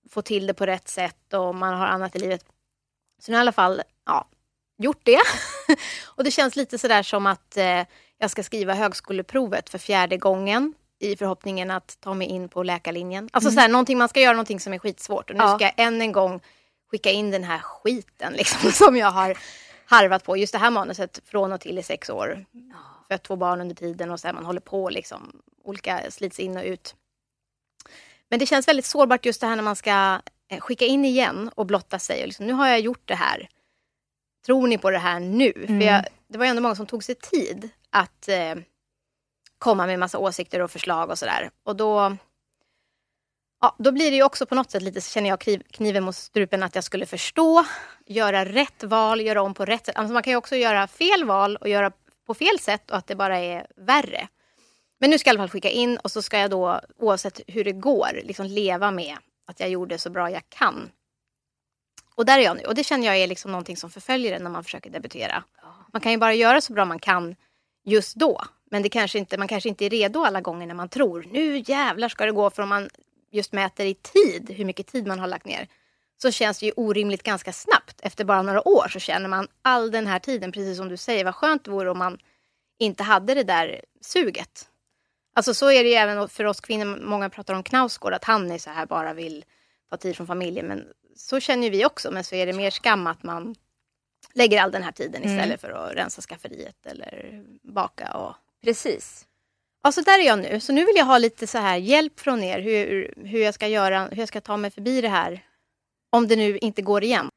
få 0.09 0.21
till 0.21 0.47
det 0.47 0.53
på 0.53 0.65
rätt 0.65 0.87
sätt 0.87 1.33
och 1.33 1.55
man 1.55 1.73
har 1.73 1.87
annat 1.87 2.15
i 2.15 2.19
livet. 2.19 2.45
Så 3.19 3.31
nu 3.31 3.37
har 3.37 3.39
jag 3.39 3.43
i 3.43 3.47
alla 3.47 3.51
fall 3.51 3.81
ja, 4.05 4.27
gjort 4.77 5.01
det. 5.03 5.19
och 6.05 6.23
det 6.23 6.31
känns 6.31 6.55
lite 6.55 6.77
sådär 6.77 7.03
som 7.03 7.25
att 7.25 7.57
eh, 7.57 7.83
jag 8.17 8.31
ska 8.31 8.43
skriva 8.43 8.73
högskoleprovet 8.73 9.69
för 9.69 9.77
fjärde 9.77 10.17
gången 10.17 10.73
i 10.99 11.15
förhoppningen 11.15 11.71
att 11.71 11.97
ta 11.99 12.13
mig 12.13 12.27
in 12.27 12.49
på 12.49 12.63
läkarlinjen. 12.63 13.29
Alltså 13.33 13.51
såhär, 13.51 13.69
någonting, 13.69 13.97
man 13.97 14.09
ska 14.09 14.19
göra 14.19 14.33
någonting 14.33 14.59
som 14.59 14.73
är 14.73 14.79
skitsvårt 14.79 15.29
och 15.29 15.35
nu 15.35 15.43
Ja. 15.43 15.55
ska 15.55 15.65
jag 15.65 15.73
än 15.77 16.01
en 16.01 16.11
gång 16.11 16.41
skicka 16.91 17.11
in 17.11 17.31
den 17.31 17.43
här 17.43 17.59
skiten 17.59 18.33
liksom, 18.37 18.71
som 18.71 18.97
jag 18.97 19.11
har 19.11 19.37
harvat 19.85 20.23
på. 20.23 20.37
Just 20.37 20.53
det 20.53 20.59
här 20.59 20.69
manuset 20.71 21.21
från 21.25 21.51
och 21.53 21.61
till 21.61 21.77
i 21.77 21.83
sex 21.83 22.09
år. 22.09 22.45
Fött 23.07 23.23
två 23.23 23.35
barn 23.35 23.61
under 23.61 23.75
tiden 23.75 24.11
och 24.11 24.19
så 24.19 24.27
här, 24.27 24.33
man 24.33 24.45
håller 24.45 24.61
på 24.61 24.89
liksom. 24.89 25.41
Olika 25.63 26.11
slits 26.11 26.39
in 26.39 26.57
och 26.57 26.63
ut. 26.63 26.95
Men 28.29 28.39
det 28.39 28.45
känns 28.45 28.67
väldigt 28.67 28.85
sårbart 28.85 29.25
just 29.25 29.41
det 29.41 29.47
här 29.47 29.55
när 29.55 29.63
man 29.63 29.75
ska 29.75 30.21
skicka 30.59 30.85
in 30.85 31.05
igen 31.05 31.51
och 31.55 31.65
blotta 31.65 31.99
sig. 31.99 32.21
Och 32.21 32.27
liksom, 32.27 32.47
nu 32.47 32.53
har 32.53 32.67
jag 32.67 32.79
gjort 32.79 33.01
det 33.05 33.15
här. 33.15 33.49
Tror 34.45 34.67
ni 34.67 34.77
på 34.77 34.91
det 34.91 34.97
här 34.97 35.19
nu? 35.19 35.53
Mm. 35.55 35.79
För 35.79 35.87
jag 35.87 36.05
det 36.29 36.37
var 36.37 36.45
ändå 36.45 36.61
många 36.61 36.75
som 36.75 36.85
tog 36.85 37.03
sig 37.03 37.15
tid 37.15 37.69
att 37.89 38.27
eh, 38.27 38.55
komma 39.57 39.85
med 39.85 39.99
massa 39.99 40.17
åsikter 40.17 40.59
och 40.59 40.71
förslag 40.71 41.09
och 41.09 41.19
sådär. 41.19 41.49
Och 41.63 41.75
då, 41.75 42.17
ja, 43.61 43.75
då 43.79 43.91
blir 43.91 44.11
det 44.11 44.17
ju 44.17 44.23
också 44.23 44.45
på 44.45 44.55
något 44.55 44.71
sätt 44.71 44.83
lite, 44.83 45.01
känner 45.01 45.29
jag, 45.29 45.39
kniv, 45.39 45.63
kniven 45.71 46.03
mot 46.03 46.15
strupen 46.15 46.63
att 46.63 46.75
jag 46.75 46.83
skulle 46.83 47.05
förstå, 47.05 47.65
göra 48.05 48.45
rätt 48.45 48.83
val, 48.83 49.21
göra 49.21 49.41
om 49.41 49.53
på 49.53 49.65
rätt 49.65 49.85
sätt. 49.85 49.95
Alltså 49.95 50.13
man 50.13 50.23
kan 50.23 50.31
ju 50.31 50.37
också 50.37 50.55
göra 50.55 50.87
fel 50.87 51.23
val 51.25 51.55
och 51.55 51.69
göra 51.69 51.91
på 52.27 52.33
fel 52.33 52.59
sätt 52.59 52.91
och 52.91 52.97
att 52.97 53.07
det 53.07 53.15
bara 53.15 53.37
är 53.37 53.67
värre. 53.75 54.27
Men 54.99 55.09
nu 55.09 55.19
ska 55.19 55.29
jag 55.29 55.33
i 55.33 55.37
alla 55.37 55.47
fall 55.47 55.51
skicka 55.51 55.69
in 55.69 55.97
och 55.97 56.11
så 56.11 56.21
ska 56.21 56.39
jag 56.39 56.51
då, 56.51 56.81
oavsett 56.97 57.41
hur 57.47 57.63
det 57.63 57.71
går, 57.71 58.21
liksom 58.23 58.45
leva 58.45 58.91
med 58.91 59.17
att 59.49 59.59
jag 59.59 59.69
gjorde 59.69 59.97
så 59.97 60.09
bra 60.09 60.31
jag 60.31 60.43
kan. 60.49 60.91
Och 62.15 62.25
där 62.25 62.39
är 62.39 62.43
jag 62.43 62.57
nu. 62.57 62.63
Och 62.63 62.75
det 62.75 62.83
känner 62.83 63.07
jag 63.07 63.17
är 63.17 63.27
liksom 63.27 63.51
någonting 63.51 63.77
som 63.77 63.89
förföljer 63.89 64.35
en 64.35 64.43
när 64.43 64.49
man 64.49 64.63
försöker 64.63 64.89
debutera. 64.89 65.43
Man 65.93 66.01
kan 66.01 66.11
ju 66.11 66.17
bara 66.17 66.33
göra 66.33 66.61
så 66.61 66.73
bra 66.73 66.85
man 66.85 66.99
kan 66.99 67.35
just 67.85 68.15
då. 68.15 68.41
Men 68.71 68.83
det 68.83 68.89
kanske 68.89 69.19
inte, 69.19 69.37
man 69.37 69.47
kanske 69.47 69.69
inte 69.69 69.85
är 69.85 69.89
redo 69.89 70.23
alla 70.23 70.41
gånger 70.41 70.67
när 70.67 70.75
man 70.75 70.89
tror 70.89 71.27
nu 71.31 71.63
jävlar 71.65 72.09
ska 72.09 72.25
det 72.25 72.31
gå. 72.31 72.49
För 72.49 72.63
om 72.63 72.69
man 72.69 72.89
just 73.31 73.51
mäter 73.51 73.85
i 73.85 73.93
tid, 73.93 74.49
hur 74.49 74.65
mycket 74.65 74.87
tid 74.87 75.07
man 75.07 75.19
har 75.19 75.27
lagt 75.27 75.45
ner, 75.45 75.67
så 76.21 76.31
känns 76.31 76.59
det 76.59 76.65
ju 76.65 76.71
orimligt 76.75 77.23
ganska 77.23 77.53
snabbt. 77.53 78.01
Efter 78.01 78.25
bara 78.25 78.41
några 78.41 78.67
år 78.67 78.87
så 78.87 78.99
känner 78.99 79.29
man 79.29 79.47
all 79.61 79.91
den 79.91 80.07
här 80.07 80.19
tiden, 80.19 80.51
precis 80.51 80.77
som 80.77 80.89
du 80.89 80.97
säger, 80.97 81.25
vad 81.25 81.35
skönt 81.35 81.65
det 81.65 81.71
vore 81.71 81.91
om 81.91 81.97
man 81.97 82.17
inte 82.79 83.03
hade 83.03 83.33
det 83.33 83.43
där 83.43 83.81
suget. 84.01 84.69
Alltså 85.39 85.53
så 85.53 85.71
är 85.71 85.83
det 85.83 85.89
ju 85.89 85.95
även 85.95 86.29
för 86.29 86.45
oss 86.45 86.61
kvinnor, 86.61 86.99
många 87.01 87.29
pratar 87.29 87.53
om 87.53 87.63
Knausgård, 87.63 88.13
att 88.13 88.23
han 88.23 88.51
är 88.51 88.57
så 88.57 88.69
här 88.69 88.85
bara 88.85 89.13
vill 89.13 89.45
ta 89.89 89.97
tid 89.97 90.15
från 90.15 90.27
familjen. 90.27 90.67
Men 90.67 90.87
så 91.15 91.39
känner 91.39 91.63
ju 91.63 91.69
vi 91.69 91.85
också, 91.85 92.11
men 92.11 92.23
så 92.23 92.35
är 92.35 92.45
det 92.45 92.53
mer 92.53 92.71
skam 92.71 93.07
att 93.07 93.23
man 93.23 93.55
lägger 94.33 94.61
all 94.61 94.71
den 94.71 94.83
här 94.83 94.91
tiden 94.91 95.23
Mm. 95.23 95.35
istället 95.35 95.61
för 95.61 95.71
att 95.71 95.95
rensa 95.95 96.21
skafferiet 96.21 96.85
eller 96.85 97.43
baka. 97.63 98.11
Och... 98.13 98.35
Precis. 98.63 99.25
Ja, 99.83 99.91
så 99.91 100.01
där 100.01 100.19
är 100.19 100.23
jag 100.23 100.39
nu. 100.39 100.59
Så 100.59 100.73
nu 100.73 100.85
vill 100.85 100.95
jag 100.95 101.05
ha 101.05 101.17
lite 101.17 101.47
så 101.47 101.57
här 101.57 101.77
hjälp 101.77 102.19
från 102.19 102.43
er 102.43 102.59
hur, 102.59 103.13
hur 103.17 103.39
jag 103.39 103.53
ska 103.53 103.67
göra, 103.67 104.05
hur 104.05 104.19
jag 104.19 104.27
ska 104.27 104.41
ta 104.41 104.57
mig 104.57 104.71
förbi 104.71 105.01
det 105.01 105.09
här. 105.09 105.45
Om 106.09 106.27
det 106.27 106.35
nu 106.35 106.57
inte 106.57 106.81
går 106.81 107.03
igen. 107.03 107.29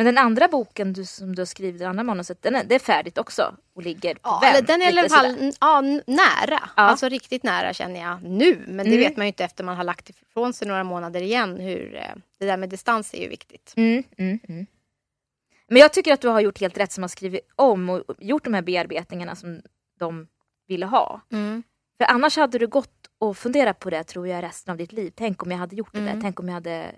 Men 0.00 0.06
den 0.06 0.18
andra 0.18 0.48
boken 0.48 0.92
du, 0.92 1.04
som 1.04 1.34
du 1.34 1.40
har 1.40 1.46
skrivit, 1.46 1.78
det 1.78 1.88
andra 1.88 2.02
manuset, 2.04 2.42
den 2.42 2.56
är, 2.56 2.64
det 2.64 2.74
är 2.74 2.78
färdigt 2.78 3.18
också 3.18 3.56
och 3.74 3.82
ligger 3.82 4.14
på 4.14 4.20
Ja, 4.22 4.40
vänt, 4.42 4.66
den 4.66 4.82
är 4.82 4.86
i 4.86 4.98
alla 4.98 5.08
fall 5.08 5.52
ja, 5.60 5.80
nära. 6.06 6.60
Ja. 6.76 6.82
Alltså 6.82 7.08
riktigt 7.08 7.42
nära 7.42 7.72
känner 7.72 8.00
jag 8.00 8.22
nu. 8.22 8.64
Men 8.68 8.76
det 8.86 8.92
Mm. 8.96 8.98
vet 9.00 9.16
man 9.16 9.26
ju 9.26 9.28
inte 9.28 9.44
efter 9.44 9.64
man 9.64 9.76
har 9.76 9.84
lagt 9.84 10.10
ifrån 10.10 10.52
sig 10.52 10.68
några 10.68 10.84
månader 10.84 11.20
igen. 11.22 11.56
Hur, 11.56 11.94
eh, 11.96 12.02
det 12.38 12.46
där 12.46 12.56
med 12.56 12.68
distans 12.68 13.14
är 13.14 13.22
ju 13.22 13.28
viktigt. 13.28 13.74
Mm, 13.76 14.02
mm, 14.18 14.38
mm. 14.48 14.66
Men 15.68 15.76
jag 15.82 15.92
tycker 15.92 16.12
att 16.12 16.20
du 16.20 16.28
har 16.28 16.40
gjort 16.40 16.60
helt 16.60 16.78
rätt 16.78 16.92
som 16.92 17.02
har 17.02 17.08
skrivit 17.08 17.40
om 17.56 17.90
och 17.90 18.04
gjort 18.18 18.44
de 18.44 18.54
här 18.54 18.62
bearbetningarna 18.62 19.34
som 19.36 19.62
de 19.98 20.26
ville 20.68 20.86
ha. 20.86 21.20
För 21.98 22.04
annars 22.04 22.36
hade 22.36 22.58
du 22.58 22.66
gått 22.66 23.06
och 23.18 23.36
funderat 23.36 23.78
på 23.78 23.90
det 23.90 24.04
tror 24.04 24.28
jag 24.28 24.42
resten 24.44 24.72
av 24.72 24.76
ditt 24.78 24.92
liv. 24.92 25.12
Tänk 25.16 25.42
om 25.42 25.50
jag 25.50 25.58
hade 25.58 25.76
gjort 25.76 25.92
det 25.92 25.98
Mm. 25.98 26.14
där. 26.14 26.22
Tänk 26.22 26.40
om 26.40 26.46
jag 26.48 26.54
hade... 26.54 26.94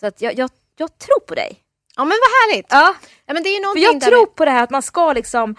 Så 0.00 0.06
att 0.06 0.20
jag, 0.22 0.38
jag, 0.38 0.50
jag 0.76 0.98
tror 0.98 1.20
på 1.20 1.34
dig. 1.34 1.58
Ja 1.96 2.04
men 2.04 2.18
vad 2.22 2.52
härligt! 2.52 2.66
Ja, 2.70 2.94
Ja, 3.26 3.34
men 3.34 3.42
det 3.42 3.48
är 3.48 3.72
för 3.72 3.78
jag 3.78 4.00
tror 4.00 4.26
på 4.26 4.44
det 4.44 4.50
här 4.50 4.62
att 4.62 4.70
man 4.70 4.82
ska 4.82 5.12
liksom... 5.12 5.56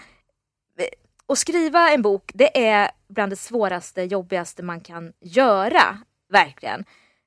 Och 1.26 1.38
skriva 1.38 1.90
en 1.90 2.02
bok, 2.02 2.30
det 2.34 2.66
är 2.66 2.90
bland 3.08 3.32
det 3.32 3.36
svåraste, 3.36 4.02
jobbigaste 4.02 4.62
man 4.62 4.80
kan 4.80 5.12
göra. 5.20 5.98
Verkligen. 6.32 6.84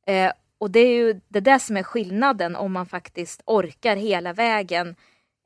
Eh, 0.08 0.32
och 0.58 0.72
det 0.72 0.80
är 0.80 0.96
ju 0.96 1.22
det 1.28 1.39
där 1.39 1.60
som 1.60 1.78
är 1.78 1.84
skillnaden 1.84 2.56
om 2.56 2.74
man 2.74 2.86
faktiskt 2.86 3.41
orkar 3.46 3.96
hela 3.96 4.34
vägen 4.34 4.96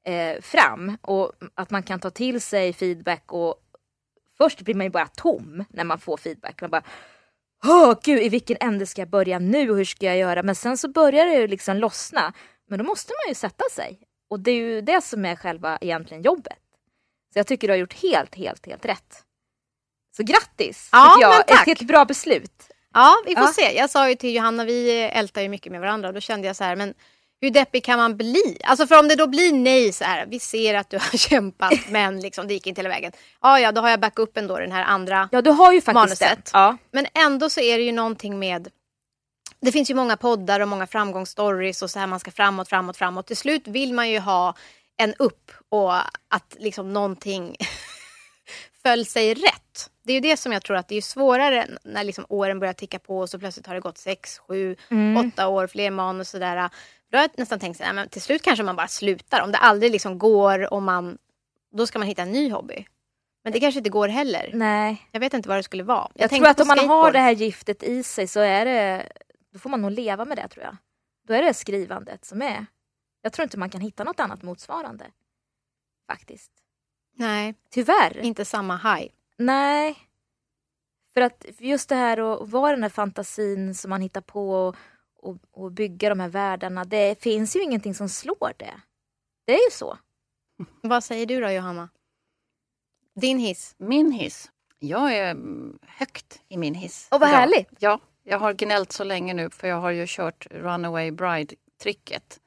eh, 0.05 0.41
fram. 0.41 0.97
Och 1.01 1.31
att 1.55 1.69
man 1.69 1.83
kan 1.83 1.99
ta 1.99 2.09
till 2.09 2.41
sig 2.41 2.73
feedback 2.73 3.31
och 3.31 3.55
först 4.37 4.61
blir 4.61 4.75
man 4.75 4.85
ju 4.85 4.89
bara 4.91 5.07
tom 5.07 5.65
när 5.69 5.83
man 5.83 5.99
får 5.99 6.17
feedback. 6.17 6.61
Man 6.61 6.69
bara 6.69 6.83
Åh 7.65 7.95
gud, 8.03 8.21
i 8.23 8.29
vilken 8.29 8.57
ände 8.59 8.85
ska 8.85 9.01
jag 9.01 9.09
börja 9.09 9.39
nu 9.39 9.69
och 9.69 9.77
hur 9.77 9.85
ska 9.85 10.05
jag 10.05 10.17
göra? 10.17 10.43
Men 10.43 10.55
sen 10.55 10.77
så 10.77 10.87
börjar 10.87 11.25
det 11.25 11.33
ju 11.33 11.47
liksom 11.47 11.77
lossna. 11.77 12.33
Men 12.71 12.77
då 12.77 12.85
måste 12.85 13.13
man 13.25 13.29
ju 13.31 13.35
sätta 13.35 13.63
sig. 13.71 13.99
Och 14.29 14.39
det 14.39 14.51
är 14.51 14.55
ju 14.55 14.81
det 14.81 15.01
som 15.03 15.25
är 15.25 15.35
själva 15.35 15.77
egentligen 15.81 16.23
jobbet. 16.23 16.57
Så 17.33 17.39
jag 17.39 17.47
tycker 17.47 17.67
du 17.67 17.71
har 17.73 17.77
gjort 17.77 17.93
helt, 17.93 18.35
helt, 18.35 18.65
helt 18.65 18.85
rätt. 18.85 19.23
Så 20.17 20.23
grattis! 20.23 20.89
Ja, 20.91 21.17
jag. 21.21 21.29
men 21.29 21.43
tack. 21.47 21.67
Ett, 21.67 21.81
ett 21.81 21.87
bra 21.87 22.05
beslut. 22.05 22.67
Ja, 22.93 23.15
vi 23.25 23.35
får 23.35 23.43
Ja. 23.43 23.53
se. 23.53 23.77
Jag 23.77 23.89
sa 23.89 24.09
ju 24.09 24.15
till 24.15 24.35
Johanna, 24.35 24.65
vi 24.65 24.91
ältar 25.01 25.41
ju 25.41 25.49
mycket 25.49 25.71
med 25.71 25.81
varandra 25.81 26.07
och 26.07 26.13
då 26.13 26.19
kände 26.19 26.47
jag 26.47 26.55
så 26.55 26.63
här, 26.63 26.75
men 26.75 26.93
hur 27.41 27.49
deppig 27.49 27.83
kan 27.83 27.97
man 27.99 28.17
bli? 28.17 28.57
Alltså 28.63 28.87
för 28.87 28.99
om 28.99 29.07
det 29.07 29.15
då 29.15 29.27
blir 29.27 29.53
nej 29.53 29.93
så 29.93 30.03
här, 30.03 30.25
vi 30.25 30.39
ser 30.39 30.73
att 30.75 30.89
du 30.89 30.97
har 30.97 31.17
kämpat 31.29 31.73
men 31.89 32.19
liksom 32.21 32.47
det 32.47 32.53
gick 32.53 32.67
inte 32.67 32.79
hela 32.81 32.89
vägen. 32.89 33.11
Ja, 33.41 33.59
ja, 33.59 33.71
då 33.71 33.81
har 33.81 33.89
jag 33.89 33.99
backup 33.99 34.37
ändå 34.37 34.57
den 34.57 34.71
här 34.71 34.83
andra. 34.83 35.29
Ja, 35.31 35.41
du 35.41 35.49
har 35.49 35.73
ju 35.73 35.81
faktiskt 35.81 35.93
Manuset. 35.93 36.45
det. 36.45 36.51
Ja. 36.53 36.77
Men 36.91 37.07
ändå 37.13 37.49
så 37.49 37.59
är 37.61 37.77
det 37.77 37.83
ju 37.83 37.91
någonting 37.91 38.39
med 38.39 38.69
det 39.61 39.71
finns 39.71 39.89
ju 39.89 39.95
många 39.95 40.17
poddar 40.17 40.59
och 40.59 40.67
många 40.67 40.87
framgångsstories 40.87 41.81
och 41.81 41.89
så 41.89 41.99
här 41.99 42.07
man 42.07 42.19
ska 42.19 42.31
framåt, 42.31 42.69
framåt, 42.69 42.97
framåt. 42.97 43.27
Till 43.27 43.37
slut 43.37 43.67
vill 43.67 43.93
man 43.93 44.09
ju 44.09 44.19
ha 44.19 44.55
en 44.97 45.13
upp 45.19 45.51
och 45.69 45.95
att 46.27 46.55
liksom 46.59 46.93
någonting 46.93 47.55
föll 48.83 49.05
sig 49.05 49.33
rätt. 49.33 49.89
Det 50.03 50.11
är 50.11 50.13
ju 50.13 50.19
det 50.19 50.37
som 50.37 50.51
jag 50.51 50.63
tror 50.63 50.77
att 50.77 50.87
det 50.87 50.95
är 50.95 51.01
svårare 51.01 51.67
när 51.83 52.03
liksom 52.03 52.25
åren 52.29 52.59
börjar 52.59 52.73
ticka 52.73 52.99
på 52.99 53.19
och 53.19 53.29
så 53.29 53.39
plötsligt 53.39 53.67
har 53.67 53.73
det 53.73 53.81
gått 53.81 53.97
sex, 53.97 54.39
sju, 54.39 54.75
åtta 55.17 55.47
år, 55.47 55.67
fler 55.67 55.91
manus 55.91 56.27
och 56.27 56.31
sådär. 56.31 56.69
Då 57.11 57.17
har 57.17 57.23
jag 57.23 57.31
nästan 57.35 57.59
tänkt 57.59 57.77
så 57.77 57.83
här, 57.83 57.93
men 57.93 58.09
till 58.09 58.21
slut 58.21 58.41
kanske 58.41 58.63
man 58.63 58.75
bara 58.75 58.87
slutar. 58.87 59.41
Om 59.41 59.51
det 59.51 59.57
aldrig 59.57 59.91
liksom 59.91 60.19
går 60.19 60.73
och 60.73 60.81
man, 60.81 61.17
då 61.75 61.87
ska 61.87 61.99
man 61.99 62.07
hitta 62.07 62.21
en 62.21 62.31
ny 62.31 62.51
hobby. 62.51 62.85
Men 63.43 63.53
det 63.53 63.59
kanske 63.59 63.77
inte 63.79 63.89
går 63.89 64.07
heller. 64.07 64.49
Nej. 64.53 65.07
Jag 65.11 65.19
vet 65.19 65.33
inte 65.33 65.49
vad 65.49 65.57
det 65.57 65.63
skulle 65.63 65.83
vara. 65.83 66.07
Jag, 66.13 66.29
tänkte 66.29 66.37
tror 66.37 66.51
att 66.51 66.59
om 66.59 66.67
man 66.67 66.89
har 66.89 67.11
det 67.11 67.19
här 67.19 67.31
giftet 67.31 67.83
i 67.83 68.03
sig 68.03 68.27
så 68.27 68.39
är 68.39 68.65
det, 68.65 69.05
då 69.51 69.59
får 69.59 69.69
man 69.69 69.81
nog 69.81 69.91
leva 69.91 70.25
med 70.25 70.37
det 70.37 70.47
tror 70.47 70.65
jag. 70.65 70.77
Då 71.27 71.33
är 71.33 71.41
det 71.41 71.53
skrivandet 71.53 72.25
som 72.25 72.41
är. 72.41 72.65
Jag 73.21 73.33
tror 73.33 73.43
inte 73.43 73.57
man 73.57 73.69
kan 73.69 73.81
hitta 73.81 74.03
något 74.03 74.19
annat 74.19 74.43
motsvarande. 74.43 75.11
Faktiskt. 76.07 76.51
Nej, 77.15 77.55
Tyvärr. 77.69 78.17
inte 78.17 78.45
samma 78.45 78.77
high. 78.77 79.11
Nej. 79.37 79.97
För 81.13 81.21
att 81.21 81.45
just 81.59 81.89
det 81.89 81.95
här 81.95 82.17
att 82.43 82.49
vara 82.49 82.71
den 82.71 82.83
här 82.83 82.89
fantasin 82.89 83.75
som 83.75 83.89
man 83.89 84.01
hittar 84.01 84.21
på 84.21 84.51
och, 84.51 84.75
och, 85.15 85.37
och 85.51 85.71
bygga 85.71 86.09
de 86.09 86.19
här 86.19 86.29
världarna. 86.29 86.85
Det 86.85 87.21
finns 87.21 87.55
ju 87.55 87.63
ingenting 87.63 87.95
som 87.95 88.09
slår 88.09 88.53
det. 88.57 88.81
Det 89.45 89.53
är 89.53 89.65
ju 89.65 89.71
så. 89.71 89.97
Vad 90.81 91.03
säger 91.03 91.25
du 91.25 91.41
då 91.41 91.51
Johanna? 91.51 91.89
Din 93.15 93.39
hiss? 93.39 93.75
Min 93.77 94.11
hiss. 94.11 94.51
Jag 94.79 95.15
är 95.15 95.31
mm, 95.31 95.79
högt 95.87 96.41
i 96.47 96.57
min 96.57 96.73
hiss. 96.75 97.07
Och 97.11 97.19
vad 97.19 97.29
idag. 97.29 97.39
härligt. 97.39 97.69
Ja, 97.79 97.99
jag 98.23 98.39
har 98.39 98.53
gnällt 98.53 98.91
så 98.91 99.03
länge 99.03 99.33
nu 99.33 99.49
för 99.49 99.67
jag 99.67 99.81
har 99.81 99.91
ju 99.91 100.05
kört 100.07 100.47
Runaway 100.51 101.11
Bride-tricket 101.11 102.39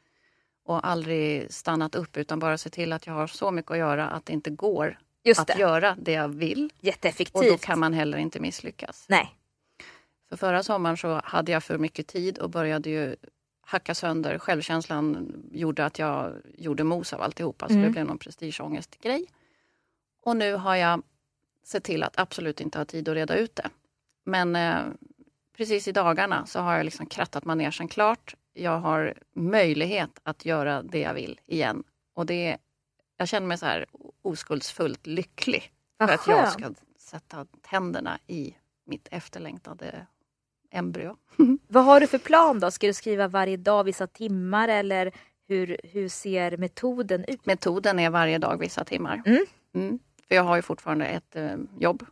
och 0.65 0.87
aldrig 0.87 1.53
stannat 1.53 1.95
upp 1.95 2.17
utan 2.17 2.39
bara 2.39 2.59
sett 2.59 2.73
till 2.73 2.93
att 2.93 3.07
jag 3.07 3.15
har 3.15 3.27
så 3.27 3.51
mycket 3.51 3.71
att 3.71 3.79
göra 3.79 4.09
att 4.09 4.27
det 4.27 4.33
inte 4.33 4.51
går 4.51 4.99
Just 5.25 5.41
att 5.41 5.47
det. 5.47 5.59
göra 5.59 5.97
det 5.99 6.13
jag 6.13 6.29
vill. 6.29 6.73
Jätteeffektivt. 6.81 7.35
Och 7.37 7.45
då 7.45 7.59
kan 7.59 7.79
man 7.79 7.93
heller 7.93 8.19
inte 8.19 8.41
misslyckas. 8.41 9.07
Nej. 9.09 9.35
För 10.29 10.37
förra 10.37 10.63
sommaren 10.63 10.97
så 10.97 11.21
hade 11.25 11.53
jag 11.53 11.65
för 11.65 11.79
mycket 11.79 12.07
tid 12.07 12.39
och 12.39 12.51
började 12.51 12.91
ju 12.91 13.17
hacka 13.61 13.95
sönder. 13.95 14.39
Självkänslan 14.39 15.33
gjorde 15.53 15.85
att 15.85 15.99
jag 15.99 16.33
gjorde 16.59 16.85
mos 16.85 17.13
av 17.13 17.23
alltihopa. 17.23 17.69
Så 17.69 17.73
Mm. 17.75 17.85
det 17.85 17.91
blev 17.91 18.07
någon 18.07 18.19
prestigeångestgrej. 18.19 19.27
Och 20.23 20.37
nu 20.37 20.55
har 20.55 20.77
jag 20.77 21.03
sett 21.65 21.85
till 21.85 22.03
att 22.03 22.19
absolut 22.19 22.61
inte 22.61 22.79
ha 22.79 22.85
tid 22.85 23.09
att 23.09 23.15
reda 23.15 23.37
ut 23.37 23.57
det. 23.57 23.71
Men 24.25 24.57
eh, 24.57 24.79
precis 25.57 25.89
i 25.89 25.93
dagarna 25.93 26.47
så 26.47 26.61
har 26.61 26.77
jag 26.77 26.85
liksom 26.85 27.07
krattat 27.07 27.45
manegen 27.45 27.89
klart. 27.89 28.35
Jag 28.53 28.79
har 28.79 29.15
möjlighet 29.33 30.21
att 30.23 30.45
göra 30.45 30.83
det 30.83 30.99
jag 30.99 31.15
vill 31.15 31.41
igen. 31.47 31.85
Och 32.15 32.27
det, 32.27 32.57
jag 33.17 33.29
känner 33.29 33.47
mig 33.47 33.59
så 33.59 33.67
här 33.67 33.87
oskuldsfullt 34.23 35.07
lycklig. 35.07 35.73
Vad 35.97 36.09
för 36.09 36.15
att 36.15 36.27
jag 36.27 36.53
ska 36.53 36.75
sätta 36.99 37.47
tänderna 37.63 38.19
i 38.27 38.55
mitt 38.87 39.09
efterlängtade 39.11 40.07
embryo. 40.71 41.17
Vad 41.69 41.85
har 41.85 42.01
du 42.01 42.07
för 42.07 42.19
plan 42.19 42.61
då? 42.61 42.71
Ska 42.71 42.87
du 42.87 42.93
skriva 42.93 43.29
varje 43.29 43.57
dag 43.57 43.85
vissa 43.85 44.07
timmar 44.07 44.69
eller 44.69 45.13
hur, 45.49 45.77
hur 45.83 46.09
ser 46.09 46.57
metoden 46.57 47.25
ut? 47.29 47.47
Metoden 47.47 47.99
är 47.99 48.11
varje 48.11 48.39
dag 48.39 48.59
vissa 48.59 48.85
timmar. 48.85 49.23
Mm. 49.27 49.45
Mm. 49.75 49.99
För 50.29 50.35
jag 50.35 50.43
har 50.43 50.57
ju 50.57 50.63
fortfarande 50.63 51.07
ett 51.07 51.37
eh, 51.37 51.57
jobb. 51.79 52.07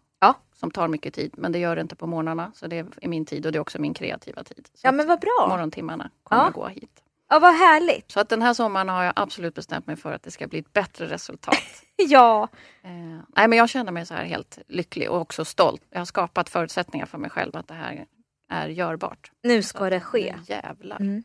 Som 0.63 0.71
tar 0.71 0.89
mycket 0.89 1.15
tid. 1.15 1.35
Men 1.37 1.53
det 1.53 1.59
gör 1.59 1.77
det 1.77 1.83
inte 1.83 1.97
på 1.97 2.07
morgnarna. 2.07 2.53
Så 2.55 2.67
det 2.67 2.79
är 3.03 3.09
min 3.09 3.25
tid 3.27 3.47
och 3.47 3.53
det 3.53 3.59
är 3.59 3.61
också 3.61 3.79
min 3.81 3.95
kreativa 3.95 4.45
tid. 4.45 4.69
Så 4.75 4.87
Ja 4.87 4.93
men 4.93 5.07
vad 5.07 5.21
bra. 5.21 5.47
morgontimmarna 5.49 6.11
kommer 6.23 6.43
Ja. 6.43 6.51
gå 6.51 6.67
hit. 6.69 7.03
Ja 7.29 7.39
vad 7.39 7.55
härligt. 7.55 8.11
Så 8.11 8.21
att 8.21 8.29
den 8.29 8.43
här 8.43 8.55
sommaren 8.55 8.89
har 8.89 9.05
jag 9.05 9.13
absolut 9.17 9.55
bestämt 9.55 9.87
mig 9.87 9.97
för 9.97 10.13
att 10.13 10.23
det 10.23 10.31
ska 10.31 10.47
bli 10.47 10.59
ett 10.59 10.73
bättre 10.73 11.07
resultat. 11.07 11.57
Ja. 11.97 12.49
eh, 12.83 12.91
nej, 13.37 13.49
men 13.49 13.53
jag 13.53 13.69
känner 13.69 13.93
mig 13.93 14.07
så 14.07 14.15
här 14.15 14.25
helt 14.25 14.59
lycklig 14.69 15.11
och 15.11 15.21
också 15.21 15.45
stolt. 15.45 15.83
Jag 15.91 15.99
har 16.01 16.05
skapat 16.05 16.49
förutsättningar 16.49 17.07
för 17.07 17.19
mig 17.19 17.31
själv 17.31 17.57
att 17.57 17.69
det 17.69 17.75
här 17.75 18.07
är 18.51 18.69
görbart. 18.69 19.31
Nu 19.43 19.63
ska 19.63 19.91
det 19.91 20.01
ske. 20.01 20.35
Jävlar. 20.47 20.97
Mm. 21.01 21.23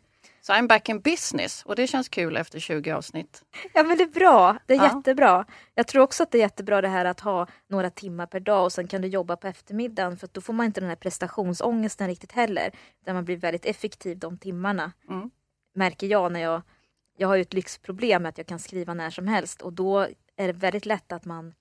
Så 0.48 0.54
I'm 0.54 0.68
back 0.68 0.90
in 0.90 1.00
business 1.02 1.64
och 1.66 1.76
det 1.76 1.88
känns 1.88 2.10
kul 2.10 2.38
efter 2.38 2.60
20 2.60 2.92
avsnitt. 2.92 3.44
Ja 3.74 3.84
men 3.84 3.98
det 3.98 4.04
är 4.04 4.08
bra, 4.08 4.58
det 4.66 4.74
är 4.74 4.78
Ja. 4.78 4.96
jättebra. 4.96 5.46
Jag 5.76 5.88
tror 5.88 6.04
också 6.04 6.24
att 6.24 6.32
det 6.32 6.38
är 6.38 6.40
jättebra 6.40 6.82
det 6.82 6.88
här 6.88 7.06
att 7.06 7.20
ha 7.20 7.48
några 7.70 7.90
timmar 7.90 8.26
per 8.26 8.40
dag 8.40 8.64
och 8.64 8.72
sen 8.74 8.88
kan 8.88 9.02
du 9.02 9.08
jobba 9.08 9.36
på 9.36 9.48
eftermiddagen 9.48 10.18
för 10.18 10.30
då 10.32 10.42
får 10.42 10.54
man 10.54 10.66
inte 10.66 10.80
den 10.82 10.90
här 10.90 10.96
prestationsångesten 10.96 12.08
riktigt 12.08 12.32
heller. 12.32 12.72
Där 13.06 13.14
man 13.14 13.26
blir 13.26 13.38
väldigt 13.38 13.66
effektiv 13.66 14.18
de 14.20 14.38
timmarna. 14.38 14.92
Mm. 15.10 15.30
Märker 15.76 16.08
jag 16.08 16.32
när 16.32 16.40
jag, 16.40 16.62
jag 17.18 17.28
har 17.28 17.36
ju 17.36 17.42
ett 17.42 17.54
lyxproblem 17.54 18.22
med 18.24 18.30
att 18.30 18.38
jag 18.38 18.48
kan 18.48 18.60
skriva 18.60 18.94
när 18.94 19.10
som 19.10 19.28
helst 19.28 19.62
och 19.62 19.74
då 19.74 20.00
är 20.36 20.48
det 20.48 20.54
väldigt 20.54 20.86
lätt 20.86 21.12
att 21.12 21.26
man 21.26 21.54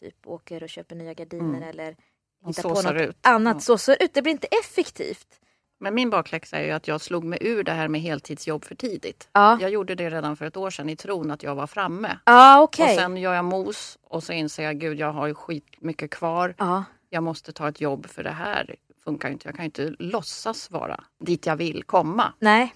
typ 0.00 0.26
åker 0.26 0.62
och 0.62 0.68
köper 0.68 0.96
nya 0.96 1.14
gardiner 1.14 1.44
Mm. 1.58 1.62
eller 1.68 1.96
hittar 2.46 2.62
på 2.62 2.68
något 2.82 3.08
ut. 3.08 3.16
annat. 3.20 3.56
Ja. 3.56 3.60
Såsar 3.60 3.96
ut, 4.00 4.14
det 4.14 4.22
blir 4.22 4.32
inte 4.32 4.46
effektivt. 4.64 5.40
Men 5.80 5.94
min 5.94 6.10
bakläxa 6.10 6.56
är 6.58 6.64
ju 6.64 6.70
att 6.70 6.88
jag 6.88 7.00
slog 7.00 7.24
mig 7.24 7.38
ur 7.40 7.64
det 7.64 7.72
här 7.72 7.88
med 7.88 8.00
heltidsjobb 8.00 8.64
för 8.64 8.74
tidigt. 8.74 9.28
Ja, 9.32 9.58
Jag 9.60 9.70
gjorde 9.70 9.94
det 9.94 10.10
redan 10.10 10.36
för 10.36 10.44
ett 10.44 10.56
år 10.56 10.70
sedan 10.70 10.88
i 10.88 10.96
tron 10.96 11.30
att 11.30 11.42
jag 11.42 11.54
var 11.54 11.66
framme. 11.66 12.18
ja 12.24 12.62
okej. 12.62 12.84
Och 12.94 13.00
sen 13.00 13.16
gör 13.16 13.34
jag 13.34 13.44
mos 13.44 13.98
och 14.02 14.22
så 14.22 14.32
inser 14.32 14.62
jag 14.62 14.78
gud 14.78 14.98
jag 14.98 15.12
har 15.12 15.26
ju 15.26 15.34
skitmycket 15.34 16.10
kvar. 16.10 16.54
Ja. 16.58 16.84
Jag 17.10 17.22
måste 17.22 17.52
ta 17.52 17.68
ett 17.68 17.80
jobb 17.80 18.06
för 18.06 18.24
det 18.24 18.30
här 18.30 18.76
funkar 19.04 19.28
ju 19.28 19.32
inte. 19.32 19.48
Jag 19.48 19.54
kan 19.56 19.62
ju 19.64 19.66
inte 19.66 19.94
låtsas 19.98 20.70
vara 20.70 21.04
dit 21.24 21.46
jag 21.46 21.56
vill 21.56 21.82
komma. 21.84 22.32
Nej. 22.38 22.74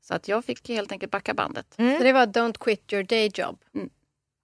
Så 0.00 0.14
att 0.14 0.28
jag 0.28 0.44
fick 0.44 0.68
helt 0.68 0.92
enkelt 0.92 1.12
backa 1.12 1.34
bandet. 1.34 1.74
Mm. 1.78 1.98
Så 1.98 2.04
det 2.04 2.12
var 2.12 2.26
Don't 2.26 2.58
quit 2.58 2.92
your 2.92 3.02
day 3.02 3.30
job. 3.34 3.58
Mm. 3.74 3.90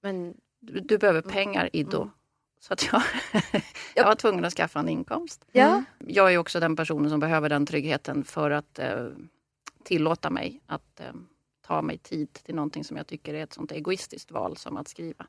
Men 0.03 0.35
Du, 0.61 0.81
du 0.81 0.99
behöver 0.99 1.23
pengar 1.23 1.71
Iddo. 1.73 2.11
Så 2.61 2.73
att 2.73 2.93
jag, 2.93 3.03
jag 3.95 4.05
var 4.05 4.15
tvungen 4.15 4.45
att 4.45 4.53
skaffa 4.53 4.79
en 4.81 4.89
inkomst. 4.89 5.45
Ja. 5.53 5.85
Jag 5.99 6.35
är 6.35 6.39
också 6.39 6.61
den 6.61 6.77
personen 6.77 7.11
som 7.11 7.21
behöver 7.21 7.49
den 7.49 7.67
tryggheten 7.67 8.25
för 8.25 8.51
att 8.51 8.79
eh, 8.79 9.07
tillåta 9.85 10.31
mig 10.31 10.61
att 10.67 11.01
eh, 11.01 11.07
ta 11.67 11.83
mig 11.83 11.99
tid 11.99 12.33
till 12.33 12.55
någonting 12.55 12.85
som 12.85 12.97
jag 12.97 13.07
tycker 13.07 13.35
är 13.35 13.43
ett 13.43 13.53
sånt 13.53 13.73
egoistiskt 13.73 14.31
val 14.31 14.57
som 14.57 14.77
att 14.77 14.89
skriva. 14.89 15.27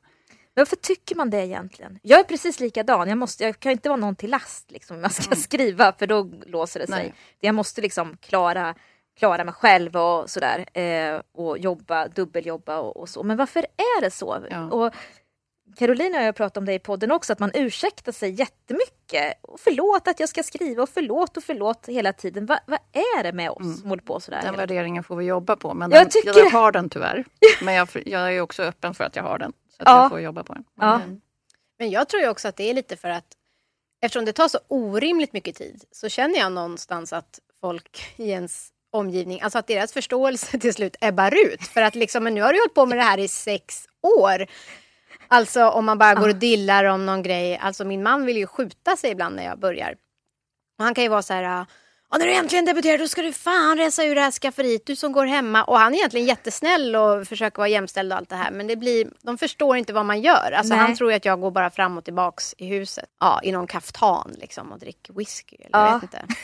Varför 0.54 0.76
tycker 0.76 1.16
man 1.16 1.30
det 1.30 1.46
egentligen? 1.46 1.98
Jag 2.02 2.20
är 2.20 2.24
precis 2.24 2.60
likadan. 2.60 3.08
Jag, 3.08 3.18
måste, 3.18 3.44
jag 3.44 3.60
kan 3.60 3.72
inte 3.72 3.88
vara 3.88 4.00
någon 4.00 4.16
till 4.16 4.30
last 4.30 4.70
liksom, 4.70 4.96
om 4.96 5.02
jag 5.02 5.12
ska 5.12 5.34
skriva 5.36 5.92
för 5.92 6.06
då 6.06 6.30
låser 6.46 6.80
det 6.80 6.86
sig. 6.86 7.02
Nej. 7.02 7.14
Jag 7.40 7.54
måste 7.54 7.80
liksom 7.80 8.16
klara, 8.16 8.74
klara 9.16 9.44
mig 9.44 9.54
själv 9.54 9.96
och 9.96 10.30
sådär. 10.30 10.78
Eh, 10.78 11.20
och 11.32 11.58
jobba, 11.58 12.08
dubbeljobba 12.08 12.78
och, 12.78 12.96
och 12.96 13.08
så. 13.08 13.22
Men 13.22 13.36
varför 13.36 13.60
är 13.60 14.00
det 14.00 14.10
så? 14.10 14.46
Ja. 14.50 14.70
Och 14.70 14.94
Carolina 15.76 16.18
och 16.18 16.24
jag 16.24 16.34
pratat 16.36 16.56
om 16.56 16.64
det 16.64 16.74
i 16.74 16.78
podden 16.78 17.10
också, 17.12 17.32
att 17.32 17.38
man 17.38 17.50
ursäktar 17.54 18.12
sig 18.12 18.30
jättemycket. 18.30 19.34
Och 19.42 19.60
förlåt 19.60 20.08
att 20.08 20.20
jag 20.20 20.28
ska 20.28 20.42
skriva 20.42 20.82
och 20.82 20.88
förlåt 20.88 21.36
och 21.36 21.44
förlåt 21.44 21.88
hela 21.88 22.12
tiden. 22.12 22.46
Va, 22.46 22.58
vad 22.66 22.78
är 22.92 23.22
det 23.22 23.32
med 23.32 23.50
oss 23.50 23.80
som 23.80 23.88
håller 23.88 24.02
på 24.02 24.20
sådär? 24.20 24.36
Den 24.38 24.46
hela- 24.46 24.56
värderingen 24.56 25.04
får 25.04 25.16
vi 25.16 25.24
jobba 25.24 25.56
på. 25.56 25.74
Men 25.74 25.90
Jag 25.90 26.00
den, 26.02 26.10
tycker 26.10 26.38
jag 26.38 26.50
har 26.50 26.72
den 26.72 26.90
tyvärr. 26.90 27.24
Men 27.62 27.74
jag, 27.74 27.88
jag 28.06 28.34
är 28.36 28.40
också 28.40 28.62
öppen 28.62 28.94
för 28.94 29.04
att 29.04 29.16
jag 29.16 29.22
har 29.22 29.38
den. 29.38 29.52
Så 29.76 29.82
att 29.82 29.88
Ja. 29.88 30.02
jag 30.02 30.10
får 30.10 30.20
jobba 30.20 30.44
på 30.44 30.54
den. 30.54 30.64
Ja. 30.80 30.98
Men, 30.98 31.20
Men 31.78 31.90
jag 31.90 32.08
tror 32.08 32.22
ju 32.22 32.28
också 32.28 32.48
att 32.48 32.56
det 32.56 32.70
är 32.70 32.74
lite 32.74 32.96
för 32.96 33.08
att 33.08 33.26
eftersom 34.02 34.24
det 34.24 34.32
tar 34.32 34.48
så 34.48 34.58
orimligt 34.68 35.32
mycket 35.32 35.56
tid 35.56 35.84
så 35.92 36.08
känner 36.08 36.38
jag 36.38 36.52
någonstans 36.52 37.12
att 37.12 37.38
folk 37.60 38.12
i 38.16 38.30
ens 38.30 38.68
omgivning, 38.90 39.40
alltså 39.40 39.58
att 39.58 39.66
deras 39.66 39.92
förståelse 39.92 40.58
till 40.58 40.74
slut 40.74 40.96
ebbar 41.00 41.34
ut. 41.46 41.62
För 41.62 41.82
att 41.82 41.94
liksom, 41.94 42.24
men 42.24 42.34
nu 42.34 42.42
har 42.42 42.52
du 42.52 42.58
hållit 42.58 42.74
på 42.74 42.86
med 42.86 42.98
det 42.98 43.02
här 43.02 43.18
i 43.18 43.28
sex 43.28 43.86
år. 44.18 44.46
Alltså 45.32 45.64
om 45.68 45.84
man 45.84 45.98
bara 45.98 46.14
går 46.14 46.28
och 46.28 46.36
dillar 46.36 46.84
om 46.84 47.06
någon 47.06 47.22
grej. 47.22 47.58
Alltså 47.58 47.84
min 47.84 48.02
man 48.02 48.26
vill 48.26 48.36
ju 48.36 48.46
skjuta 48.46 48.96
sig 48.96 49.10
ibland 49.10 49.36
när 49.36 49.44
jag 49.44 49.58
börjar. 49.58 49.94
Och 50.78 50.84
han 50.84 50.94
kan 50.94 51.04
ju 51.04 51.10
vara 51.10 51.22
så 51.22 51.32
här, 51.32 51.66
ja 52.10 52.18
när 52.18 52.26
du 52.26 52.34
äntligen 52.34 52.64
debuterar 52.64 52.98
då 52.98 53.08
ska 53.08 53.22
du 53.22 53.32
fan 53.32 53.78
resa 53.78 54.04
ur 54.04 54.14
det 54.14 54.20
här 54.20 54.30
skafferiet, 54.30 54.86
du 54.86 54.96
som 54.96 55.12
går 55.12 55.26
hemma. 55.26 55.64
Och 55.64 55.78
han 55.78 55.94
är 55.94 55.98
egentligen 55.98 56.26
jättesnäll 56.26 56.96
och 56.96 57.26
försöker 57.26 57.58
vara 57.58 57.68
jämställd 57.68 58.12
och 58.12 58.18
allt 58.18 58.28
det 58.28 58.36
här. 58.36 58.50
Men 58.50 58.66
det 58.66 58.76
blir, 58.76 59.10
de 59.22 59.38
förstår 59.38 59.76
inte 59.76 59.92
vad 59.92 60.06
man 60.06 60.20
gör. 60.20 60.52
Alltså 60.52 60.74
Nej. 60.74 60.78
han 60.78 60.96
tror 60.96 61.10
ju 61.10 61.16
att 61.16 61.24
jag 61.24 61.40
går 61.40 61.50
bara 61.50 61.70
fram 61.70 61.98
och 61.98 62.04
tillbaks 62.04 62.54
i 62.58 62.66
huset. 62.66 63.04
Ja, 63.20 63.40
i 63.42 63.52
någon 63.52 63.66
kaftan 63.66 64.34
liksom 64.40 64.72
och 64.72 64.78
dricker 64.78 65.12
whisky. 65.12 65.56
Eller 65.56 65.70
Ja. 65.72 65.86
jag 65.86 65.94
vet 65.94 66.02
inte. 66.02 66.24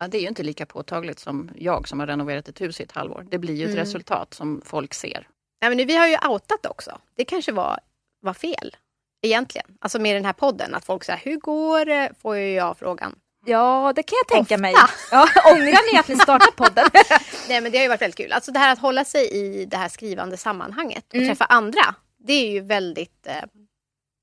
ja, 0.00 0.08
det 0.08 0.16
är 0.16 0.22
ju 0.22 0.28
inte 0.28 0.42
lika 0.42 0.66
påtagligt 0.66 1.18
som 1.18 1.50
jag 1.56 1.88
som 1.88 2.00
har 2.00 2.06
renoverat 2.06 2.48
ett 2.48 2.60
hus 2.60 2.80
i 2.80 2.82
ett 2.82 2.92
halvår. 2.92 3.26
Det 3.30 3.38
blir 3.38 3.54
ju 3.54 3.70
ett 3.70 3.76
resultat 3.76 4.34
som 4.34 4.62
folk 4.64 4.94
ser. 4.94 5.28
Nej, 5.60 5.70
men 5.70 5.76
nu, 5.76 5.84
vi 5.84 5.96
har 5.96 6.06
ju 6.06 6.16
outat 6.28 6.66
också. 6.66 6.98
Det 7.16 7.24
kanske 7.24 7.52
var, 7.52 7.80
var 8.22 8.34
fel 8.34 8.76
egentligen. 9.22 9.66
Alltså 9.80 9.98
med 9.98 10.16
den 10.16 10.24
här 10.24 10.32
podden. 10.32 10.74
Att 10.74 10.84
folk 10.84 11.04
säger, 11.04 11.18
hur 11.24 11.36
går 11.36 11.84
det? 11.84 12.10
Får 12.22 12.36
ju 12.36 12.52
jag 12.54 12.78
frågan. 12.78 13.14
Ja, 13.44 13.92
det 13.96 14.02
kan 14.02 14.16
jag 14.16 14.28
tänka 14.28 14.54
Ofta. 14.54 14.62
mig. 14.62 14.74
Ja, 15.10 15.28
ångrar 15.52 15.92
ni 15.92 15.98
att 15.98 16.08
ni 16.08 16.16
startade 16.16 16.52
podden? 16.56 16.84
Nej 17.48 17.60
men 17.60 17.72
det 17.72 17.78
har 17.78 17.82
ju 17.82 17.88
varit 17.88 18.02
väldigt 18.02 18.16
kul. 18.16 18.32
Alltså 18.32 18.52
det 18.52 18.58
här 18.58 18.72
att 18.72 18.78
hålla 18.78 19.04
sig 19.04 19.28
i 19.30 19.64
det 19.64 19.76
här 19.76 19.88
skrivande 19.88 20.36
sammanhanget 20.36 21.04
och 21.08 21.14
Mm. 21.14 21.28
träffa 21.28 21.44
andra. 21.44 21.94
Det 22.18 22.32
är 22.32 22.50
ju 22.50 22.60
väldigt 22.60 23.26
eh, 23.26 23.34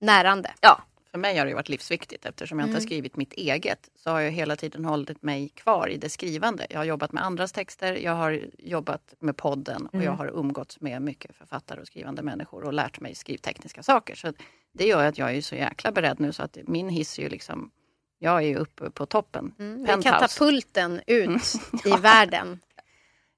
närande. 0.01 0.51
ja. 0.61 0.81
För 1.11 1.17
mig 1.19 1.37
har 1.37 1.45
det 1.45 1.49
ju 1.49 1.55
varit 1.55 1.69
livsviktigt 1.69 2.25
eftersom 2.25 2.59
jag 2.59 2.65
inte 2.65 2.71
Mm. 2.71 2.81
har 2.81 2.85
skrivit 2.87 3.15
mitt 3.17 3.33
eget. 3.33 3.89
Så 3.95 4.09
har 4.09 4.19
jag 4.19 4.31
hela 4.31 4.55
tiden 4.55 4.85
hållit 4.85 5.23
mig 5.23 5.49
kvar 5.49 5.87
i 5.89 5.97
det 5.97 6.09
skrivande. 6.09 6.67
Jag 6.69 6.79
har 6.79 6.83
jobbat 6.85 7.11
med 7.11 7.23
andras 7.25 7.51
texter, 7.51 7.93
jag 7.93 8.11
har 8.15 8.41
jobbat 8.57 9.13
med 9.19 9.37
podden 9.37 9.85
och 9.87 9.93
Mm. 9.93 10.05
jag 10.05 10.11
har 10.11 10.27
umgåtts 10.27 10.81
med 10.81 11.01
mycket 11.01 11.35
författare 11.35 11.81
och 11.81 11.87
skrivande 11.87 12.21
människor 12.21 12.63
och 12.63 12.73
lärt 12.73 12.99
mig 12.99 13.15
skrivtekniska 13.15 13.83
saker. 13.83 14.15
Så 14.15 14.33
det 14.73 14.85
gör 14.87 15.05
att 15.05 15.17
jag 15.17 15.35
är 15.35 15.41
så 15.41 15.55
jäkla 15.55 15.91
beredd 15.91 16.19
nu 16.19 16.31
så 16.33 16.43
att 16.43 16.57
min 16.67 16.89
hiss 16.89 17.19
är 17.19 17.23
ju 17.23 17.29
liksom, 17.29 17.71
jag 18.19 18.35
är 18.37 18.47
ju 18.47 18.55
uppe 18.55 18.89
på 18.89 19.05
toppen. 19.05 19.53
Mm. 19.59 19.85
Penthouse. 19.85 20.09
Katapulten 20.09 21.01
ut 21.07 21.41
i 21.85 21.91
världen. 22.01 22.59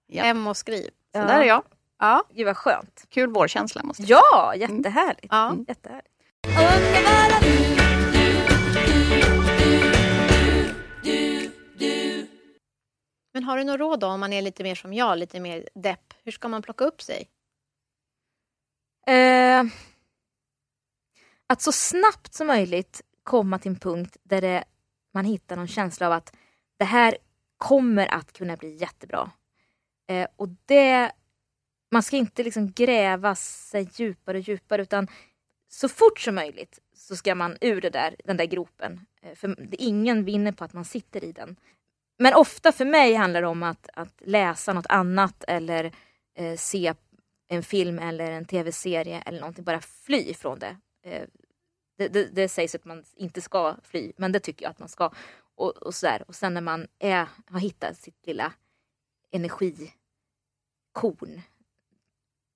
Ja. 0.08 0.24
Hem 0.24 0.48
och 0.48 0.58
skriv. 0.58 0.90
Så 1.14 1.18
där 1.20 1.42
är 1.42 1.46
jag. 1.46 1.64
Ja. 2.00 2.24
Gud 2.34 2.46
vad 2.46 2.58
skönt. 2.58 3.06
Kul 3.10 3.30
vårkänsla 3.30 3.84
måste 3.84 4.04
jag 4.04 4.22
Ja, 4.32 4.56
jättehärligt. 4.56 5.28
Ja. 5.30 5.56
jättehärligt. 5.68 6.08
Men 13.34 13.44
har 13.44 13.58
du 13.58 13.64
något 13.64 13.80
råd 13.80 14.00
då 14.00 14.08
om 14.08 14.20
man 14.20 14.34
är 14.34 14.42
lite 14.42 14.64
mer 14.64 14.76
som 14.76 14.94
jag, 14.94 15.18
lite 15.18 15.40
mer 15.40 15.70
depp? 15.74 16.14
Hur 16.24 16.32
ska 16.32 16.48
man 16.48 16.62
plocka 16.62 16.84
upp 16.84 17.02
sig? 17.02 17.30
Eh, 19.08 19.64
att 21.48 21.62
så 21.62 21.72
snabbt 21.72 22.34
som 22.34 22.48
möjligt 22.48 23.02
komma 23.24 23.60
till 23.60 23.72
en 23.72 23.80
punkt 23.80 24.18
där 24.24 24.42
det, 24.42 24.64
man 25.14 25.26
hittar 25.26 25.56
någon 25.56 25.68
känsla 25.68 26.08
av 26.08 26.14
att 26.14 26.36
det 26.78 26.86
här 26.86 27.18
kommer 27.58 28.08
att 28.14 28.34
kunna 28.34 28.58
bli 28.58 28.76
jättebra. 28.76 29.32
Eh, 30.08 30.28
och 30.36 30.48
det, 30.66 31.12
man 31.92 32.04
ska 32.04 32.18
inte 32.18 32.44
liksom 32.44 32.72
gräva 32.72 33.36
sig 33.36 33.90
djupare 33.94 34.38
och 34.38 34.44
djupare 34.44 34.82
utan 34.82 35.08
så 35.68 35.90
fort 35.90 36.20
som 36.20 36.36
möjligt 36.36 36.80
så 36.94 37.16
ska 37.16 37.36
man 37.36 37.58
ur 37.62 37.82
det 37.82 37.90
där, 37.90 38.16
den 38.26 38.38
där 38.38 38.46
gropen. 38.46 39.06
Eh, 39.22 39.36
för 39.36 39.56
ingen 39.72 40.26
vinner 40.26 40.52
på 40.52 40.64
att 40.64 40.74
man 40.74 40.86
sitter 40.86 41.24
i 41.24 41.32
den. 41.32 41.56
Men 42.18 42.34
ofta 42.34 42.72
för 42.72 42.86
mig 42.86 43.14
handlar 43.14 43.42
det 43.42 43.48
om 43.48 43.64
att, 43.64 43.90
att 43.94 44.22
läsa 44.26 44.74
något 44.74 44.86
annat 44.90 45.44
eller 45.48 45.92
eh, 46.36 46.58
se 46.58 46.94
en 47.48 47.64
film 47.64 48.00
eller 48.00 48.32
en 48.32 48.46
tv-serie 48.46 49.24
eller 49.26 49.40
någonting, 49.40 49.64
bara 49.64 49.82
fly 49.82 50.18
ifrån 50.18 50.60
det. 50.60 50.78
Eh, 51.04 51.28
det, 51.98 52.08
det. 52.08 52.26
Det 52.26 52.50
sägs 52.50 52.76
att 52.76 52.86
man 52.86 53.04
inte 53.16 53.42
ska 53.42 53.76
fly, 53.84 54.12
men 54.18 54.32
det 54.32 54.40
tycker 54.40 54.66
jag 54.66 54.70
att 54.70 54.80
man 54.80 54.90
ska. 54.90 55.12
Och, 55.56 55.78
och, 55.78 55.96
sådär. 55.96 56.24
och 56.28 56.36
sen 56.36 56.54
när 56.54 56.62
man 56.62 56.88
är, 57.00 57.28
har 57.46 57.60
hittat 57.60 57.98
sitt 57.98 58.28
lilla 58.28 58.54
energikorn 59.32 61.42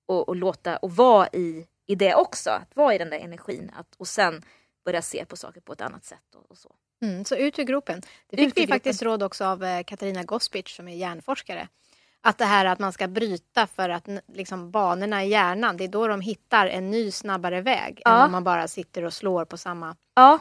och, 0.06 0.28
och 0.28 0.36
låta 0.36 0.76
och 0.76 0.90
vara 0.90 1.28
i, 1.28 1.66
i 1.86 1.94
det 1.94 2.14
också, 2.14 2.50
att 2.50 2.76
vara 2.76 2.94
i 2.94 2.98
den 2.98 3.10
där 3.10 3.18
energin 3.18 3.70
att, 3.76 3.94
och 3.96 4.08
sen 4.08 4.42
börja 4.84 5.02
se 5.02 5.24
på 5.24 5.36
saker 5.36 5.60
på 5.60 5.72
ett 5.72 5.80
annat 5.80 6.04
sätt. 6.04 6.34
Och, 6.34 6.50
och 6.50 6.58
så. 6.58 6.74
Mm, 7.02 7.24
så 7.24 7.36
ut 7.36 7.58
ur 7.58 7.64
gropen. 7.64 8.02
Det 8.26 8.36
fick 8.36 8.58
vi 8.58 8.66
faktiskt 8.66 9.02
råd 9.02 9.22
också 9.22 9.44
av 9.44 9.64
eh, 9.64 9.82
Katarina 9.82 10.22
Gospic 10.22 10.68
som 10.68 10.88
är 10.88 10.94
hjärnforskare. 10.94 11.68
Att 12.20 12.38
det 12.38 12.44
här 12.44 12.64
att 12.64 12.78
man 12.78 12.92
ska 12.92 13.08
bryta 13.08 13.66
för 13.66 13.88
att 13.88 14.08
liksom, 14.32 14.70
banorna 14.70 15.24
i 15.24 15.28
hjärnan, 15.28 15.76
det 15.76 15.84
är 15.84 15.88
då 15.88 16.06
de 16.06 16.20
hittar 16.20 16.66
en 16.66 16.90
ny 16.90 17.10
snabbare 17.10 17.60
väg 17.60 18.02
Ja. 18.04 18.16
än 18.18 18.24
om 18.24 18.32
man 18.32 18.44
bara 18.44 18.68
sitter 18.68 19.04
och 19.04 19.12
slår 19.14 19.44
på 19.44 19.56
samma 19.56 19.96
Ja, 20.14 20.38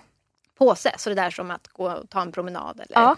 påse. 0.58 0.96
Så 0.98 1.10
det 1.10 1.14
är 1.14 1.24
där 1.24 1.30
som 1.32 1.52
att 1.52 1.68
gå 1.68 1.92
och 1.92 2.10
ta 2.10 2.22
en 2.22 2.32
promenad. 2.32 2.80
Eller... 2.80 3.02
ja. 3.02 3.16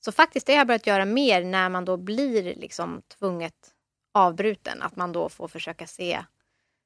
Så 0.00 0.12
faktiskt 0.12 0.46
det 0.46 0.52
har 0.52 0.58
jag 0.58 0.66
börjat 0.66 0.86
göra 0.86 1.04
mer 1.04 1.44
när 1.44 1.68
man 1.68 1.84
då 1.84 1.96
blir 1.96 2.42
liksom 2.42 3.02
tvunget 3.18 3.54
avbruten. 4.14 4.82
Att 4.82 4.96
man 4.96 5.12
då 5.12 5.28
får 5.28 5.48
försöka 5.48 5.86
se 5.86 6.24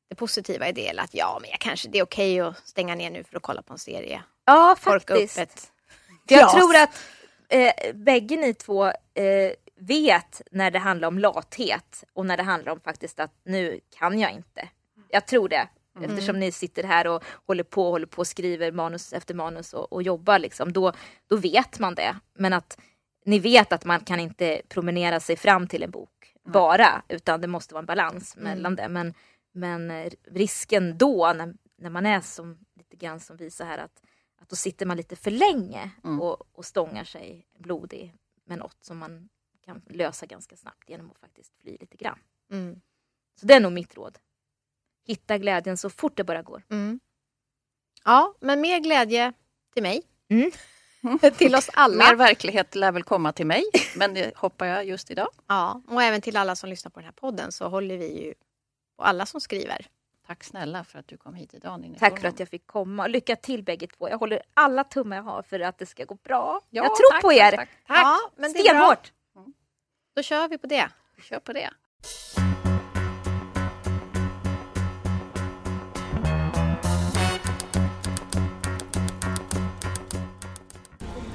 det 0.09 0.15
positiva 0.15 0.69
i 0.69 0.73
det. 0.73 0.89
Eller 0.89 1.03
att 1.03 1.15
ja, 1.15 1.39
men 1.41 1.51
jag 1.51 1.61
kanske, 1.61 1.89
det 1.89 1.99
är 1.99 2.03
okej 2.03 2.41
att 2.41 2.69
stänga 2.69 2.95
ner 2.95 3.11
nu 3.11 3.25
för 3.25 3.37
att 3.37 3.43
kolla 3.43 3.63
på 3.63 3.73
en 3.73 3.79
serie. 3.79 4.23
ja 4.45 4.77
faktiskt. 4.81 5.39
upp 5.39 5.43
ett 5.43 5.73
Jag 6.29 6.41
glas. 6.41 6.55
tror 6.55 6.77
att 6.77 7.03
eh, 7.49 7.95
bägge 7.95 8.37
ni 8.37 8.55
två 8.55 8.87
eh, 8.87 9.53
vet 9.81 10.43
när 10.51 10.71
det 10.71 10.79
handlar 10.79 11.09
om 11.09 11.19
lathet 11.19 12.05
och 12.13 12.27
när 12.27 12.37
det 12.37 12.43
handlar 12.43 12.73
om 12.73 12.81
faktiskt 12.81 13.21
att 13.21 13.33
nu 13.45 13.81
kan 13.99 14.19
jag 14.19 14.33
inte. 14.33 14.69
Jag 15.09 15.27
tror 15.27 15.49
det. 15.49 15.69
Eftersom 16.03 16.41
ni 16.41 16.53
sitter 16.53 16.83
här 16.83 17.07
och 17.07 17.25
håller 17.47 17.65
på, 17.65 17.91
håller 17.91 18.07
på 18.07 18.19
och 18.19 18.27
skriver 18.27 18.73
manus 18.73 19.13
efter 19.13 19.35
manus 19.35 19.75
och, 19.75 19.93
och 19.93 20.03
jobbar 20.03 20.39
liksom, 20.39 20.73
då, 20.73 20.93
då 21.27 21.37
vet 21.37 21.79
man 21.79 21.95
det. 21.95 22.17
Men 22.35 22.53
att 22.53 22.79
ni 23.25 23.39
vet 23.39 23.73
att 23.73 23.85
man 23.85 24.01
kan 24.01 24.21
inte 24.21 24.63
promenera 24.69 25.21
sig 25.21 25.37
fram 25.37 25.69
till 25.69 25.83
en 25.83 25.91
bok. 25.91 26.35
bara 26.45 27.03
utan 27.09 27.41
det 27.41 27.47
måste 27.47 27.75
vara 27.75 27.83
en 27.83 27.87
balans 27.87 28.37
mellan 28.37 28.77
det. 28.77 28.89
Men, 28.89 29.15
men 29.53 30.11
risken 30.31 30.99
då 30.99 31.33
när, 31.37 31.55
när 31.79 31.91
man 31.91 32.07
är 32.07 32.21
som 32.21 32.59
lite 32.77 32.97
grann 32.97 33.21
som 33.21 33.37
visar 33.37 33.65
här 33.65 33.79
att, 33.79 34.03
att 34.39 34.49
då 34.49 34.57
sitter 34.57 34.87
man 34.87 34.97
lite 34.97 35.17
för 35.17 35.31
länge 35.31 35.91
och, 36.21 36.57
och 36.59 36.65
stångar 36.65 37.05
sig 37.05 37.47
blodig 37.59 38.15
med 38.45 38.59
något 38.59 38.85
som 38.85 38.99
man 38.99 39.29
kan 39.65 39.83
lösa 39.87 40.27
ganska 40.27 40.57
snabbt 40.57 40.91
genom 40.91 41.11
att 41.11 41.19
faktiskt 41.19 41.53
fly 41.61 41.77
lite 41.81 41.97
grann. 41.97 42.19
Mm. 42.51 42.81
Så 43.41 43.47
det 43.47 43.55
är 43.55 43.61
nog 43.61 43.73
mitt 43.73 43.95
råd. 43.95 44.19
Hitta 45.05 45.39
glädjen 45.39 45.77
så 45.77 45.91
fort 45.91 46.17
det 46.17 46.25
bara 46.25 46.43
går. 46.43 46.63
Mm. 46.71 47.01
Ja, 48.05 48.35
men 48.41 48.61
mer 48.61 48.79
glädje 48.81 49.33
till 49.75 49.83
mig. 49.83 50.03
Mm. 50.29 50.51
till 51.37 51.55
oss 51.55 51.71
alla. 51.73 51.97
Mer 51.97 52.15
verklighet 52.17 52.75
lär 52.75 52.93
väl 52.93 53.03
komma 53.03 53.33
till 53.33 53.47
mig, 53.47 53.65
men 53.97 54.15
det 54.15 54.37
hoppar 54.37 54.67
jag 54.67 54.85
just 54.85 55.11
idag. 55.11 55.29
Ja, 55.47 55.83
och 55.89 56.03
även 56.03 56.21
till 56.21 56.37
alla 56.37 56.57
som 56.57 56.71
lyssnar 56.71 56.91
på 56.91 57.01
den 57.01 57.05
här 57.05 57.13
podden 57.13 57.53
så 57.53 57.69
håller 57.69 57.97
vi 57.97 58.25
ju 58.25 58.35
på 58.97 59.03
alla 59.03 59.27
som 59.27 59.41
skriver. 59.41 59.87
Tack 60.29 60.45
snälla 60.45 60.85
för 60.85 60.99
att 60.99 61.09
du 61.09 61.17
kom 61.17 61.35
hit 61.35 61.55
idag 61.55 61.81
Ninni 61.81 61.99
Tack 61.99 62.21
för 62.21 62.29
att 62.29 62.41
jag 62.41 62.49
fick 62.49 62.67
komma. 62.67 63.07
Lycka 63.07 63.37
till 63.37 63.63
bägge 63.63 63.87
två. 63.87 64.09
Jag 64.09 64.19
håller 64.19 64.43
alla 64.55 64.85
tummar 64.85 65.17
jag 65.17 65.23
har 65.23 65.43
för 65.43 65.61
att 65.61 65.79
det 65.79 65.87
ska 65.87 66.05
gå 66.05 66.15
bra. 66.15 66.61
Ja, 66.71 66.83
jag 66.83 66.97
tror 66.97 67.13
tack, 67.13 67.23
på 67.23 67.33
er. 67.33 67.51
Tack, 67.51 67.69
tack. 67.87 67.99
Ja, 68.03 68.19
men 68.37 68.53
det 68.53 68.59
är 68.59 68.75
bra. 68.75 68.97
Stenhårt. 68.97 69.13
Då 70.17 70.23
kör 70.23 70.49
vi 70.49 70.59
på 70.59 70.67
det. 70.67 70.91
Kör 71.23 71.41
på 71.41 71.53
det. 71.53 71.71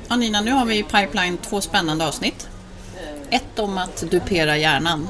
Ja, 0.10 0.16
Nina, 0.16 0.41
nu 0.41 0.52
har 0.52 0.66
vi 0.66 0.78
i 0.78 0.84
pipeline 0.84 1.38
två 1.38 1.62
spännande 1.62 2.08
avsnitt. 2.08 2.50
Ett 3.30 3.60
om 3.60 3.78
att 3.78 3.98
dupera 4.12 4.58
hjärnan. 4.58 5.08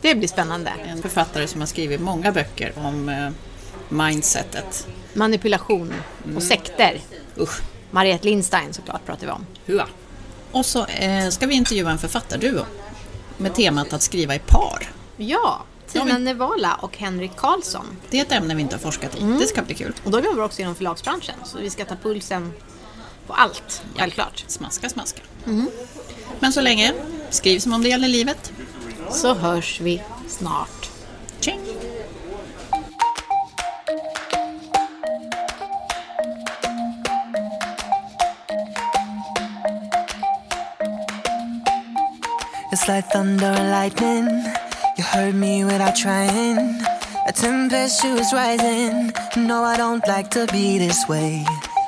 Det 0.00 0.14
blir 0.14 0.28
spännande. 0.28 0.72
En 0.86 1.02
författare 1.02 1.46
som 1.46 1.60
har 1.60 1.66
skrivit 1.66 2.00
många 2.00 2.32
böcker 2.32 2.72
om 2.76 3.08
eh, 3.08 3.30
mindsetet. 3.88 4.86
Manipulation 5.12 5.92
och 6.36 6.42
sekter. 6.42 7.00
Usch, 7.38 7.60
Mariette 7.90 8.24
Lindstein 8.26 8.74
såklart 8.74 9.06
pratar 9.06 9.26
vi 9.26 9.32
om. 9.32 9.46
hua. 9.66 9.86
Och 10.52 10.66
så 10.66 10.86
eh, 10.86 11.28
ska 11.28 11.46
vi 11.46 11.54
intervjua 11.54 11.90
en 11.90 11.98
författarduo 11.98 12.64
med 13.36 13.54
temat 13.54 13.92
att 13.92 14.02
skriva 14.02 14.34
i 14.34 14.38
par. 14.38 14.90
Ja, 15.16 15.62
Tina 15.88 16.04
Ja, 16.06 16.12
men- 16.12 16.24
Nevala 16.24 16.74
och 16.74 16.98
Henrik 16.98 17.36
Karlsson. 17.36 17.86
Det 18.10 18.18
är 18.18 18.22
ett 18.22 18.32
ämne 18.32 18.54
vi 18.54 18.62
inte 18.62 18.74
har 18.74 18.80
forskat 18.80 19.16
i. 19.16 19.22
Det 19.40 19.46
ska 19.46 19.62
bli 19.62 19.74
kul. 19.74 19.92
Och 20.04 20.10
de 20.10 20.24
jobbar 20.24 20.42
också 20.42 20.62
inom 20.62 20.74
förlagsbranschen 20.74 21.34
så 21.44 21.58
vi 21.58 21.70
ska 21.70 21.84
ta 21.84 21.96
pulsen 22.02 22.52
på 23.26 23.32
allt, 23.32 23.82
självklart. 23.96 24.44
Smaska, 24.46 24.88
smaska. 24.88 25.20
Men 26.40 26.52
så 26.52 26.60
länge, 26.60 26.92
skriv 27.30 27.58
som 27.58 27.72
om 27.72 27.82
det 27.82 27.88
gäller 27.88 28.08
livet. 28.08 28.52
Så 29.10 29.34
hörs 29.34 29.80
vi 29.80 30.02
snart. 30.28 30.90
Tjing! 31.40 31.60
It's 42.72 42.88
like 42.88 43.06
thunder 43.12 43.46
and 43.46 43.70
lightning. 43.70 44.28
You 44.98 45.04
heard 45.04 45.34
me 45.34 45.64
without 45.64 45.96
trying. 45.96 46.80
A 47.26 47.32
tempestuous 47.32 48.32
rising. 48.32 49.12
No, 49.36 49.64
I 49.64 49.76
don't 49.76 50.06
like 50.06 50.30
to 50.30 50.46
be 50.52 50.78
this 50.78 51.08
way. 51.08 51.44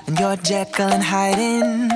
And 0.07 0.18
you're 0.18 0.37
Jekyll 0.37 0.89
and 0.89 1.03
hiding. 1.03 1.91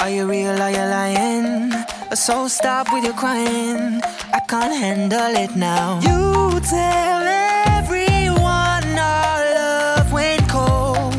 Are 0.00 0.10
you 0.10 0.26
real? 0.26 0.60
Are 0.60 0.70
you 0.70 0.78
lying? 0.78 1.91
So 2.14 2.46
stop 2.46 2.92
with 2.92 3.04
your 3.04 3.14
crying. 3.14 4.00
I 4.34 4.40
can't 4.46 4.74
handle 4.74 5.34
it 5.34 5.56
now. 5.56 5.98
You 6.00 6.60
tell 6.60 7.22
everyone 7.78 8.98
our 8.98 9.54
love 9.54 10.12
went 10.12 10.46
cold. 10.46 11.14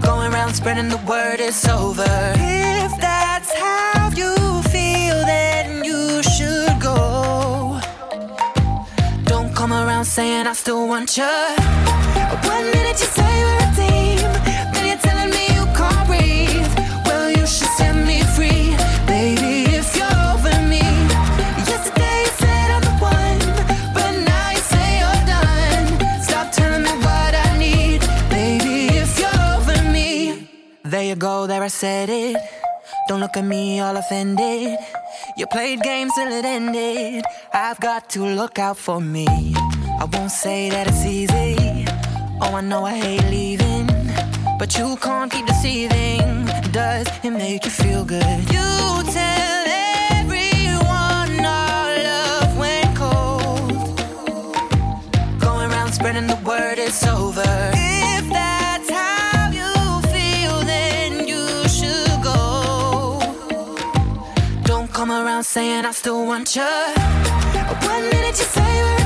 Going 0.00 0.32
around 0.32 0.54
spreading 0.54 0.88
the 0.88 0.98
word 0.98 1.40
it's 1.40 1.68
over. 1.68 2.04
If 2.36 2.92
that's 3.00 3.52
how 3.52 4.10
you 4.14 4.36
feel, 4.70 5.18
then 5.26 5.84
you 5.84 6.22
should 6.22 6.80
go. 6.80 7.80
Don't 9.24 9.52
come 9.54 9.72
around 9.72 10.04
saying 10.04 10.46
I 10.46 10.52
still 10.52 10.86
want 10.86 11.16
you. 11.16 11.87
There 31.18 31.26
you 31.26 31.34
go, 31.34 31.46
there 31.48 31.64
I 31.64 31.68
said 31.68 32.10
it. 32.10 32.36
Don't 33.08 33.18
look 33.18 33.36
at 33.36 33.44
me 33.44 33.80
all 33.80 33.96
offended. 33.96 34.78
You 35.36 35.48
played 35.48 35.80
games 35.80 36.12
till 36.14 36.30
it 36.30 36.44
ended. 36.44 37.24
I've 37.52 37.80
got 37.80 38.08
to 38.10 38.24
look 38.24 38.60
out 38.60 38.76
for 38.76 39.00
me. 39.00 39.26
I 39.26 40.04
won't 40.12 40.30
say 40.30 40.70
that 40.70 40.86
it's 40.86 41.04
easy. 41.04 41.86
Oh, 42.40 42.54
I 42.54 42.60
know 42.60 42.84
I 42.84 42.94
hate 42.96 43.24
leaving. 43.30 43.88
But 44.60 44.78
you 44.78 44.96
can't 45.00 45.32
keep 45.32 45.46
deceiving. 45.46 46.46
Does 46.70 47.08
it 47.24 47.30
make 47.30 47.64
you 47.64 47.72
feel 47.72 48.04
good? 48.04 48.38
You 48.54 48.68
tell 49.18 49.64
everyone 50.20 51.44
our 51.44 51.88
love 52.08 52.56
went 52.56 52.96
cold. 52.96 53.98
Going 55.40 55.68
around 55.68 55.92
spreading 55.94 56.28
the 56.28 56.38
word 56.44 56.78
it's 56.78 57.04
over. 57.04 57.77
Around 65.38 65.44
saying 65.44 65.84
I 65.84 65.92
still 65.92 66.26
want 66.26 66.56
you. 66.56 66.62
One 66.62 68.02
minute 68.10 68.38
you 68.38 68.44
say 68.44 68.97